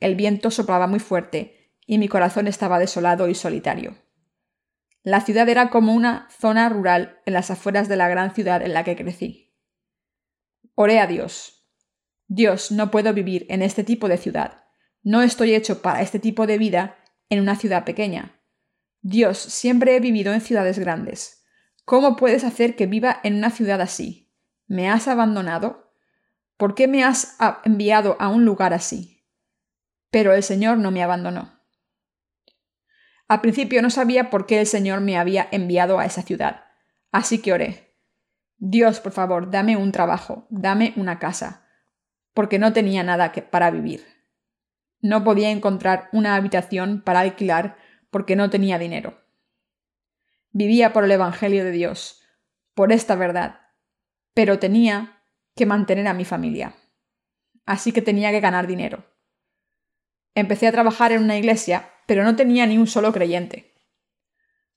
El 0.00 0.14
viento 0.14 0.50
soplaba 0.50 0.86
muy 0.86 1.00
fuerte 1.00 1.72
y 1.86 1.98
mi 1.98 2.08
corazón 2.08 2.46
estaba 2.46 2.78
desolado 2.78 3.28
y 3.28 3.34
solitario. 3.34 3.98
La 5.02 5.20
ciudad 5.20 5.48
era 5.50 5.68
como 5.68 5.92
una 5.92 6.28
zona 6.30 6.68
rural 6.70 7.20
en 7.26 7.34
las 7.34 7.50
afueras 7.50 7.88
de 7.88 7.96
la 7.96 8.08
gran 8.08 8.34
ciudad 8.34 8.62
en 8.62 8.72
la 8.72 8.84
que 8.84 8.96
crecí. 8.96 9.54
Oré 10.74 10.98
a 10.98 11.06
Dios. 11.06 11.68
Dios, 12.26 12.72
no 12.72 12.90
puedo 12.90 13.12
vivir 13.12 13.44
en 13.50 13.60
este 13.60 13.84
tipo 13.84 14.08
de 14.08 14.16
ciudad. 14.16 14.64
No 15.02 15.20
estoy 15.20 15.54
hecho 15.54 15.82
para 15.82 16.00
este 16.00 16.18
tipo 16.18 16.46
de 16.46 16.56
vida 16.56 16.96
en 17.28 17.40
una 17.40 17.54
ciudad 17.56 17.84
pequeña. 17.84 18.40
Dios, 19.06 19.36
siempre 19.36 19.94
he 19.94 20.00
vivido 20.00 20.32
en 20.32 20.40
ciudades 20.40 20.78
grandes. 20.78 21.44
¿Cómo 21.84 22.16
puedes 22.16 22.42
hacer 22.42 22.74
que 22.74 22.86
viva 22.86 23.20
en 23.22 23.34
una 23.34 23.50
ciudad 23.50 23.82
así? 23.82 24.32
¿Me 24.66 24.88
has 24.88 25.08
abandonado? 25.08 25.92
¿Por 26.56 26.74
qué 26.74 26.88
me 26.88 27.04
has 27.04 27.36
enviado 27.64 28.16
a 28.18 28.28
un 28.28 28.46
lugar 28.46 28.72
así? 28.72 29.22
Pero 30.10 30.32
el 30.32 30.42
Señor 30.42 30.78
no 30.78 30.90
me 30.90 31.02
abandonó. 31.02 31.60
Al 33.28 33.42
principio 33.42 33.82
no 33.82 33.90
sabía 33.90 34.30
por 34.30 34.46
qué 34.46 34.60
el 34.60 34.66
Señor 34.66 35.02
me 35.02 35.18
había 35.18 35.48
enviado 35.50 35.98
a 35.98 36.06
esa 36.06 36.22
ciudad, 36.22 36.64
así 37.12 37.42
que 37.42 37.52
oré. 37.52 37.98
Dios, 38.56 39.00
por 39.00 39.12
favor, 39.12 39.50
dame 39.50 39.76
un 39.76 39.92
trabajo, 39.92 40.46
dame 40.48 40.94
una 40.96 41.18
casa, 41.18 41.68
porque 42.32 42.58
no 42.58 42.72
tenía 42.72 43.02
nada 43.02 43.32
que 43.32 43.42
para 43.42 43.70
vivir. 43.70 44.06
No 45.02 45.24
podía 45.24 45.50
encontrar 45.50 46.08
una 46.12 46.36
habitación 46.36 47.02
para 47.02 47.20
alquilar 47.20 47.76
porque 48.14 48.36
no 48.36 48.48
tenía 48.48 48.78
dinero. 48.78 49.20
Vivía 50.52 50.92
por 50.92 51.02
el 51.02 51.10
Evangelio 51.10 51.64
de 51.64 51.72
Dios, 51.72 52.22
por 52.72 52.92
esta 52.92 53.16
verdad, 53.16 53.62
pero 54.34 54.60
tenía 54.60 55.20
que 55.56 55.66
mantener 55.66 56.06
a 56.06 56.14
mi 56.14 56.24
familia. 56.24 56.76
Así 57.66 57.90
que 57.90 58.02
tenía 58.02 58.30
que 58.30 58.38
ganar 58.38 58.68
dinero. 58.68 59.04
Empecé 60.36 60.68
a 60.68 60.70
trabajar 60.70 61.10
en 61.10 61.24
una 61.24 61.36
iglesia, 61.36 61.90
pero 62.06 62.22
no 62.22 62.36
tenía 62.36 62.66
ni 62.66 62.78
un 62.78 62.86
solo 62.86 63.12
creyente. 63.12 63.74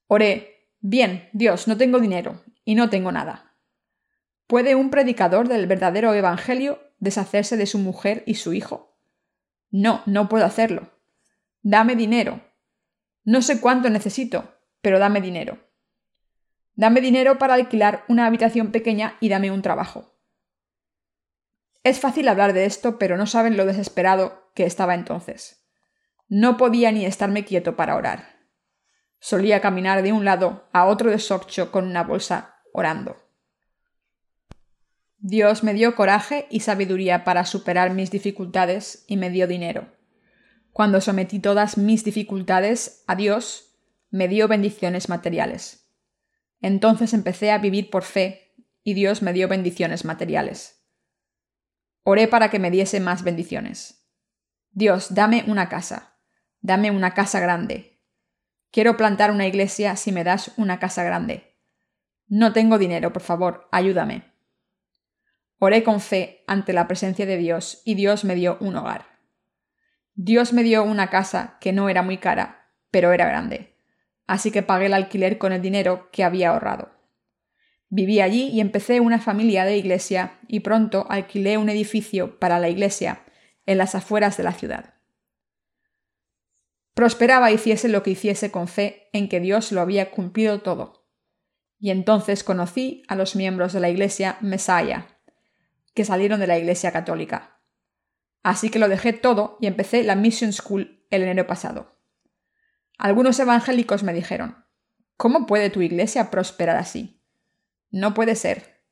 Oré, 0.08 0.72
bien, 0.80 1.28
Dios, 1.32 1.68
no 1.68 1.76
tengo 1.76 2.00
dinero 2.00 2.42
y 2.64 2.74
no 2.74 2.90
tengo 2.90 3.12
nada. 3.12 3.54
¿Puede 4.48 4.74
un 4.74 4.90
predicador 4.90 5.46
del 5.46 5.68
verdadero 5.68 6.12
Evangelio 6.12 6.80
deshacerse 6.98 7.56
de 7.56 7.66
su 7.66 7.78
mujer 7.78 8.24
y 8.26 8.34
su 8.34 8.52
hijo? 8.52 8.98
No, 9.70 10.02
no 10.06 10.28
puedo 10.28 10.44
hacerlo. 10.44 10.90
Dame 11.62 11.94
dinero. 11.94 12.47
No 13.24 13.42
sé 13.42 13.60
cuánto 13.60 13.90
necesito, 13.90 14.54
pero 14.80 14.98
dame 14.98 15.20
dinero. 15.20 15.58
Dame 16.74 17.00
dinero 17.00 17.38
para 17.38 17.54
alquilar 17.54 18.04
una 18.08 18.26
habitación 18.26 18.70
pequeña 18.70 19.16
y 19.20 19.28
dame 19.28 19.50
un 19.50 19.62
trabajo. 19.62 20.14
Es 21.82 22.00
fácil 22.00 22.28
hablar 22.28 22.52
de 22.52 22.66
esto, 22.66 22.98
pero 22.98 23.16
no 23.16 23.26
saben 23.26 23.56
lo 23.56 23.66
desesperado 23.66 24.50
que 24.54 24.64
estaba 24.64 24.94
entonces. 24.94 25.64
No 26.28 26.56
podía 26.56 26.92
ni 26.92 27.04
estarme 27.04 27.44
quieto 27.44 27.76
para 27.76 27.96
orar. 27.96 28.36
Solía 29.20 29.60
caminar 29.60 30.02
de 30.02 30.12
un 30.12 30.24
lado 30.24 30.68
a 30.72 30.86
otro 30.86 31.10
de 31.10 31.18
Sokcho 31.18 31.72
con 31.72 31.86
una 31.86 32.04
bolsa 32.04 32.60
orando. 32.72 33.16
Dios 35.18 35.64
me 35.64 35.74
dio 35.74 35.96
coraje 35.96 36.46
y 36.48 36.60
sabiduría 36.60 37.24
para 37.24 37.44
superar 37.44 37.92
mis 37.92 38.10
dificultades 38.10 39.04
y 39.08 39.16
me 39.16 39.30
dio 39.30 39.48
dinero. 39.48 39.97
Cuando 40.78 41.00
sometí 41.00 41.40
todas 41.40 41.76
mis 41.76 42.04
dificultades 42.04 43.02
a 43.08 43.16
Dios, 43.16 43.74
me 44.10 44.28
dio 44.28 44.46
bendiciones 44.46 45.08
materiales. 45.08 45.90
Entonces 46.60 47.14
empecé 47.14 47.50
a 47.50 47.58
vivir 47.58 47.90
por 47.90 48.04
fe 48.04 48.54
y 48.84 48.94
Dios 48.94 49.20
me 49.20 49.32
dio 49.32 49.48
bendiciones 49.48 50.04
materiales. 50.04 50.86
Oré 52.04 52.28
para 52.28 52.48
que 52.48 52.60
me 52.60 52.70
diese 52.70 53.00
más 53.00 53.24
bendiciones. 53.24 54.08
Dios, 54.70 55.16
dame 55.16 55.42
una 55.48 55.68
casa, 55.68 56.20
dame 56.60 56.92
una 56.92 57.12
casa 57.12 57.40
grande. 57.40 58.00
Quiero 58.70 58.96
plantar 58.96 59.32
una 59.32 59.48
iglesia 59.48 59.96
si 59.96 60.12
me 60.12 60.22
das 60.22 60.52
una 60.58 60.78
casa 60.78 61.02
grande. 61.02 61.56
No 62.28 62.52
tengo 62.52 62.78
dinero, 62.78 63.12
por 63.12 63.22
favor, 63.22 63.68
ayúdame. 63.72 64.32
Oré 65.58 65.82
con 65.82 66.00
fe 66.00 66.44
ante 66.46 66.72
la 66.72 66.86
presencia 66.86 67.26
de 67.26 67.36
Dios 67.36 67.82
y 67.84 67.96
Dios 67.96 68.24
me 68.24 68.36
dio 68.36 68.58
un 68.60 68.76
hogar. 68.76 69.17
Dios 70.20 70.52
me 70.52 70.62
dio 70.62 70.82
una 70.84 71.08
casa 71.08 71.56
que 71.60 71.72
no 71.72 71.88
era 71.88 72.02
muy 72.02 72.18
cara, 72.18 72.66
pero 72.90 73.12
era 73.12 73.26
grande 73.26 73.78
así 74.28 74.52
que 74.52 74.62
pagué 74.62 74.86
el 74.86 74.94
alquiler 74.94 75.38
con 75.38 75.52
el 75.52 75.60
dinero 75.60 76.10
que 76.12 76.22
había 76.22 76.50
ahorrado. 76.50 76.90
Viví 77.88 78.20
allí 78.20 78.50
y 78.50 78.60
empecé 78.60 79.00
una 79.00 79.18
familia 79.18 79.64
de 79.64 79.78
iglesia 79.78 80.38
y 80.46 80.60
pronto 80.60 81.06
alquilé 81.08 81.56
un 81.56 81.70
edificio 81.70 82.38
para 82.38 82.60
la 82.60 82.68
iglesia 82.68 83.24
en 83.66 83.78
las 83.78 83.94
afueras 83.94 84.36
de 84.36 84.42
la 84.42 84.52
ciudad. 84.52 84.94
Prosperaba 86.92 87.50
hiciese 87.50 87.88
lo 87.88 88.02
que 88.02 88.10
hiciese 88.10 88.50
con 88.50 88.68
fe 88.68 89.08
en 89.14 89.28
que 89.28 89.40
Dios 89.40 89.72
lo 89.72 89.80
había 89.80 90.10
cumplido 90.10 90.60
todo. 90.60 91.08
Y 91.78 91.90
entonces 91.90 92.44
conocí 92.44 93.02
a 93.08 93.14
los 93.14 93.34
miembros 93.34 93.72
de 93.72 93.80
la 93.80 93.88
iglesia 93.88 94.36
Mesaya, 94.42 95.06
que 95.94 96.04
salieron 96.04 96.40
de 96.40 96.48
la 96.48 96.58
iglesia 96.58 96.92
católica. 96.92 97.57
Así 98.42 98.70
que 98.70 98.78
lo 98.78 98.88
dejé 98.88 99.12
todo 99.12 99.58
y 99.60 99.66
empecé 99.66 100.02
la 100.04 100.14
Mission 100.14 100.52
School 100.52 101.04
el 101.10 101.22
enero 101.22 101.46
pasado. 101.46 101.98
Algunos 102.98 103.38
evangélicos 103.38 104.02
me 104.02 104.12
dijeron, 104.12 104.64
¿Cómo 105.16 105.46
puede 105.46 105.70
tu 105.70 105.82
iglesia 105.82 106.30
prosperar 106.30 106.76
así? 106.76 107.20
No 107.90 108.14
puede 108.14 108.34
ser. 108.36 108.84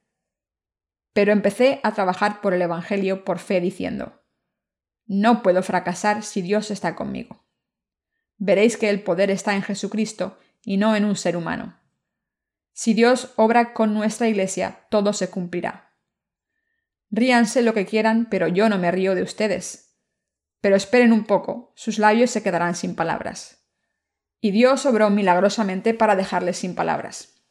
Pero 1.12 1.32
empecé 1.32 1.80
a 1.82 1.92
trabajar 1.92 2.40
por 2.40 2.52
el 2.52 2.62
Evangelio 2.62 3.24
por 3.24 3.38
fe 3.38 3.60
diciendo, 3.60 4.22
No 5.06 5.42
puedo 5.42 5.62
fracasar 5.62 6.22
si 6.22 6.42
Dios 6.42 6.70
está 6.70 6.96
conmigo. 6.96 7.46
Veréis 8.38 8.76
que 8.76 8.90
el 8.90 9.02
poder 9.02 9.30
está 9.30 9.54
en 9.54 9.62
Jesucristo 9.62 10.38
y 10.64 10.76
no 10.76 10.96
en 10.96 11.04
un 11.04 11.16
ser 11.16 11.36
humano. 11.36 11.80
Si 12.72 12.92
Dios 12.92 13.32
obra 13.36 13.72
con 13.72 13.94
nuestra 13.94 14.28
iglesia, 14.28 14.86
todo 14.90 15.12
se 15.12 15.30
cumplirá. 15.30 15.85
Ríanse 17.16 17.62
lo 17.62 17.74
que 17.74 17.86
quieran, 17.86 18.28
pero 18.30 18.46
yo 18.46 18.68
no 18.68 18.78
me 18.78 18.90
río 18.90 19.14
de 19.14 19.22
ustedes. 19.22 19.96
Pero 20.60 20.76
esperen 20.76 21.12
un 21.12 21.24
poco, 21.24 21.72
sus 21.74 21.98
labios 21.98 22.30
se 22.30 22.42
quedarán 22.42 22.74
sin 22.74 22.94
palabras 22.94 23.66
y 24.40 24.50
Dios 24.52 24.86
obró 24.86 25.10
milagrosamente 25.10 25.94
para 25.94 26.16
dejarles 26.16 26.58
sin 26.58 26.74
palabras. 26.76 27.42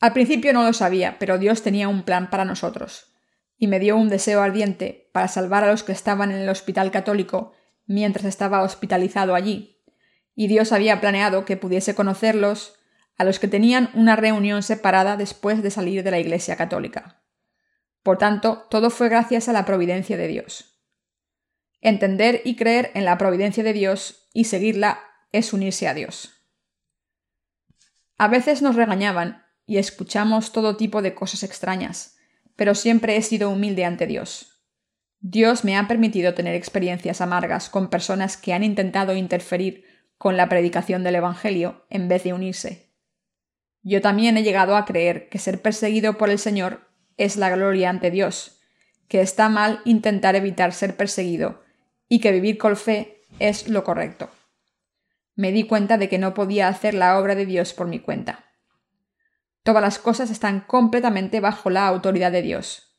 Al 0.00 0.12
principio 0.12 0.52
no 0.52 0.62
lo 0.62 0.72
sabía, 0.72 1.16
pero 1.18 1.38
Dios 1.38 1.62
tenía 1.62 1.88
un 1.88 2.02
plan 2.02 2.30
para 2.30 2.44
nosotros, 2.44 3.14
y 3.56 3.66
me 3.66 3.80
dio 3.80 3.96
un 3.96 4.08
deseo 4.08 4.42
ardiente 4.42 5.10
para 5.12 5.26
salvar 5.26 5.64
a 5.64 5.70
los 5.70 5.82
que 5.82 5.92
estaban 5.92 6.30
en 6.30 6.38
el 6.38 6.48
hospital 6.48 6.90
católico 6.90 7.52
mientras 7.86 8.26
estaba 8.26 8.62
hospitalizado 8.62 9.34
allí, 9.34 9.82
y 10.34 10.46
Dios 10.46 10.72
había 10.72 11.00
planeado 11.00 11.44
que 11.44 11.56
pudiese 11.56 11.94
conocerlos 11.94 12.78
a 13.16 13.24
los 13.24 13.38
que 13.38 13.48
tenían 13.48 13.90
una 13.94 14.14
reunión 14.14 14.62
separada 14.62 15.16
después 15.16 15.62
de 15.62 15.70
salir 15.70 16.04
de 16.04 16.10
la 16.10 16.20
Iglesia 16.20 16.56
católica. 16.56 17.22
Por 18.08 18.16
tanto, 18.16 18.66
todo 18.70 18.88
fue 18.88 19.10
gracias 19.10 19.50
a 19.50 19.52
la 19.52 19.66
providencia 19.66 20.16
de 20.16 20.28
Dios. 20.28 20.80
Entender 21.82 22.40
y 22.42 22.56
creer 22.56 22.90
en 22.94 23.04
la 23.04 23.18
providencia 23.18 23.62
de 23.62 23.74
Dios 23.74 24.30
y 24.32 24.44
seguirla 24.44 25.00
es 25.30 25.52
unirse 25.52 25.88
a 25.88 25.92
Dios. 25.92 26.42
A 28.16 28.28
veces 28.28 28.62
nos 28.62 28.76
regañaban 28.76 29.44
y 29.66 29.76
escuchamos 29.76 30.52
todo 30.52 30.78
tipo 30.78 31.02
de 31.02 31.14
cosas 31.14 31.42
extrañas, 31.42 32.16
pero 32.56 32.74
siempre 32.74 33.14
he 33.18 33.20
sido 33.20 33.50
humilde 33.50 33.84
ante 33.84 34.06
Dios. 34.06 34.64
Dios 35.20 35.62
me 35.64 35.76
ha 35.76 35.86
permitido 35.86 36.32
tener 36.32 36.54
experiencias 36.54 37.20
amargas 37.20 37.68
con 37.68 37.90
personas 37.90 38.38
que 38.38 38.54
han 38.54 38.64
intentado 38.64 39.14
interferir 39.16 39.84
con 40.16 40.38
la 40.38 40.48
predicación 40.48 41.04
del 41.04 41.16
Evangelio 41.16 41.84
en 41.90 42.08
vez 42.08 42.24
de 42.24 42.32
unirse. 42.32 42.88
Yo 43.82 44.00
también 44.00 44.38
he 44.38 44.42
llegado 44.42 44.76
a 44.76 44.86
creer 44.86 45.28
que 45.28 45.38
ser 45.38 45.60
perseguido 45.60 46.16
por 46.16 46.30
el 46.30 46.38
Señor 46.38 46.87
es 47.18 47.36
la 47.36 47.50
gloria 47.50 47.90
ante 47.90 48.10
Dios, 48.10 48.60
que 49.08 49.20
está 49.20 49.48
mal 49.48 49.80
intentar 49.84 50.36
evitar 50.36 50.72
ser 50.72 50.96
perseguido 50.96 51.62
y 52.08 52.20
que 52.20 52.32
vivir 52.32 52.56
con 52.56 52.76
fe 52.76 53.22
es 53.38 53.68
lo 53.68 53.84
correcto. 53.84 54.30
Me 55.34 55.52
di 55.52 55.64
cuenta 55.64 55.98
de 55.98 56.08
que 56.08 56.18
no 56.18 56.34
podía 56.34 56.68
hacer 56.68 56.94
la 56.94 57.18
obra 57.18 57.34
de 57.34 57.46
Dios 57.46 57.74
por 57.74 57.86
mi 57.86 58.00
cuenta. 58.00 58.44
Todas 59.62 59.82
las 59.82 59.98
cosas 59.98 60.30
están 60.30 60.60
completamente 60.60 61.40
bajo 61.40 61.70
la 61.70 61.86
autoridad 61.86 62.32
de 62.32 62.42
Dios. 62.42 62.98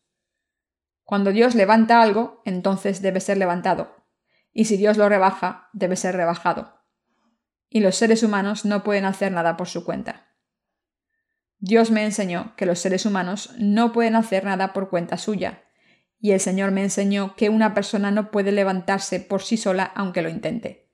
Cuando 1.04 1.32
Dios 1.32 1.56
levanta 1.56 2.02
algo, 2.02 2.42
entonces 2.46 3.02
debe 3.02 3.20
ser 3.20 3.38
levantado, 3.38 4.06
y 4.54 4.66
si 4.66 4.78
Dios 4.78 4.98
lo 4.98 5.10
rebaja, 5.10 5.70
debe 5.74 5.96
ser 5.96 6.16
rebajado. 6.16 6.80
Y 7.70 7.80
los 7.80 7.96
seres 7.96 8.24
humanos 8.24 8.66
no 8.66 8.84
pueden 8.84 9.06
hacer 9.06 9.32
nada 9.32 9.58
por 9.58 9.68
su 9.68 9.84
cuenta. 9.84 10.29
Dios 11.60 11.92
me 11.92 12.06
enseñó 12.06 12.54
que 12.56 12.66
los 12.66 12.80
seres 12.80 13.06
humanos 13.06 13.54
no 13.58 13.92
pueden 13.92 14.16
hacer 14.16 14.46
nada 14.46 14.72
por 14.72 14.90
cuenta 14.90 15.18
suya, 15.18 15.64
y 16.20 16.32
el 16.32 16.40
Señor 16.40 16.72
me 16.72 16.84
enseñó 16.84 17.36
que 17.36 17.50
una 17.50 17.74
persona 17.74 18.12
no 18.12 18.32
puede 18.32 18.52
levantarse 18.52 19.20
por 19.20 19.42
sí 19.42 19.58
sola 19.58 19.84
aunque 19.96 20.22
lo 20.22 20.30
intente. 20.30 20.90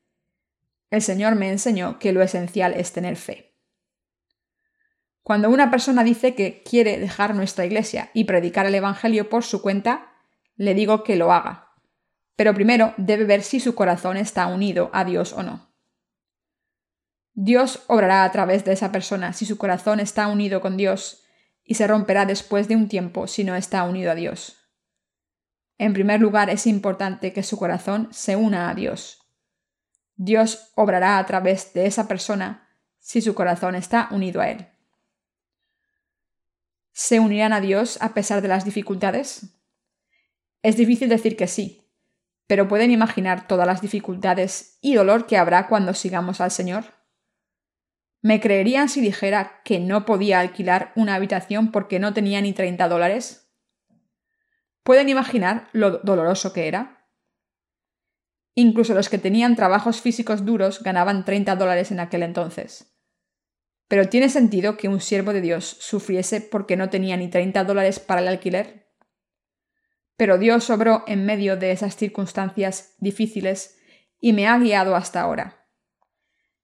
El 0.90 1.02
Señor 1.02 1.36
me 1.36 1.50
enseñó 1.50 2.00
que 2.00 2.14
lo 2.14 2.22
esencial 2.22 2.74
es 2.74 2.94
tener 2.94 3.16
fe. 3.16 3.56
Cuando 5.22 5.50
una 5.50 5.72
persona 5.72 6.04
dice 6.04 6.36
que 6.36 6.62
quiere 6.64 7.00
dejar 7.00 7.34
nuestra 7.34 7.66
iglesia 7.66 8.12
y 8.14 8.26
predicar 8.26 8.68
el 8.68 8.76
Evangelio 8.76 9.28
por 9.30 9.44
su 9.44 9.62
cuenta, 9.62 10.14
le 10.56 10.76
digo 10.76 11.04
que 11.04 11.16
lo 11.16 11.32
haga. 11.32 11.74
Pero 12.36 12.54
primero 12.54 12.94
debe 12.98 13.26
ver 13.26 13.42
si 13.42 13.60
su 13.60 13.76
corazón 13.76 14.18
está 14.18 14.48
unido 14.48 14.90
a 14.94 15.04
Dios 15.04 15.34
o 15.34 15.42
no. 15.42 15.75
Dios 17.38 17.84
obrará 17.88 18.24
a 18.24 18.32
través 18.32 18.64
de 18.64 18.72
esa 18.72 18.94
persona 18.94 19.34
si 19.34 19.46
su 19.46 19.58
corazón 19.58 20.00
está 20.00 20.28
unido 20.28 20.62
con 20.62 20.78
Dios 20.78 21.26
y 21.66 21.76
se 21.76 21.86
romperá 21.86 22.26
después 22.26 22.70
de 22.70 22.78
un 22.78 22.88
tiempo 22.88 23.28
si 23.28 23.44
no 23.44 23.56
está 23.56 23.84
unido 23.84 24.12
a 24.12 24.16
Dios. 24.16 24.58
En 25.78 25.92
primer 25.92 26.22
lugar, 26.22 26.50
es 26.50 26.66
importante 26.66 27.34
que 27.34 27.44
su 27.44 27.58
corazón 27.58 28.08
se 28.12 28.38
una 28.38 28.70
a 28.70 28.74
Dios. 28.74 29.20
Dios 30.16 30.72
obrará 30.76 31.18
a 31.18 31.26
través 31.26 31.74
de 31.74 31.86
esa 31.86 32.08
persona 32.08 32.70
si 33.00 33.22
su 33.22 33.36
corazón 33.36 33.76
está 33.76 34.08
unido 34.12 34.40
a 34.40 34.50
Él. 34.50 34.68
¿Se 36.94 37.20
unirán 37.20 37.52
a 37.52 37.60
Dios 37.60 37.98
a 38.02 38.14
pesar 38.14 38.42
de 38.42 38.48
las 38.48 38.64
dificultades? 38.64 39.60
Es 40.62 40.78
difícil 40.78 41.10
decir 41.10 41.36
que 41.36 41.48
sí, 41.48 41.82
Pero 42.48 42.68
¿pueden 42.68 42.92
imaginar 42.92 43.48
todas 43.48 43.68
las 43.68 43.82
dificultades 43.82 44.78
y 44.80 44.94
dolor 44.94 45.26
que 45.26 45.38
habrá 45.38 45.68
cuando 45.68 45.94
sigamos 45.94 46.42
al 46.42 46.52
Señor? 46.52 46.95
¿Me 48.26 48.40
creerían 48.40 48.90
si 48.90 49.02
dijera 49.02 49.62
que 49.64 49.80
no 49.80 50.04
podía 50.04 50.40
alquilar 50.40 50.92
una 50.96 51.14
habitación 51.14 51.72
porque 51.72 52.00
no 52.00 52.16
tenía 52.16 52.42
ni 52.42 52.54
30 52.54 52.88
dólares? 52.88 53.54
¿Pueden 54.82 55.10
imaginar 55.10 55.70
lo 55.74 56.00
doloroso 56.00 56.52
que 56.52 56.68
era? 56.68 57.08
Incluso 58.56 58.96
los 58.96 59.10
que 59.10 59.20
tenían 59.20 59.56
trabajos 59.56 60.02
físicos 60.02 60.44
duros 60.44 60.82
ganaban 60.82 61.24
30 61.24 61.56
dólares 61.56 61.92
en 61.92 62.00
aquel 62.00 62.24
entonces. 62.24 62.98
Pero 63.88 64.10
¿tiene 64.10 64.30
sentido 64.30 64.76
que 64.76 64.88
un 64.88 65.02
siervo 65.02 65.32
de 65.32 65.42
Dios 65.42 65.78
sufriese 65.80 66.42
porque 66.42 66.78
no 66.78 66.90
tenía 66.90 67.18
ni 67.18 67.28
30 67.28 67.64
dólares 67.64 68.00
para 68.00 68.22
el 68.22 68.28
alquiler? 68.28 68.92
Pero 70.18 70.40
Dios 70.40 70.68
obró 70.72 71.04
en 71.06 71.28
medio 71.28 71.58
de 71.58 71.70
esas 71.70 71.96
circunstancias 71.96 72.96
difíciles 72.98 73.78
y 74.20 74.34
me 74.34 74.48
ha 74.48 74.58
guiado 74.58 74.96
hasta 74.96 75.22
ahora. 75.22 75.65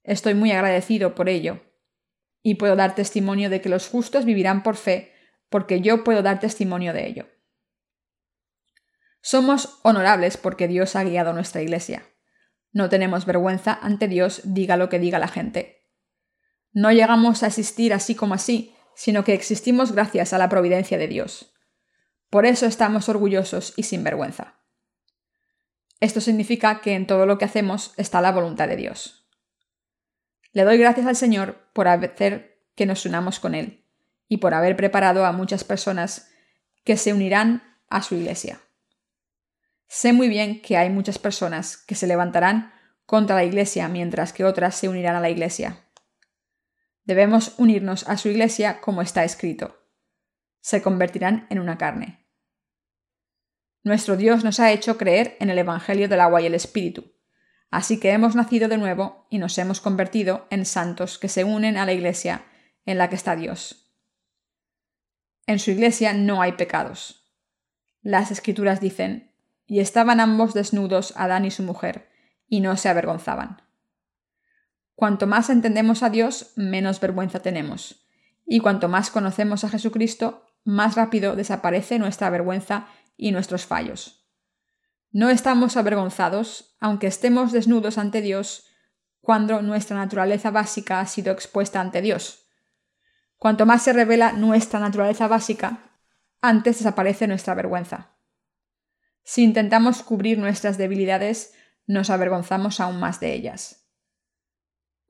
Estoy 0.04 0.34
muy 0.34 0.52
agradecido 0.52 1.16
por 1.16 1.30
ello. 1.30 1.60
Y 2.42 2.56
puedo 2.56 2.76
dar 2.76 2.96
testimonio 2.96 3.50
de 3.50 3.62
que 3.62 3.70
los 3.70 3.88
justos 3.88 4.26
vivirán 4.26 4.64
por 4.64 4.76
fe, 4.76 5.14
porque 5.50 5.82
yo 5.82 6.04
puedo 6.04 6.24
dar 6.24 6.40
testimonio 6.40 6.94
de 6.94 7.08
ello. 7.08 7.28
Somos 9.22 9.80
honorables 9.84 10.38
porque 10.38 10.68
Dios 10.68 10.96
ha 10.96 11.04
guiado 11.04 11.34
nuestra 11.34 11.62
iglesia. 11.62 12.04
No 12.72 12.90
tenemos 12.90 13.26
vergüenza 13.26 13.78
ante 13.82 14.08
Dios, 14.08 14.42
diga 14.44 14.78
lo 14.78 14.90
que 14.90 14.98
diga 14.98 15.20
la 15.20 15.28
gente. 15.28 15.88
No 16.72 16.92
llegamos 16.92 17.44
a 17.44 17.48
existir 17.48 17.94
así 17.94 18.16
como 18.16 18.34
así, 18.34 18.74
sino 18.96 19.24
que 19.24 19.34
existimos 19.34 19.92
gracias 19.92 20.34
a 20.34 20.38
la 20.38 20.50
providencia 20.50 20.98
de 20.98 21.08
Dios. 21.08 21.54
Por 22.30 22.46
eso 22.46 22.66
estamos 22.66 23.10
orgullosos 23.10 23.74
y 23.76 23.84
sin 23.84 24.04
vergüenza. 24.04 24.62
Esto 26.00 26.22
significa 26.22 26.82
que 26.82 26.94
en 26.94 27.06
todo 27.06 27.26
lo 27.26 27.38
que 27.38 27.46
hacemos 27.46 27.94
está 27.98 28.22
la 28.22 28.32
voluntad 28.32 28.68
de 28.68 28.78
Dios. 28.78 29.21
Le 30.54 30.64
doy 30.64 30.78
gracias 30.78 31.08
al 31.08 31.16
Señor 31.16 31.70
por 31.74 31.88
hacer 31.88 32.62
que 32.76 32.86
nos 32.86 33.06
unamos 33.06 33.40
con 33.40 33.56
Él 33.56 33.86
y 34.28 34.38
por 34.38 34.54
haber 34.54 34.76
preparado 34.76 35.26
a 35.26 35.32
muchas 35.32 35.64
personas 35.64 36.30
que 36.84 36.98
se 36.98 37.14
unirán 37.14 37.64
a 37.90 38.02
su 38.02 38.16
iglesia. 38.16 38.60
Sé 39.88 40.14
muy 40.14 40.30
bien 40.30 40.62
que 40.62 40.78
hay 40.78 40.90
muchas 40.90 41.20
personas 41.20 41.78
que 41.78 41.96
se 41.96 42.08
levantarán 42.08 42.74
contra 43.06 43.36
la 43.36 43.44
iglesia 43.44 43.88
mientras 43.90 44.32
que 44.32 44.46
otras 44.46 44.76
se 44.76 44.88
unirán 44.88 45.16
a 45.16 45.20
la 45.22 45.30
iglesia. 45.30 45.86
Debemos 47.04 47.56
unirnos 47.58 48.08
a 48.08 48.18
su 48.18 48.30
iglesia 48.30 48.80
como 48.80 49.02
está 49.02 49.24
escrito. 49.24 49.78
Se 50.62 50.82
convertirán 50.82 51.48
en 51.50 51.60
una 51.60 51.78
carne. 51.78 52.26
Nuestro 53.84 54.16
Dios 54.16 54.44
nos 54.44 54.60
ha 54.60 54.72
hecho 54.72 54.98
creer 54.98 55.36
en 55.40 55.50
el 55.50 55.58
Evangelio 55.58 56.08
del 56.08 56.22
agua 56.22 56.42
y 56.42 56.46
el 56.46 56.54
Espíritu. 56.54 57.11
Así 57.72 58.00
que 58.00 58.12
hemos 58.12 58.36
nacido 58.36 58.68
de 58.68 58.78
nuevo 58.78 59.26
y 59.30 59.38
nos 59.38 59.58
hemos 59.58 59.80
convertido 59.80 60.46
en 60.50 60.66
santos 60.66 61.18
que 61.18 61.30
se 61.30 61.46
unen 61.46 61.78
a 61.78 61.86
la 61.86 61.94
iglesia 61.94 62.44
en 62.86 62.98
la 62.98 63.10
que 63.10 63.16
está 63.16 63.38
Dios. 63.38 63.94
En 65.48 65.58
su 65.58 65.72
iglesia 65.72 66.14
no 66.14 66.42
hay 66.42 66.52
pecados. 66.52 67.34
Las 68.02 68.30
escrituras 68.30 68.82
dicen, 68.82 69.34
y 69.66 69.80
estaban 69.80 70.20
ambos 70.20 70.54
desnudos, 70.54 71.14
Adán 71.16 71.46
y 71.46 71.52
su 71.52 71.64
mujer, 71.64 72.10
y 72.46 72.60
no 72.60 72.76
se 72.76 72.90
avergonzaban. 72.90 73.62
Cuanto 74.94 75.26
más 75.26 75.50
entendemos 75.50 76.04
a 76.04 76.10
Dios, 76.10 76.52
menos 76.58 77.00
vergüenza 77.00 77.40
tenemos. 77.42 78.06
Y 78.46 78.60
cuanto 78.60 78.90
más 78.90 79.10
conocemos 79.10 79.64
a 79.64 79.70
Jesucristo, 79.70 80.46
más 80.66 80.96
rápido 80.96 81.38
desaparece 81.38 82.00
nuestra 82.00 82.30
vergüenza 82.30 82.88
y 83.16 83.32
nuestros 83.32 83.66
fallos. 83.66 84.21
No 85.12 85.30
estamos 85.30 85.78
avergonzados, 85.78 86.76
aunque 86.80 87.08
estemos 87.08 87.52
desnudos 87.52 87.98
ante 87.98 88.22
Dios, 88.22 88.68
cuando 89.22 89.62
nuestra 89.62 89.98
naturaleza 89.98 90.52
básica 90.52 91.00
ha 91.00 91.06
sido 91.06 91.32
expuesta 91.32 91.80
ante 91.80 92.02
Dios. 92.02 92.48
Cuanto 93.38 93.66
más 93.66 93.84
se 93.84 93.94
revela 93.94 94.32
nuestra 94.32 94.80
naturaleza 94.80 95.28
básica, 95.28 95.92
antes 96.42 96.78
desaparece 96.78 97.28
nuestra 97.28 97.54
vergüenza. 97.54 98.16
Si 99.24 99.44
intentamos 99.44 100.02
cubrir 100.02 100.38
nuestras 100.38 100.78
debilidades, 100.78 101.54
nos 101.86 102.10
avergonzamos 102.10 102.80
aún 102.80 103.00
más 103.00 103.20
de 103.20 103.34
ellas 103.34 103.82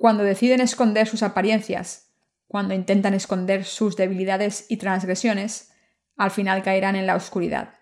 cuando 0.01 0.23
deciden 0.23 0.61
esconder 0.61 1.07
sus 1.07 1.21
apariencias, 1.21 2.11
cuando 2.47 2.73
intentan 2.73 3.13
esconder 3.13 3.65
sus 3.65 3.95
debilidades 3.95 4.65
y 4.67 4.77
transgresiones, 4.77 5.73
al 6.17 6.31
final 6.31 6.63
caerán 6.63 6.95
en 6.95 7.05
la 7.05 7.15
oscuridad. 7.15 7.75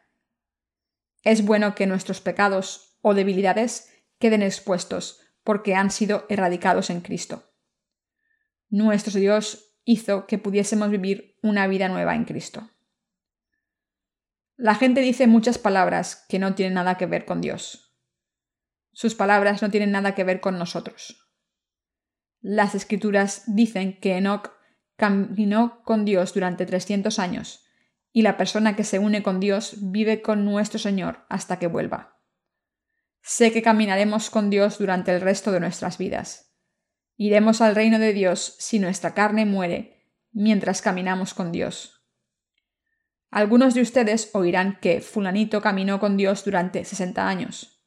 Es 1.23 1.45
bueno 1.45 1.75
que 1.75 1.87
nuestros 1.87 2.21
pecados 2.21 2.97
o 3.01 3.13
debilidades 3.13 3.91
queden 4.19 4.41
expuestos 4.41 5.21
porque 5.43 5.75
han 5.75 5.91
sido 5.91 6.25
erradicados 6.29 6.89
en 6.89 7.01
Cristo. 7.01 7.51
Nuestro 8.69 9.19
Dios 9.19 9.77
hizo 9.83 10.27
que 10.27 10.37
pudiésemos 10.37 10.89
vivir 10.89 11.37
una 11.41 11.67
vida 11.67 11.89
nueva 11.89 12.15
en 12.15 12.25
Cristo. 12.25 12.69
La 14.55 14.75
gente 14.75 15.01
dice 15.01 15.25
muchas 15.25 15.57
palabras 15.57 16.25
que 16.27 16.37
no 16.37 16.53
tienen 16.53 16.73
nada 16.73 16.97
que 16.97 17.05
ver 17.05 17.25
con 17.25 17.41
Dios. 17.41 17.97
Sus 18.91 19.15
palabras 19.15 19.61
no 19.61 19.71
tienen 19.71 19.91
nada 19.91 20.15
que 20.15 20.23
ver 20.23 20.41
con 20.41 20.59
nosotros. 20.59 21.29
Las 22.41 22.75
escrituras 22.75 23.43
dicen 23.47 23.99
que 23.99 24.17
Enoch 24.17 24.51
caminó 24.97 25.81
con 25.83 26.05
Dios 26.05 26.33
durante 26.33 26.65
300 26.65 27.17
años, 27.19 27.65
y 28.19 28.21
la 28.21 28.35
persona 28.35 28.75
que 28.75 28.83
se 28.83 28.99
une 28.99 29.23
con 29.23 29.39
Dios 29.39 29.77
vive 29.79 30.21
con 30.21 30.43
nuestro 30.43 30.77
Señor 30.77 31.25
hasta 31.29 31.57
que 31.57 31.67
vuelva. 31.67 32.19
Sé 33.21 33.53
que 33.53 33.61
caminaremos 33.61 34.29
con 34.29 34.49
Dios 34.49 34.77
durante 34.77 35.15
el 35.15 35.21
resto 35.21 35.53
de 35.53 35.61
nuestras 35.61 35.97
vidas. 35.97 36.53
Iremos 37.15 37.61
al 37.61 37.75
reino 37.75 37.97
de 37.97 38.11
Dios 38.11 38.57
si 38.59 38.77
nuestra 38.77 39.13
carne 39.13 39.45
muere 39.45 40.05
mientras 40.33 40.81
caminamos 40.81 41.33
con 41.33 41.53
Dios. 41.53 42.05
Algunos 43.31 43.73
de 43.73 43.83
ustedes 43.83 44.31
oirán 44.33 44.79
que 44.81 44.99
fulanito 44.99 45.61
caminó 45.61 46.01
con 46.01 46.17
Dios 46.17 46.43
durante 46.43 46.83
60 46.83 47.25
años. 47.25 47.85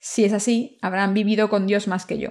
Si 0.00 0.24
es 0.24 0.32
así, 0.32 0.80
habrán 0.82 1.14
vivido 1.14 1.48
con 1.48 1.68
Dios 1.68 1.86
más 1.86 2.06
que 2.06 2.18
yo. 2.18 2.30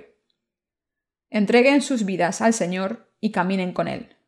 Entreguen 1.30 1.82
sus 1.82 2.04
vidas 2.04 2.42
al 2.42 2.54
Señor 2.54 3.14
y 3.22 3.32
caminen 3.32 3.72
con 3.72 3.88
Él. 3.88 4.19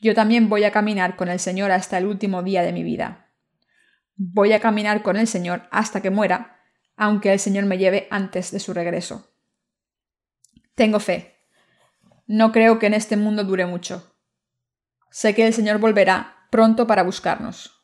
Yo 0.00 0.14
también 0.14 0.48
voy 0.48 0.64
a 0.64 0.72
caminar 0.72 1.16
con 1.16 1.28
el 1.28 1.40
Señor 1.40 1.72
hasta 1.72 1.98
el 1.98 2.06
último 2.06 2.42
día 2.42 2.62
de 2.62 2.72
mi 2.72 2.82
vida. 2.82 3.32
Voy 4.16 4.52
a 4.52 4.60
caminar 4.60 5.02
con 5.02 5.16
el 5.16 5.26
Señor 5.26 5.62
hasta 5.70 6.00
que 6.00 6.10
muera, 6.10 6.60
aunque 6.96 7.32
el 7.32 7.38
Señor 7.38 7.64
me 7.64 7.78
lleve 7.78 8.06
antes 8.10 8.50
de 8.50 8.60
su 8.60 8.72
regreso. 8.74 9.32
Tengo 10.74 11.00
fe. 11.00 11.36
No 12.26 12.52
creo 12.52 12.78
que 12.78 12.86
en 12.86 12.94
este 12.94 13.16
mundo 13.16 13.44
dure 13.44 13.66
mucho. 13.66 14.16
Sé 15.10 15.34
que 15.34 15.46
el 15.46 15.54
Señor 15.54 15.78
volverá 15.78 16.46
pronto 16.50 16.86
para 16.86 17.02
buscarnos. 17.02 17.78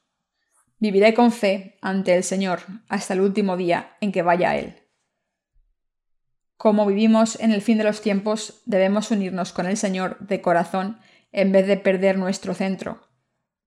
Viviré 0.78 1.14
con 1.14 1.32
fe 1.32 1.78
ante 1.80 2.14
el 2.14 2.22
Señor 2.22 2.60
hasta 2.88 3.14
el 3.14 3.20
último 3.20 3.56
día 3.56 3.96
en 4.00 4.12
que 4.12 4.22
vaya 4.22 4.50
a 4.50 4.56
Él. 4.56 4.76
Como 6.56 6.86
vivimos 6.86 7.38
en 7.40 7.52
el 7.52 7.62
fin 7.62 7.78
de 7.78 7.84
los 7.84 8.00
tiempos, 8.00 8.62
debemos 8.66 9.10
unirnos 9.10 9.52
con 9.52 9.66
el 9.66 9.76
Señor 9.76 10.18
de 10.20 10.40
corazón 10.40 10.98
en 11.34 11.52
vez 11.52 11.66
de 11.66 11.76
perder 11.76 12.16
nuestro 12.16 12.54
centro. 12.54 13.08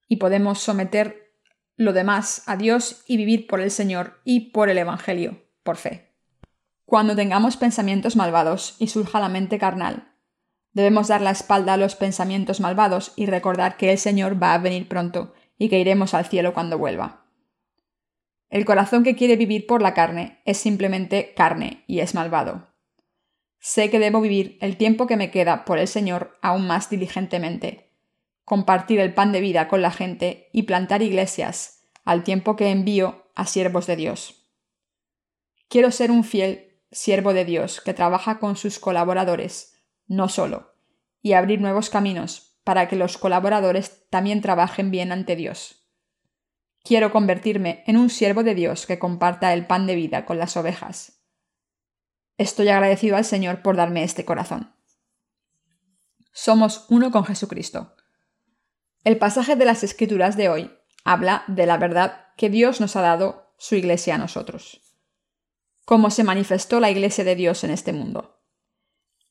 Y 0.07 0.15
podemos 0.15 0.59
someter 0.59 1.33
lo 1.75 1.93
demás 1.93 2.43
a 2.47 2.55
Dios 2.55 3.03
y 3.05 3.17
vivir 3.17 3.45
por 3.45 3.61
el 3.61 3.69
Señor 3.69 4.19
y 4.23 4.51
por 4.51 4.69
el 4.69 4.77
Evangelio, 4.77 5.43
por 5.63 5.75
fe. 5.75 6.15
Cuando 6.85 7.15
tengamos 7.15 7.57
pensamientos 7.57 8.15
malvados 8.15 8.77
y 8.79 8.87
surja 8.87 9.19
la 9.19 9.29
mente 9.29 9.59
carnal, 9.59 10.13
debemos 10.71 11.09
dar 11.09 11.21
la 11.21 11.31
espalda 11.31 11.73
a 11.73 11.77
los 11.77 11.95
pensamientos 11.95 12.61
malvados 12.61 13.11
y 13.15 13.25
recordar 13.25 13.75
que 13.75 13.91
el 13.91 13.97
Señor 13.97 14.41
va 14.41 14.53
a 14.53 14.59
venir 14.59 14.87
pronto 14.87 15.33
y 15.57 15.67
que 15.69 15.79
iremos 15.79 16.13
al 16.13 16.25
cielo 16.25 16.53
cuando 16.53 16.77
vuelva. 16.77 17.25
El 18.49 18.63
corazón 18.63 19.03
que 19.03 19.15
quiere 19.15 19.35
vivir 19.35 19.67
por 19.67 19.81
la 19.81 19.93
carne 19.93 20.41
es 20.45 20.57
simplemente 20.57 21.33
carne 21.35 21.83
y 21.85 21.99
es 21.99 22.15
malvado. 22.15 22.73
Sé 23.59 23.89
que 23.89 23.99
debo 23.99 24.21
vivir 24.21 24.57
el 24.61 24.77
tiempo 24.77 25.07
que 25.07 25.17
me 25.17 25.31
queda 25.31 25.65
por 25.65 25.79
el 25.79 25.87
Señor 25.87 26.37
aún 26.41 26.67
más 26.67 26.89
diligentemente, 26.89 27.91
compartir 28.45 28.99
el 28.99 29.13
pan 29.13 29.31
de 29.31 29.41
vida 29.41 29.67
con 29.67 29.81
la 29.81 29.91
gente 29.91 30.49
y 30.53 30.63
plantar 30.63 31.01
iglesias 31.01 31.89
al 32.05 32.23
tiempo 32.23 32.55
que 32.55 32.69
envío 32.69 33.29
a 33.35 33.45
siervos 33.45 33.87
de 33.87 33.95
Dios. 33.95 34.47
Quiero 35.67 35.91
ser 35.91 36.11
un 36.11 36.23
fiel 36.23 36.79
siervo 36.91 37.33
de 37.33 37.43
Dios 37.43 37.81
que 37.81 37.93
trabaja 37.93 38.39
con 38.39 38.55
sus 38.55 38.79
colaboradores, 38.79 39.75
no 40.07 40.29
solo, 40.29 40.73
y 41.21 41.33
abrir 41.33 41.59
nuevos 41.59 41.89
caminos 41.89 42.59
para 42.63 42.87
que 42.87 42.95
los 42.95 43.17
colaboradores 43.17 44.07
también 44.09 44.41
trabajen 44.41 44.91
bien 44.91 45.11
ante 45.11 45.35
Dios. 45.35 45.89
Quiero 46.83 47.11
convertirme 47.11 47.83
en 47.85 47.97
un 47.97 48.09
siervo 48.09 48.43
de 48.43 48.55
Dios 48.55 48.85
que 48.85 48.99
comparta 48.99 49.53
el 49.53 49.67
pan 49.67 49.87
de 49.87 49.95
vida 49.95 50.25
con 50.25 50.37
las 50.37 50.55
ovejas 50.55 51.16
Estoy 52.37 52.69
agradecido 52.69 53.17
al 53.17 53.25
Señor 53.25 53.61
por 53.61 53.75
darme 53.75 54.03
este 54.03 54.25
corazón. 54.25 54.73
Somos 56.31 56.85
uno 56.89 57.11
con 57.11 57.25
Jesucristo. 57.25 57.95
El 59.03 59.17
pasaje 59.17 59.55
de 59.55 59.65
las 59.65 59.83
Escrituras 59.83 60.37
de 60.37 60.49
hoy 60.49 60.71
habla 61.03 61.43
de 61.47 61.65
la 61.65 61.77
verdad 61.77 62.27
que 62.37 62.49
Dios 62.49 62.79
nos 62.79 62.95
ha 62.95 63.01
dado 63.01 63.53
su 63.57 63.75
iglesia 63.75 64.15
a 64.15 64.17
nosotros. 64.19 64.81
cómo 65.87 66.09
se 66.09 66.25
manifestó 66.25 66.81
la 66.81 66.91
Iglesia 66.91 67.23
de 67.23 67.37
Dios 67.37 67.63
en 67.63 67.71
este 67.71 67.93
mundo. 67.93 68.41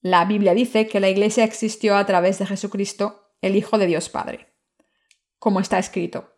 La 0.01 0.25
Biblia 0.25 0.55
dice 0.55 0.89
que 0.89 1.01
la 1.01 1.11
Iglesia 1.11 1.45
existió 1.45 1.99
a 1.99 2.07
través 2.07 2.39
de 2.39 2.47
Jesucristo, 2.47 3.35
el 3.43 3.57
Hijo 3.57 3.77
de 3.77 3.85
Dios 3.87 4.09
Padre. 4.09 4.55
Como 5.39 5.61
está 5.61 5.79
escrito. 5.79 6.33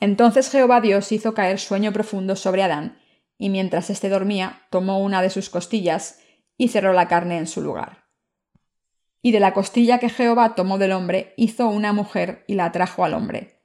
Entonces 0.00 0.50
Jehová 0.50 0.80
Dios 0.80 1.12
hizo 1.12 1.32
caer 1.32 1.60
sueño 1.60 1.92
profundo 1.92 2.34
sobre 2.34 2.64
Adán, 2.64 2.98
y 3.38 3.50
mientras 3.50 3.90
éste 3.90 4.08
dormía, 4.08 4.62
tomó 4.70 5.00
una 5.00 5.22
de 5.22 5.30
sus 5.30 5.50
costillas 5.50 6.20
y 6.56 6.68
cerró 6.68 6.92
la 6.92 7.08
carne 7.08 7.38
en 7.38 7.46
su 7.46 7.60
lugar. 7.60 8.04
Y 9.22 9.32
de 9.32 9.40
la 9.40 9.52
costilla 9.52 9.98
que 9.98 10.08
Jehová 10.08 10.54
tomó 10.54 10.78
del 10.78 10.92
hombre, 10.92 11.34
hizo 11.36 11.68
una 11.68 11.92
mujer 11.92 12.44
y 12.46 12.54
la 12.54 12.72
trajo 12.72 13.04
al 13.04 13.14
hombre. 13.14 13.62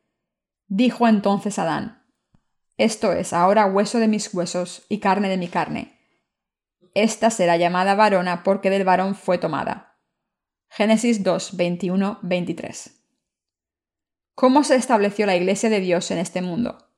Dijo 0.67 1.07
entonces 1.07 1.59
Adán, 1.59 2.01
esto 2.78 3.11
es 3.13 3.32
ahora 3.32 3.67
hueso 3.67 3.99
de 3.99 4.07
mis 4.07 4.34
huesos 4.34 4.86
y 4.89 4.99
carne 4.99 5.30
de 5.30 5.38
mi 5.38 5.47
carne. 5.47 5.99
Esta 6.93 7.30
será 7.30 7.55
llamada 7.55 7.95
varona 7.95 8.43
porque 8.43 8.69
del 8.69 8.84
varón 8.84 9.15
fue 9.15 9.38
tomada. 9.38 9.99
Génesis 10.67 11.24
2, 11.24 11.57
21, 11.57 12.19
23. 12.22 13.01
¿Cómo 14.34 14.63
se 14.63 14.76
estableció 14.76 15.26
la 15.26 15.36
Iglesia 15.36 15.69
de 15.69 15.80
Dios 15.80 16.09
en 16.11 16.17
este 16.17 16.41
mundo? 16.41 16.91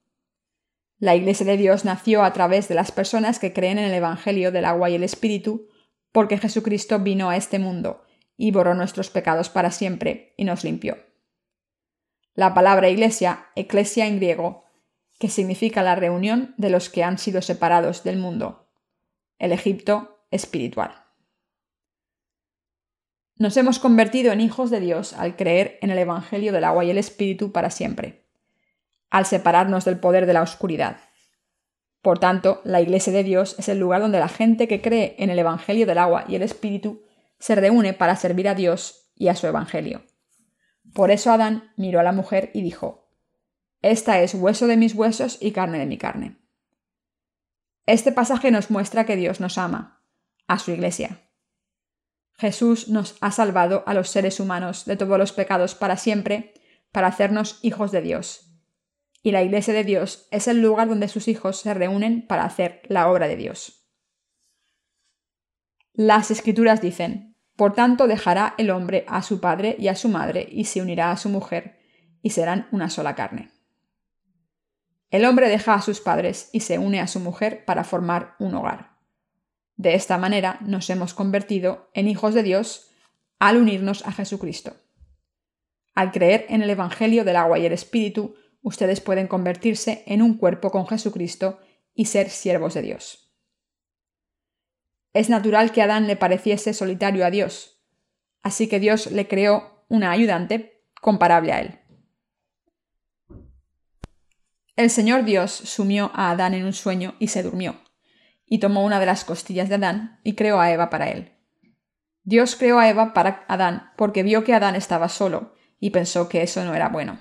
La 1.04 1.18
Iglesia 1.18 1.46
de 1.46 1.58
Dios 1.58 1.84
nació 1.84 2.24
a 2.24 2.32
través 2.32 2.70
de 2.70 2.76
las 2.76 2.94
personas 2.94 3.38
que 3.38 3.52
creen 3.52 3.78
en 3.78 3.84
el 3.84 3.94
Evangelio 3.94 4.54
del 4.54 4.64
agua 4.64 4.90
y 4.90 4.96
el 4.96 5.04
Espíritu, 5.04 5.68
porque 6.14 6.38
Jesucristo 6.38 6.98
vino 7.00 7.30
a 7.30 7.36
este 7.36 7.60
mundo 7.60 8.06
y 8.38 8.52
borró 8.52 8.74
nuestros 8.74 9.10
pecados 9.10 9.50
para 9.50 9.72
siempre 9.72 10.34
y 10.38 10.46
nos 10.46 10.64
limpió. 10.64 10.96
La 12.36 12.54
palabra 12.54 12.88
iglesia, 12.88 13.48
eclesia 13.58 14.08
en 14.08 14.16
griego, 14.16 14.64
que 15.20 15.28
significa 15.28 15.84
la 15.84 15.96
reunión 15.96 16.56
de 16.58 16.70
los 16.70 16.88
que 16.88 17.04
han 17.04 17.18
sido 17.18 17.42
separados 17.42 18.06
del 18.06 18.16
mundo, 18.16 18.70
el 19.40 19.52
Egipto 19.52 20.26
espiritual. 20.32 21.04
Nos 23.36 23.58
hemos 23.58 23.78
convertido 23.78 24.32
en 24.32 24.40
hijos 24.40 24.72
de 24.72 24.80
Dios 24.80 25.12
al 25.12 25.36
creer 25.36 25.80
en 25.82 25.90
el 25.90 25.98
Evangelio 25.98 26.54
del 26.54 26.64
agua 26.64 26.86
y 26.86 26.92
el 26.92 26.98
Espíritu 26.98 27.52
para 27.52 27.72
siempre, 27.72 28.23
al 29.14 29.28
separarnos 29.28 29.86
del 29.86 30.00
poder 30.00 30.26
de 30.26 30.34
la 30.34 30.42
oscuridad. 30.42 30.98
Por 32.02 32.18
tanto, 32.18 32.62
la 32.64 32.82
Iglesia 32.82 33.14
de 33.14 33.24
Dios 33.24 33.56
es 33.60 33.70
el 33.70 33.78
lugar 33.78 34.02
donde 34.02 34.20
la 34.20 34.28
gente 34.28 34.68
que 34.68 34.82
cree 34.82 35.16
en 35.20 35.30
el 35.30 35.38
Evangelio 35.38 35.86
del 35.86 36.00
agua 36.00 36.26
y 36.28 36.34
el 36.36 36.42
Espíritu 36.42 37.04
se 37.38 37.54
reúne 37.54 37.94
para 37.94 38.16
servir 38.16 38.50
a 38.50 38.56
Dios 38.56 39.12
y 39.16 39.28
a 39.28 39.36
su 39.36 39.46
Evangelio. 39.46 40.02
Por 40.96 41.12
eso 41.12 41.32
Adán 41.32 41.72
miró 41.78 42.00
a 42.00 42.04
la 42.04 42.12
mujer 42.12 42.50
y 42.56 42.64
dijo, 42.64 43.08
esta 43.84 44.20
es 44.20 44.34
hueso 44.34 44.66
de 44.66 44.78
mis 44.78 44.96
huesos 44.96 45.38
y 45.40 45.52
carne 45.52 45.78
de 45.78 45.86
mi 45.86 46.00
carne. 46.00 46.40
Este 47.86 48.12
pasaje 48.12 48.50
nos 48.50 48.72
muestra 48.72 49.06
que 49.06 49.16
Dios 49.16 49.40
nos 49.40 49.60
ama, 49.60 50.04
a 50.48 50.58
su 50.58 50.72
iglesia. 50.72 51.22
Jesús 52.40 52.88
nos 52.88 53.16
ha 53.22 53.30
salvado 53.30 53.84
a 53.86 53.94
los 53.94 54.10
seres 54.10 54.40
humanos 54.40 54.86
de 54.86 54.98
todos 54.98 55.20
los 55.20 55.34
pecados 55.34 55.76
para 55.76 55.98
siempre, 55.98 56.56
para 56.92 57.10
hacernos 57.10 57.60
hijos 57.62 57.92
de 57.92 58.02
Dios. 58.02 58.53
Y 59.24 59.32
la 59.32 59.42
iglesia 59.42 59.74
de 59.74 59.86
Dios 59.86 60.28
es 60.32 60.50
el 60.50 60.62
lugar 60.62 60.90
donde 60.90 61.08
sus 61.08 61.30
hijos 61.30 61.58
se 61.58 61.74
reúnen 61.74 62.28
para 62.28 62.44
hacer 62.44 62.82
la 62.90 63.10
obra 63.10 63.30
de 63.30 63.38
Dios. 63.38 63.88
Las 65.94 66.30
escrituras 66.30 66.82
dicen, 66.82 67.38
Por 67.56 67.74
tanto 67.74 68.08
dejará 68.08 68.54
el 68.58 68.70
hombre 68.70 69.06
a 69.08 69.24
su 69.24 69.40
padre 69.40 69.78
y 69.80 69.88
a 69.88 69.96
su 69.96 70.10
madre 70.10 70.48
y 70.52 70.66
se 70.66 70.82
unirá 70.82 71.12
a 71.12 71.18
su 71.18 71.30
mujer, 71.30 71.80
y 72.22 72.32
serán 72.32 72.68
una 72.72 72.90
sola 72.90 73.16
carne. 73.16 73.52
El 75.10 75.26
hombre 75.26 75.48
deja 75.48 75.76
a 75.76 75.82
sus 75.82 76.02
padres 76.02 76.50
y 76.52 76.62
se 76.62 76.78
une 76.78 77.00
a 77.00 77.08
su 77.08 77.20
mujer 77.20 77.64
para 77.66 77.84
formar 77.84 78.36
un 78.40 78.56
hogar. 78.56 78.98
De 79.78 79.94
esta 79.94 80.18
manera 80.18 80.58
nos 80.62 80.90
hemos 80.90 81.14
convertido 81.14 81.90
en 81.94 82.08
hijos 82.08 82.34
de 82.34 82.44
Dios 82.44 82.92
al 83.40 83.58
unirnos 83.58 84.06
a 84.06 84.12
Jesucristo. 84.12 84.76
Al 85.96 86.12
creer 86.12 86.46
en 86.50 86.62
el 86.62 86.70
Evangelio 86.70 87.24
del 87.24 87.36
agua 87.36 87.60
y 87.60 87.66
el 87.66 87.74
Espíritu, 87.74 88.36
ustedes 88.64 89.02
pueden 89.02 89.28
convertirse 89.28 90.04
en 90.08 90.24
un 90.24 90.38
cuerpo 90.38 90.72
con 90.72 90.88
Jesucristo 90.88 91.60
y 91.94 92.06
ser 92.06 92.32
siervos 92.32 92.74
de 92.74 92.82
Dios. 92.82 93.32
Es 95.14 95.30
natural 95.30 95.72
que 95.72 95.84
Adán 95.84 96.08
le 96.08 96.16
pareciese 96.16 96.74
solitario 96.74 97.24
a 97.24 97.30
Dios, 97.30 97.84
así 98.42 98.68
que 98.68 98.80
Dios 98.80 99.12
le 99.12 99.28
creó 99.28 99.86
una 99.90 100.10
ayudante 100.10 100.84
comparable 101.00 101.52
a 101.52 101.60
él. 101.62 101.80
El 104.76 104.90
Señor 104.90 105.24
Dios 105.24 105.52
sumió 105.52 106.10
a 106.16 106.32
Adán 106.32 106.56
en 106.56 106.66
un 106.66 106.74
sueño 106.74 107.14
y 107.20 107.28
se 107.28 107.44
durmió, 107.44 107.76
y 108.48 108.58
tomó 108.58 108.84
una 108.84 109.00
de 109.00 109.06
las 109.06 109.24
costillas 109.24 109.70
de 109.70 109.76
Adán 109.76 110.20
y 110.24 110.34
creó 110.34 110.60
a 110.60 110.72
Eva 110.72 110.90
para 110.90 111.12
él. 111.12 111.34
Dios 112.24 112.56
creó 112.56 112.80
a 112.80 112.90
Eva 112.90 113.14
para 113.14 113.46
Adán 113.48 113.92
porque 113.98 114.24
vio 114.24 114.44
que 114.44 114.54
Adán 114.54 114.76
estaba 114.76 115.10
solo 115.10 115.54
y 115.80 115.92
pensó 115.92 116.28
que 116.28 116.42
eso 116.42 116.64
no 116.64 116.74
era 116.74 116.90
bueno. 116.90 117.20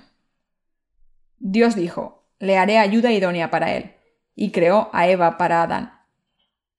Dios 1.45 1.75
dijo, 1.75 2.25
le 2.39 2.57
haré 2.57 2.77
ayuda 2.77 3.11
idónea 3.11 3.51
para 3.51 3.75
él, 3.75 3.93
y 4.33 4.51
creó 4.51 4.89
a 4.93 5.07
Eva 5.07 5.37
para 5.37 5.61
Adán. 5.61 5.93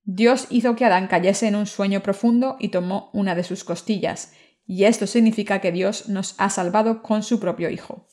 Dios 0.02 0.46
hizo 0.50 0.74
que 0.74 0.84
Adán 0.84 1.06
cayese 1.06 1.46
en 1.46 1.54
un 1.54 1.66
sueño 1.66 2.02
profundo 2.02 2.56
y 2.58 2.68
tomó 2.68 3.10
una 3.12 3.34
de 3.34 3.44
sus 3.44 3.62
costillas, 3.62 4.32
y 4.66 4.84
esto 4.84 5.06
significa 5.06 5.60
que 5.60 5.72
Dios 5.72 6.08
nos 6.08 6.34
ha 6.38 6.48
salvado 6.48 7.02
con 7.02 7.22
su 7.22 7.38
propio 7.38 7.70
Hijo 7.70 8.08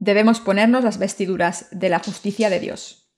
debemos 0.00 0.40
ponernos 0.40 0.82
las 0.82 0.98
vestiduras 0.98 1.68
de 1.70 1.90
la 1.90 2.00
justicia 2.00 2.50
de 2.50 2.58
Dios. 2.58 3.12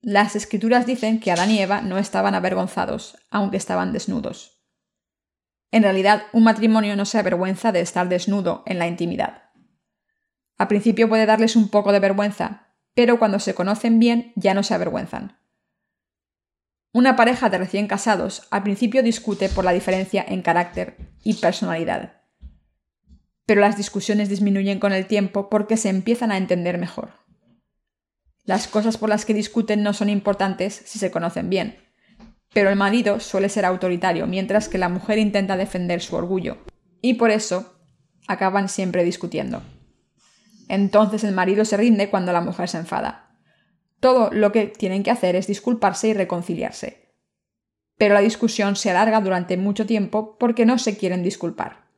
Las 0.00 0.34
escrituras 0.34 0.86
dicen 0.86 1.20
que 1.20 1.30
Adán 1.30 1.50
y 1.50 1.58
Eva 1.58 1.82
no 1.82 1.98
estaban 1.98 2.34
avergonzados, 2.34 3.18
aunque 3.30 3.56
estaban 3.56 3.92
desnudos. 3.92 4.51
En 5.72 5.82
realidad, 5.82 6.26
un 6.32 6.44
matrimonio 6.44 6.94
no 6.94 7.04
se 7.04 7.18
avergüenza 7.18 7.72
de 7.72 7.80
estar 7.80 8.08
desnudo 8.08 8.62
en 8.66 8.78
la 8.78 8.86
intimidad. 8.86 9.50
A 10.58 10.68
principio 10.68 11.08
puede 11.08 11.26
darles 11.26 11.56
un 11.56 11.68
poco 11.68 11.90
de 11.90 11.98
vergüenza, 11.98 12.68
pero 12.94 13.18
cuando 13.18 13.40
se 13.40 13.54
conocen 13.54 13.98
bien 13.98 14.32
ya 14.36 14.54
no 14.54 14.62
se 14.62 14.74
avergüenzan. 14.74 15.40
Una 16.92 17.16
pareja 17.16 17.50
de 17.50 17.58
recién 17.58 17.88
casados 17.88 18.46
al 18.50 18.62
principio 18.62 19.02
discute 19.02 19.48
por 19.48 19.64
la 19.64 19.72
diferencia 19.72 20.24
en 20.28 20.42
carácter 20.42 20.96
y 21.24 21.34
personalidad 21.34 22.22
pero 23.46 23.60
las 23.60 23.76
discusiones 23.76 24.28
disminuyen 24.28 24.78
con 24.78 24.92
el 24.92 25.06
tiempo 25.06 25.48
porque 25.50 25.76
se 25.76 25.88
empiezan 25.88 26.32
a 26.32 26.36
entender 26.36 26.78
mejor. 26.78 27.10
Las 28.44 28.66
cosas 28.66 28.96
por 28.96 29.08
las 29.08 29.24
que 29.24 29.34
discuten 29.34 29.82
no 29.82 29.92
son 29.92 30.08
importantes 30.08 30.82
si 30.86 30.98
se 30.98 31.10
conocen 31.10 31.50
bien, 31.50 31.76
pero 32.52 32.70
el 32.70 32.76
marido 32.76 33.20
suele 33.20 33.48
ser 33.48 33.64
autoritario 33.64 34.26
mientras 34.26 34.68
que 34.68 34.78
la 34.78 34.88
mujer 34.88 35.18
intenta 35.18 35.56
defender 35.56 36.00
su 36.02 36.16
orgullo, 36.16 36.58
y 37.00 37.14
por 37.14 37.30
eso 37.30 37.74
acaban 38.28 38.68
siempre 38.68 39.04
discutiendo. 39.04 39.62
Entonces 40.68 41.24
el 41.24 41.34
marido 41.34 41.64
se 41.64 41.76
rinde 41.76 42.10
cuando 42.10 42.32
la 42.32 42.40
mujer 42.40 42.68
se 42.68 42.78
enfada. 42.78 43.36
Todo 44.00 44.30
lo 44.32 44.52
que 44.52 44.66
tienen 44.66 45.02
que 45.02 45.10
hacer 45.10 45.36
es 45.36 45.46
disculparse 45.46 46.08
y 46.08 46.14
reconciliarse. 46.14 47.14
Pero 47.98 48.14
la 48.14 48.20
discusión 48.20 48.74
se 48.76 48.90
alarga 48.90 49.20
durante 49.20 49.56
mucho 49.56 49.86
tiempo 49.86 50.36
porque 50.38 50.66
no 50.66 50.78
se 50.78 50.96
quieren 50.96 51.22
disculpar. 51.22 51.88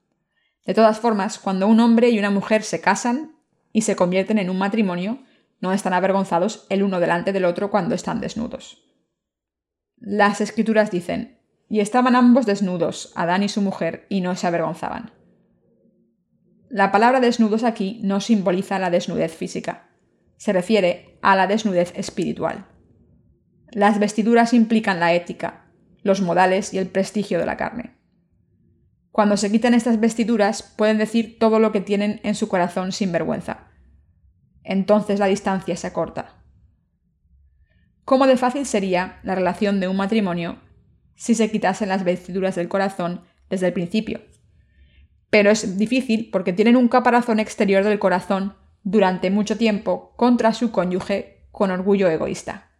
De 0.67 0.75
todas 0.75 0.99
formas, 0.99 1.39
cuando 1.39 1.67
un 1.67 1.81
hombre 1.81 2.11
y 2.11 2.19
una 2.19 2.31
mujer 2.31 2.63
se 2.63 2.81
casan 2.81 3.37
y 3.73 3.83
se 3.83 3.97
convierten 3.97 4.39
en 4.39 4.51
un 4.51 4.59
matrimonio, 4.59 5.19
no 5.61 5.73
están 5.73 5.93
avergonzados 5.93 6.67
el 6.69 6.83
uno 6.83 7.01
delante 7.01 7.33
del 7.33 7.45
otro 7.45 7.71
cuando 7.71 7.95
están 7.95 8.21
desnudos. 8.21 8.83
Las 10.07 10.43
escrituras 10.43 10.91
dicen, 10.91 11.41
y 11.67 11.81
estaban 11.81 12.15
ambos 12.15 12.45
desnudos, 12.45 13.11
Adán 13.17 13.43
y 13.43 13.49
su 13.49 13.63
mujer, 13.63 14.05
y 14.11 14.21
no 14.21 14.37
se 14.37 14.47
avergonzaban. 14.47 15.13
La 16.69 16.93
palabra 16.93 17.21
desnudos 17.21 17.65
aquí 17.65 18.01
no 18.03 18.21
simboliza 18.21 18.79
la 18.79 18.91
desnudez 18.91 19.35
física, 19.35 19.89
se 20.37 20.53
refiere 20.53 21.19
a 21.23 21.37
la 21.37 21.47
desnudez 21.47 21.95
espiritual. 21.97 22.67
Las 23.71 23.99
vestiduras 23.99 24.53
implican 24.53 25.01
la 25.01 25.15
ética, 25.15 25.71
los 26.03 26.21
modales 26.21 26.75
y 26.75 26.79
el 26.79 26.89
prestigio 26.89 27.39
de 27.39 27.47
la 27.47 27.57
carne. 27.57 27.97
Cuando 29.11 29.39
se 29.39 29.51
quitan 29.51 29.73
estas 29.73 30.01
vestiduras 30.01 30.63
pueden 30.63 30.99
decir 30.99 31.39
todo 31.39 31.61
lo 31.61 31.73
que 31.73 31.81
tienen 31.81 32.21
en 32.25 32.35
su 32.35 32.49
corazón 32.49 32.93
sin 32.93 33.11
vergüenza. 33.11 33.69
Entonces 34.65 35.19
la 35.19 35.27
distancia 35.27 35.77
se 35.77 35.87
acorta. 35.87 36.44
¿Cómo 38.05 38.27
de 38.27 38.37
fácil 38.37 38.67
sería 38.67 39.19
la 39.23 39.35
relación 39.35 39.81
de 39.81 39.89
un 39.89 39.97
matrimonio 39.97 40.59
si 41.15 41.35
se 41.35 41.51
quitasen 41.51 41.89
las 41.89 42.05
vestiduras 42.05 42.55
del 42.55 42.69
corazón 42.69 43.23
desde 43.49 43.69
el 43.69 43.73
principio? 43.73 44.21
Pero 45.31 45.51
es 45.51 45.79
difícil 45.79 46.29
porque 46.31 46.53
tienen 46.53 46.77
un 46.77 46.89
caparazón 46.89 47.41
exterior 47.41 47.83
del 47.83 47.99
corazón 47.99 48.57
durante 48.83 49.31
mucho 49.31 49.57
tiempo 49.57 50.13
contra 50.17 50.53
su 50.53 50.71
cónyuge 50.71 51.49
con 51.51 51.71
orgullo 51.71 52.09
egoísta. 52.09 52.71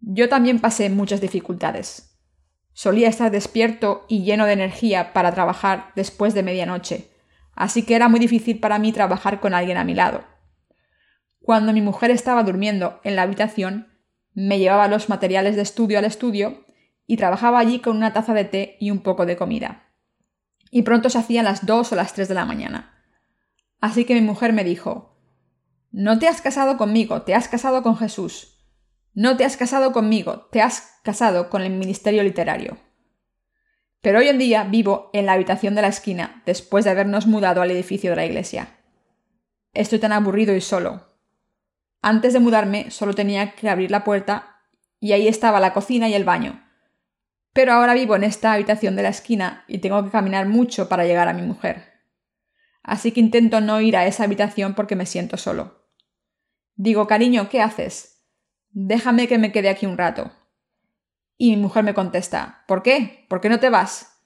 Yo 0.00 0.28
también 0.28 0.60
pasé 0.60 0.90
muchas 0.90 1.20
dificultades. 1.20 2.20
Solía 2.74 3.08
estar 3.08 3.30
despierto 3.30 4.04
y 4.06 4.22
lleno 4.22 4.44
de 4.44 4.52
energía 4.52 5.14
para 5.14 5.32
trabajar 5.32 5.92
después 5.96 6.34
de 6.34 6.42
medianoche, 6.42 7.08
así 7.54 7.84
que 7.84 7.96
era 7.96 8.10
muy 8.10 8.20
difícil 8.20 8.60
para 8.60 8.78
mí 8.78 8.92
trabajar 8.92 9.40
con 9.40 9.54
alguien 9.54 9.78
a 9.78 9.84
mi 9.84 9.94
lado. 9.94 10.24
Cuando 11.40 11.72
mi 11.72 11.80
mujer 11.80 12.10
estaba 12.10 12.42
durmiendo 12.42 13.00
en 13.02 13.16
la 13.16 13.22
habitación, 13.22 13.95
me 14.36 14.58
llevaba 14.58 14.86
los 14.86 15.08
materiales 15.08 15.56
de 15.56 15.62
estudio 15.62 15.98
al 15.98 16.04
estudio 16.04 16.66
y 17.06 17.16
trabajaba 17.16 17.58
allí 17.58 17.80
con 17.80 17.96
una 17.96 18.12
taza 18.12 18.34
de 18.34 18.44
té 18.44 18.76
y 18.78 18.90
un 18.90 19.00
poco 19.00 19.24
de 19.24 19.36
comida. 19.36 19.94
Y 20.70 20.82
pronto 20.82 21.08
se 21.08 21.18
hacían 21.18 21.46
las 21.46 21.64
dos 21.64 21.90
o 21.90 21.96
las 21.96 22.12
tres 22.12 22.28
de 22.28 22.34
la 22.34 22.44
mañana. 22.44 23.02
Así 23.80 24.04
que 24.04 24.12
mi 24.12 24.20
mujer 24.20 24.52
me 24.52 24.62
dijo 24.62 25.18
No 25.90 26.18
te 26.18 26.28
has 26.28 26.42
casado 26.42 26.76
conmigo, 26.76 27.22
te 27.22 27.34
has 27.34 27.48
casado 27.48 27.82
con 27.82 27.96
Jesús. 27.96 28.58
No 29.14 29.38
te 29.38 29.46
has 29.46 29.56
casado 29.56 29.92
conmigo, 29.92 30.48
te 30.52 30.60
has 30.60 30.98
casado 31.02 31.48
con 31.48 31.62
el 31.62 31.70
ministerio 31.70 32.22
literario. 32.22 32.76
Pero 34.02 34.18
hoy 34.18 34.28
en 34.28 34.38
día 34.38 34.64
vivo 34.64 35.08
en 35.14 35.24
la 35.24 35.32
habitación 35.32 35.74
de 35.74 35.80
la 35.80 35.88
esquina 35.88 36.42
después 36.44 36.84
de 36.84 36.90
habernos 36.90 37.26
mudado 37.26 37.62
al 37.62 37.70
edificio 37.70 38.10
de 38.10 38.16
la 38.16 38.26
iglesia. 38.26 38.68
Estoy 39.72 39.98
tan 39.98 40.12
aburrido 40.12 40.54
y 40.54 40.60
solo. 40.60 41.05
Antes 42.02 42.32
de 42.32 42.40
mudarme 42.40 42.90
solo 42.90 43.14
tenía 43.14 43.54
que 43.54 43.68
abrir 43.68 43.90
la 43.90 44.04
puerta 44.04 44.62
y 45.00 45.12
ahí 45.12 45.28
estaba 45.28 45.60
la 45.60 45.72
cocina 45.72 46.08
y 46.08 46.14
el 46.14 46.24
baño. 46.24 46.62
Pero 47.52 47.72
ahora 47.72 47.94
vivo 47.94 48.16
en 48.16 48.24
esta 48.24 48.52
habitación 48.52 48.96
de 48.96 49.02
la 49.02 49.08
esquina 49.08 49.64
y 49.66 49.78
tengo 49.78 50.04
que 50.04 50.10
caminar 50.10 50.46
mucho 50.46 50.88
para 50.88 51.04
llegar 51.04 51.28
a 51.28 51.32
mi 51.32 51.42
mujer. 51.42 51.94
Así 52.82 53.12
que 53.12 53.20
intento 53.20 53.60
no 53.60 53.80
ir 53.80 53.96
a 53.96 54.06
esa 54.06 54.24
habitación 54.24 54.74
porque 54.74 54.94
me 54.94 55.06
siento 55.06 55.36
solo. 55.36 55.90
Digo, 56.74 57.06
cariño, 57.06 57.48
¿qué 57.48 57.62
haces? 57.62 58.22
Déjame 58.70 59.26
que 59.26 59.38
me 59.38 59.52
quede 59.52 59.70
aquí 59.70 59.86
un 59.86 59.96
rato. 59.96 60.30
Y 61.38 61.56
mi 61.56 61.62
mujer 61.62 61.82
me 61.82 61.94
contesta, 61.94 62.64
¿por 62.68 62.82
qué? 62.82 63.26
¿Por 63.28 63.40
qué 63.40 63.48
no 63.48 63.58
te 63.58 63.70
vas? 63.70 64.22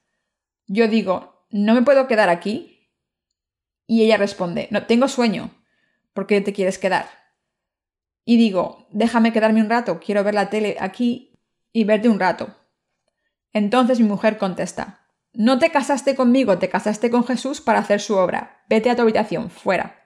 Yo 0.67 0.89
digo, 0.89 1.47
¿no 1.51 1.75
me 1.75 1.83
puedo 1.83 2.07
quedar 2.09 2.29
aquí? 2.29 2.91
Y 3.87 4.05
ella 4.05 4.17
responde, 4.17 4.69
no, 4.71 4.87
tengo 4.87 5.09
sueño. 5.09 5.51
¿Por 6.13 6.27
qué 6.27 6.41
te 6.41 6.53
quieres 6.53 6.79
quedar? 6.79 7.20
Y 8.25 8.37
digo, 8.37 8.87
déjame 8.91 9.33
quedarme 9.33 9.61
un 9.61 9.71
rato, 9.71 10.01
quiero 10.01 10.23
ver 10.25 10.35
la 10.35 10.51
tele 10.51 10.77
aquí 10.81 11.39
y 11.73 11.85
verte 11.85 12.09
un 12.09 12.21
rato. 12.21 12.55
Entonces 13.53 14.01
mi 14.01 14.07
mujer 14.07 14.39
contesta, 14.39 15.01
no 15.33 15.59
te 15.59 15.71
casaste 15.71 16.17
conmigo, 16.17 16.59
te 16.59 16.69
casaste 16.69 17.11
con 17.11 17.25
Jesús 17.25 17.61
para 17.61 17.79
hacer 17.79 18.01
su 18.01 18.17
obra. 18.17 18.63
Vete 18.69 18.91
a 18.91 18.97
tu 18.97 19.03
habitación, 19.03 19.51
fuera. 19.51 20.01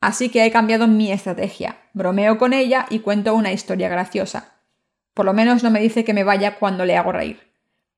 Así 0.00 0.28
que 0.28 0.44
he 0.44 0.50
cambiado 0.50 0.86
mi 0.86 1.10
estrategia. 1.10 1.78
Bromeo 1.94 2.36
con 2.36 2.52
ella 2.52 2.86
y 2.90 2.98
cuento 2.98 3.34
una 3.34 3.52
historia 3.52 3.88
graciosa. 3.88 4.60
Por 5.14 5.24
lo 5.24 5.32
menos 5.32 5.62
no 5.62 5.70
me 5.70 5.80
dice 5.80 6.04
que 6.04 6.14
me 6.14 6.24
vaya 6.24 6.58
cuando 6.58 6.84
le 6.84 6.96
hago 6.96 7.12
reír. 7.12 7.40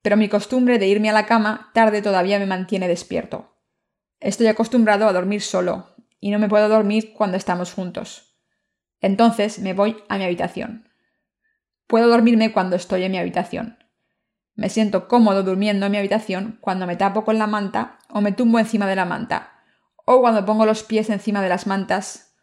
Pero 0.02 0.16
mi 0.16 0.28
costumbre 0.28 0.78
de 0.78 0.86
irme 0.86 1.10
a 1.10 1.14
la 1.14 1.26
cama 1.26 1.70
tarde 1.74 2.02
todavía 2.02 2.38
me 2.38 2.46
mantiene 2.46 2.88
despierto. 2.88 3.56
Estoy 4.20 4.46
acostumbrado 4.46 5.08
a 5.08 5.12
dormir 5.12 5.40
solo, 5.40 5.96
y 6.20 6.30
no 6.30 6.38
me 6.38 6.48
puedo 6.48 6.68
dormir 6.68 7.12
cuando 7.14 7.36
estamos 7.36 7.72
juntos. 7.72 8.33
Entonces 9.04 9.58
me 9.58 9.74
voy 9.74 10.02
a 10.08 10.16
mi 10.16 10.24
habitación. 10.24 10.88
Puedo 11.86 12.08
dormirme 12.08 12.52
cuando 12.52 12.74
estoy 12.74 13.02
en 13.02 13.12
mi 13.12 13.18
habitación. 13.18 13.76
Me 14.54 14.70
siento 14.70 15.08
cómodo 15.08 15.42
durmiendo 15.42 15.84
en 15.84 15.92
mi 15.92 15.98
habitación 15.98 16.56
cuando 16.62 16.86
me 16.86 16.96
tapo 16.96 17.22
con 17.22 17.36
la 17.36 17.46
manta 17.46 17.98
o 18.08 18.22
me 18.22 18.32
tumbo 18.32 18.58
encima 18.58 18.86
de 18.86 18.96
la 18.96 19.04
manta, 19.04 19.60
o 20.06 20.22
cuando 20.22 20.46
pongo 20.46 20.64
los 20.64 20.84
pies 20.84 21.10
encima 21.10 21.42
de 21.42 21.50
las 21.50 21.66
mantas, 21.66 22.34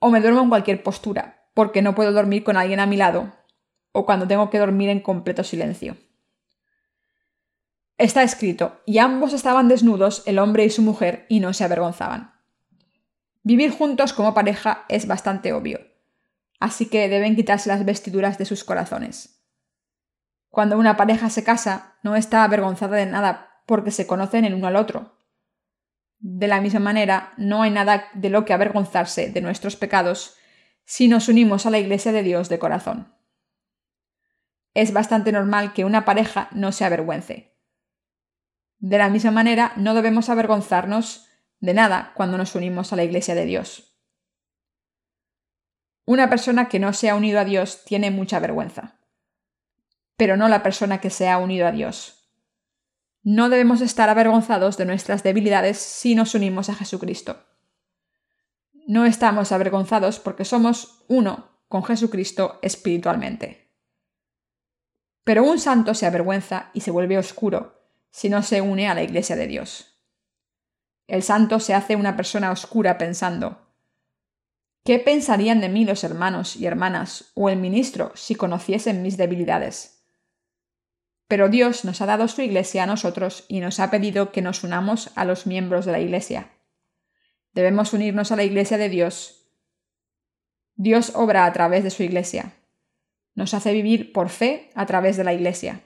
o 0.00 0.10
me 0.10 0.20
duermo 0.20 0.42
en 0.42 0.50
cualquier 0.50 0.82
postura, 0.82 1.46
porque 1.54 1.80
no 1.80 1.94
puedo 1.94 2.12
dormir 2.12 2.44
con 2.44 2.58
alguien 2.58 2.80
a 2.80 2.86
mi 2.86 2.98
lado, 2.98 3.32
o 3.92 4.04
cuando 4.04 4.28
tengo 4.28 4.50
que 4.50 4.58
dormir 4.58 4.90
en 4.90 5.00
completo 5.00 5.44
silencio. 5.44 5.96
Está 7.96 8.22
escrito, 8.22 8.82
y 8.84 8.98
ambos 8.98 9.32
estaban 9.32 9.68
desnudos, 9.68 10.24
el 10.26 10.38
hombre 10.38 10.66
y 10.66 10.70
su 10.70 10.82
mujer, 10.82 11.24
y 11.30 11.40
no 11.40 11.54
se 11.54 11.64
avergonzaban. 11.64 12.34
Vivir 13.44 13.70
juntos 13.70 14.12
como 14.12 14.34
pareja 14.34 14.84
es 14.90 15.06
bastante 15.06 15.54
obvio, 15.54 15.91
así 16.62 16.86
que 16.86 17.08
deben 17.08 17.36
quitarse 17.36 17.68
las 17.68 17.84
vestiduras 17.84 18.38
de 18.38 18.44
sus 18.44 18.64
corazones. 18.64 19.42
Cuando 20.48 20.78
una 20.78 20.96
pareja 20.96 21.30
se 21.30 21.44
casa, 21.44 21.96
no 22.02 22.16
está 22.16 22.44
avergonzada 22.44 22.96
de 22.96 23.06
nada 23.06 23.62
porque 23.66 23.90
se 23.90 24.06
conocen 24.06 24.44
el 24.44 24.54
uno 24.54 24.66
al 24.66 24.76
otro. 24.76 25.18
De 26.18 26.46
la 26.46 26.60
misma 26.60 26.80
manera, 26.80 27.32
no 27.36 27.62
hay 27.62 27.70
nada 27.70 28.04
de 28.14 28.30
lo 28.30 28.44
que 28.44 28.52
avergonzarse 28.52 29.30
de 29.30 29.40
nuestros 29.40 29.76
pecados 29.76 30.36
si 30.84 31.08
nos 31.08 31.28
unimos 31.28 31.66
a 31.66 31.70
la 31.70 31.78
Iglesia 31.78 32.12
de 32.12 32.22
Dios 32.22 32.48
de 32.48 32.58
corazón. 32.58 33.14
Es 34.74 34.92
bastante 34.92 35.32
normal 35.32 35.72
que 35.72 35.84
una 35.84 36.04
pareja 36.04 36.48
no 36.52 36.72
se 36.72 36.84
avergüence, 36.84 37.52
de 38.82 38.98
la 38.98 39.08
misma 39.08 39.30
manera, 39.30 39.72
no 39.76 39.94
debemos 39.94 40.28
avergonzarnos 40.28 41.28
de 41.60 41.72
nada 41.72 42.10
cuando 42.16 42.36
nos 42.36 42.56
unimos 42.56 42.92
a 42.92 42.96
la 42.96 43.04
Iglesia 43.04 43.36
de 43.36 43.44
Dios. 43.44 43.91
Una 46.04 46.28
persona 46.28 46.68
que 46.68 46.78
no 46.78 46.92
se 46.92 47.10
ha 47.10 47.14
unido 47.14 47.38
a 47.38 47.44
Dios 47.44 47.84
tiene 47.84 48.10
mucha 48.10 48.40
vergüenza, 48.40 48.98
pero 50.16 50.36
no 50.36 50.48
la 50.48 50.62
persona 50.62 51.00
que 51.00 51.10
se 51.10 51.28
ha 51.28 51.38
unido 51.38 51.66
a 51.66 51.72
Dios. 51.72 52.30
No 53.22 53.48
debemos 53.48 53.80
estar 53.80 54.08
avergonzados 54.08 54.76
de 54.76 54.84
nuestras 54.84 55.22
debilidades 55.22 55.78
si 55.78 56.16
nos 56.16 56.34
unimos 56.34 56.68
a 56.68 56.74
Jesucristo. 56.74 57.44
No 58.88 59.04
estamos 59.04 59.52
avergonzados 59.52 60.18
porque 60.18 60.44
somos 60.44 61.04
uno 61.06 61.60
con 61.68 61.84
Jesucristo 61.84 62.58
espiritualmente. 62.62 63.72
Pero 65.22 65.44
un 65.44 65.60
santo 65.60 65.94
se 65.94 66.06
avergüenza 66.06 66.70
y 66.74 66.80
se 66.80 66.90
vuelve 66.90 67.16
oscuro 67.16 67.80
si 68.10 68.28
no 68.28 68.42
se 68.42 68.60
une 68.60 68.88
a 68.88 68.94
la 68.94 69.04
Iglesia 69.04 69.36
de 69.36 69.46
Dios. 69.46 70.00
El 71.06 71.22
santo 71.22 71.60
se 71.60 71.74
hace 71.74 71.94
una 71.94 72.16
persona 72.16 72.50
oscura 72.50 72.98
pensando, 72.98 73.61
¿qué 74.84 74.98
pensarían 74.98 75.60
de 75.60 75.68
mí 75.68 75.84
los 75.84 76.04
hermanos 76.04 76.56
y 76.56 76.66
hermanas 76.66 77.32
o 77.34 77.48
el 77.48 77.58
ministro 77.58 78.12
si 78.14 78.34
conociesen 78.34 79.02
mis 79.02 79.16
debilidades? 79.16 80.04
Pero 81.28 81.48
Dios 81.48 81.84
nos 81.84 82.00
ha 82.02 82.06
dado 82.06 82.28
su 82.28 82.42
Iglesia 82.42 82.82
a 82.82 82.86
nosotros 82.86 83.46
y 83.48 83.60
nos 83.60 83.80
ha 83.80 83.90
pedido 83.90 84.32
que 84.32 84.42
nos 84.42 84.64
unamos 84.64 85.10
a 85.14 85.24
los 85.24 85.46
miembros 85.46 85.86
de 85.86 85.92
la 85.92 86.00
Iglesia. 86.00 86.50
Debemos 87.54 87.92
unirnos 87.92 88.32
a 88.32 88.36
la 88.36 88.44
Iglesia 88.44 88.76
de 88.76 88.88
Dios. 88.88 89.48
Dios 90.74 91.12
obra 91.14 91.46
a 91.46 91.52
través 91.52 91.84
de 91.84 91.90
su 91.90 92.02
Iglesia. 92.02 92.52
Nos 93.34 93.54
hace 93.54 93.72
vivir 93.72 94.12
por 94.12 94.28
fe 94.28 94.70
a 94.74 94.84
través 94.84 95.16
de 95.16 95.24
la 95.24 95.32
Iglesia. 95.32 95.80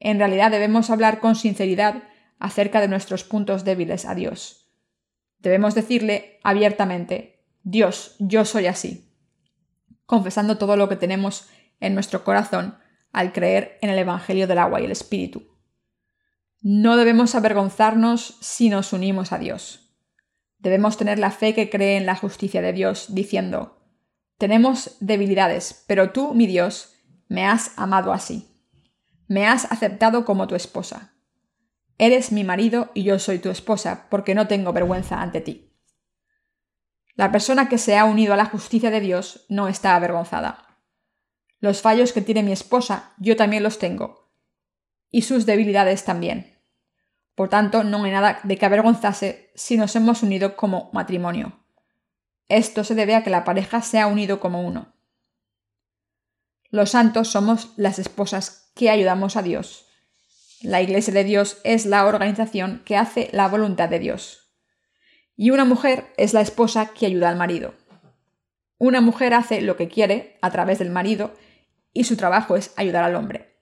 En 0.00 0.18
realidad 0.18 0.50
debemos 0.50 0.90
hablar 0.90 1.20
con 1.20 1.36
sinceridad 1.36 2.02
acerca 2.40 2.80
de 2.80 2.88
nuestros 2.88 3.22
puntos 3.22 3.64
débiles 3.64 4.04
a 4.04 4.16
Dios. 4.16 4.68
Debemos 5.38 5.76
decirle 5.76 6.40
abiertamente, 6.42 7.31
Dios, 7.62 8.16
yo 8.18 8.44
soy 8.44 8.66
así, 8.66 9.08
confesando 10.06 10.58
todo 10.58 10.76
lo 10.76 10.88
que 10.88 10.96
tenemos 10.96 11.48
en 11.80 11.94
nuestro 11.94 12.24
corazón 12.24 12.76
al 13.12 13.32
creer 13.32 13.78
en 13.82 13.90
el 13.90 13.98
Evangelio 13.98 14.46
del 14.46 14.58
agua 14.58 14.80
y 14.80 14.84
el 14.84 14.90
Espíritu. 14.90 15.46
No 16.60 16.96
debemos 16.96 17.34
avergonzarnos 17.34 18.36
si 18.40 18.68
nos 18.68 18.92
unimos 18.92 19.32
a 19.32 19.38
Dios. 19.38 19.94
Debemos 20.58 20.96
tener 20.96 21.18
la 21.18 21.30
fe 21.30 21.54
que 21.54 21.70
cree 21.70 21.96
en 21.96 22.06
la 22.06 22.16
justicia 22.16 22.62
de 22.62 22.72
Dios, 22.72 23.14
diciendo, 23.14 23.82
tenemos 24.38 24.96
debilidades, 25.00 25.84
pero 25.86 26.10
tú, 26.10 26.34
mi 26.34 26.46
Dios, 26.46 26.94
me 27.28 27.46
has 27.46 27.72
amado 27.76 28.12
así. 28.12 28.48
Me 29.28 29.46
has 29.46 29.70
aceptado 29.70 30.24
como 30.24 30.46
tu 30.46 30.54
esposa. 30.54 31.14
Eres 31.98 32.32
mi 32.32 32.42
marido 32.42 32.90
y 32.94 33.04
yo 33.04 33.18
soy 33.18 33.38
tu 33.38 33.50
esposa, 33.50 34.08
porque 34.10 34.34
no 34.34 34.48
tengo 34.48 34.72
vergüenza 34.72 35.22
ante 35.22 35.40
ti. 35.40 35.71
La 37.14 37.30
persona 37.30 37.68
que 37.68 37.78
se 37.78 37.96
ha 37.96 38.04
unido 38.04 38.32
a 38.32 38.36
la 38.36 38.46
justicia 38.46 38.90
de 38.90 39.00
Dios 39.00 39.44
no 39.48 39.68
está 39.68 39.94
avergonzada. 39.96 40.78
Los 41.60 41.82
fallos 41.82 42.12
que 42.12 42.22
tiene 42.22 42.42
mi 42.42 42.52
esposa 42.52 43.12
yo 43.18 43.36
también 43.36 43.62
los 43.62 43.78
tengo, 43.78 44.32
y 45.10 45.22
sus 45.22 45.46
debilidades 45.46 46.04
también. 46.04 46.58
Por 47.34 47.48
tanto, 47.48 47.84
no 47.84 48.02
hay 48.04 48.10
nada 48.10 48.40
de 48.42 48.56
que 48.56 48.66
avergonzarse 48.66 49.50
si 49.54 49.76
nos 49.76 49.94
hemos 49.94 50.22
unido 50.22 50.56
como 50.56 50.90
matrimonio. 50.92 51.60
Esto 52.48 52.84
se 52.84 52.94
debe 52.94 53.14
a 53.14 53.22
que 53.22 53.30
la 53.30 53.44
pareja 53.44 53.80
se 53.82 53.98
ha 54.00 54.06
unido 54.06 54.40
como 54.40 54.62
uno. 54.62 54.92
Los 56.70 56.90
santos 56.90 57.28
somos 57.28 57.72
las 57.76 57.98
esposas 57.98 58.70
que 58.74 58.90
ayudamos 58.90 59.36
a 59.36 59.42
Dios. 59.42 59.86
La 60.62 60.80
Iglesia 60.80 61.12
de 61.12 61.24
Dios 61.24 61.58
es 61.64 61.86
la 61.86 62.06
organización 62.06 62.82
que 62.84 62.96
hace 62.96 63.28
la 63.32 63.48
voluntad 63.48 63.88
de 63.88 63.98
Dios. 63.98 64.41
Y 65.42 65.50
una 65.50 65.64
mujer 65.64 66.06
es 66.16 66.34
la 66.34 66.40
esposa 66.40 66.94
que 66.94 67.04
ayuda 67.04 67.28
al 67.28 67.34
marido. 67.34 67.74
Una 68.78 69.00
mujer 69.00 69.34
hace 69.34 69.60
lo 69.60 69.76
que 69.76 69.88
quiere 69.88 70.38
a 70.40 70.52
través 70.52 70.78
del 70.78 70.90
marido 70.90 71.34
y 71.92 72.04
su 72.04 72.16
trabajo 72.16 72.54
es 72.54 72.72
ayudar 72.76 73.02
al 73.02 73.16
hombre. 73.16 73.60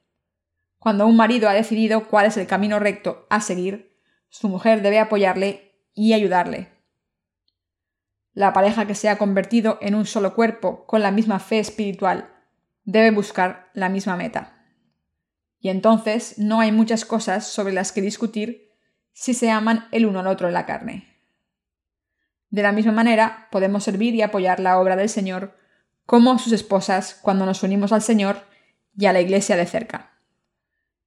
Cuando 0.78 1.06
un 1.06 1.16
marido 1.16 1.48
ha 1.48 1.54
decidido 1.54 2.06
cuál 2.06 2.26
es 2.26 2.36
el 2.36 2.46
camino 2.46 2.80
recto 2.80 3.26
a 3.30 3.40
seguir, 3.40 3.98
su 4.28 4.50
mujer 4.50 4.82
debe 4.82 4.98
apoyarle 4.98 5.72
y 5.94 6.12
ayudarle. 6.12 6.68
La 8.34 8.52
pareja 8.52 8.86
que 8.86 8.94
se 8.94 9.08
ha 9.08 9.16
convertido 9.16 9.78
en 9.80 9.94
un 9.94 10.04
solo 10.04 10.34
cuerpo 10.34 10.84
con 10.84 11.00
la 11.00 11.10
misma 11.10 11.38
fe 11.38 11.60
espiritual 11.60 12.30
debe 12.84 13.10
buscar 13.10 13.70
la 13.72 13.88
misma 13.88 14.16
meta. 14.16 14.66
Y 15.58 15.70
entonces 15.70 16.36
no 16.36 16.60
hay 16.60 16.72
muchas 16.72 17.06
cosas 17.06 17.46
sobre 17.46 17.72
las 17.72 17.90
que 17.90 18.02
discutir 18.02 18.68
si 19.14 19.32
se 19.32 19.50
aman 19.50 19.88
el 19.92 20.04
uno 20.04 20.20
al 20.20 20.26
otro 20.26 20.46
en 20.46 20.52
la 20.52 20.66
carne. 20.66 21.09
De 22.50 22.62
la 22.62 22.72
misma 22.72 22.92
manera, 22.92 23.48
podemos 23.50 23.84
servir 23.84 24.14
y 24.14 24.22
apoyar 24.22 24.60
la 24.60 24.78
obra 24.78 24.96
del 24.96 25.08
Señor 25.08 25.56
como 26.04 26.38
sus 26.38 26.52
esposas 26.52 27.18
cuando 27.22 27.46
nos 27.46 27.62
unimos 27.62 27.92
al 27.92 28.02
Señor 28.02 28.44
y 28.96 29.06
a 29.06 29.12
la 29.12 29.20
Iglesia 29.20 29.56
de 29.56 29.66
cerca. 29.66 30.10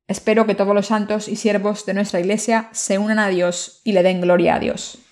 Espero 0.07 0.45
que 0.45 0.55
todos 0.55 0.73
los 0.73 0.87
santos 0.87 1.27
y 1.27 1.35
siervos 1.35 1.85
de 1.85 1.93
nuestra 1.93 2.21
Iglesia 2.21 2.69
se 2.71 2.97
unan 2.97 3.19
a 3.19 3.27
Dios 3.27 3.81
y 3.83 3.91
le 3.91 4.03
den 4.03 4.21
gloria 4.21 4.55
a 4.55 4.59
Dios. 4.59 5.02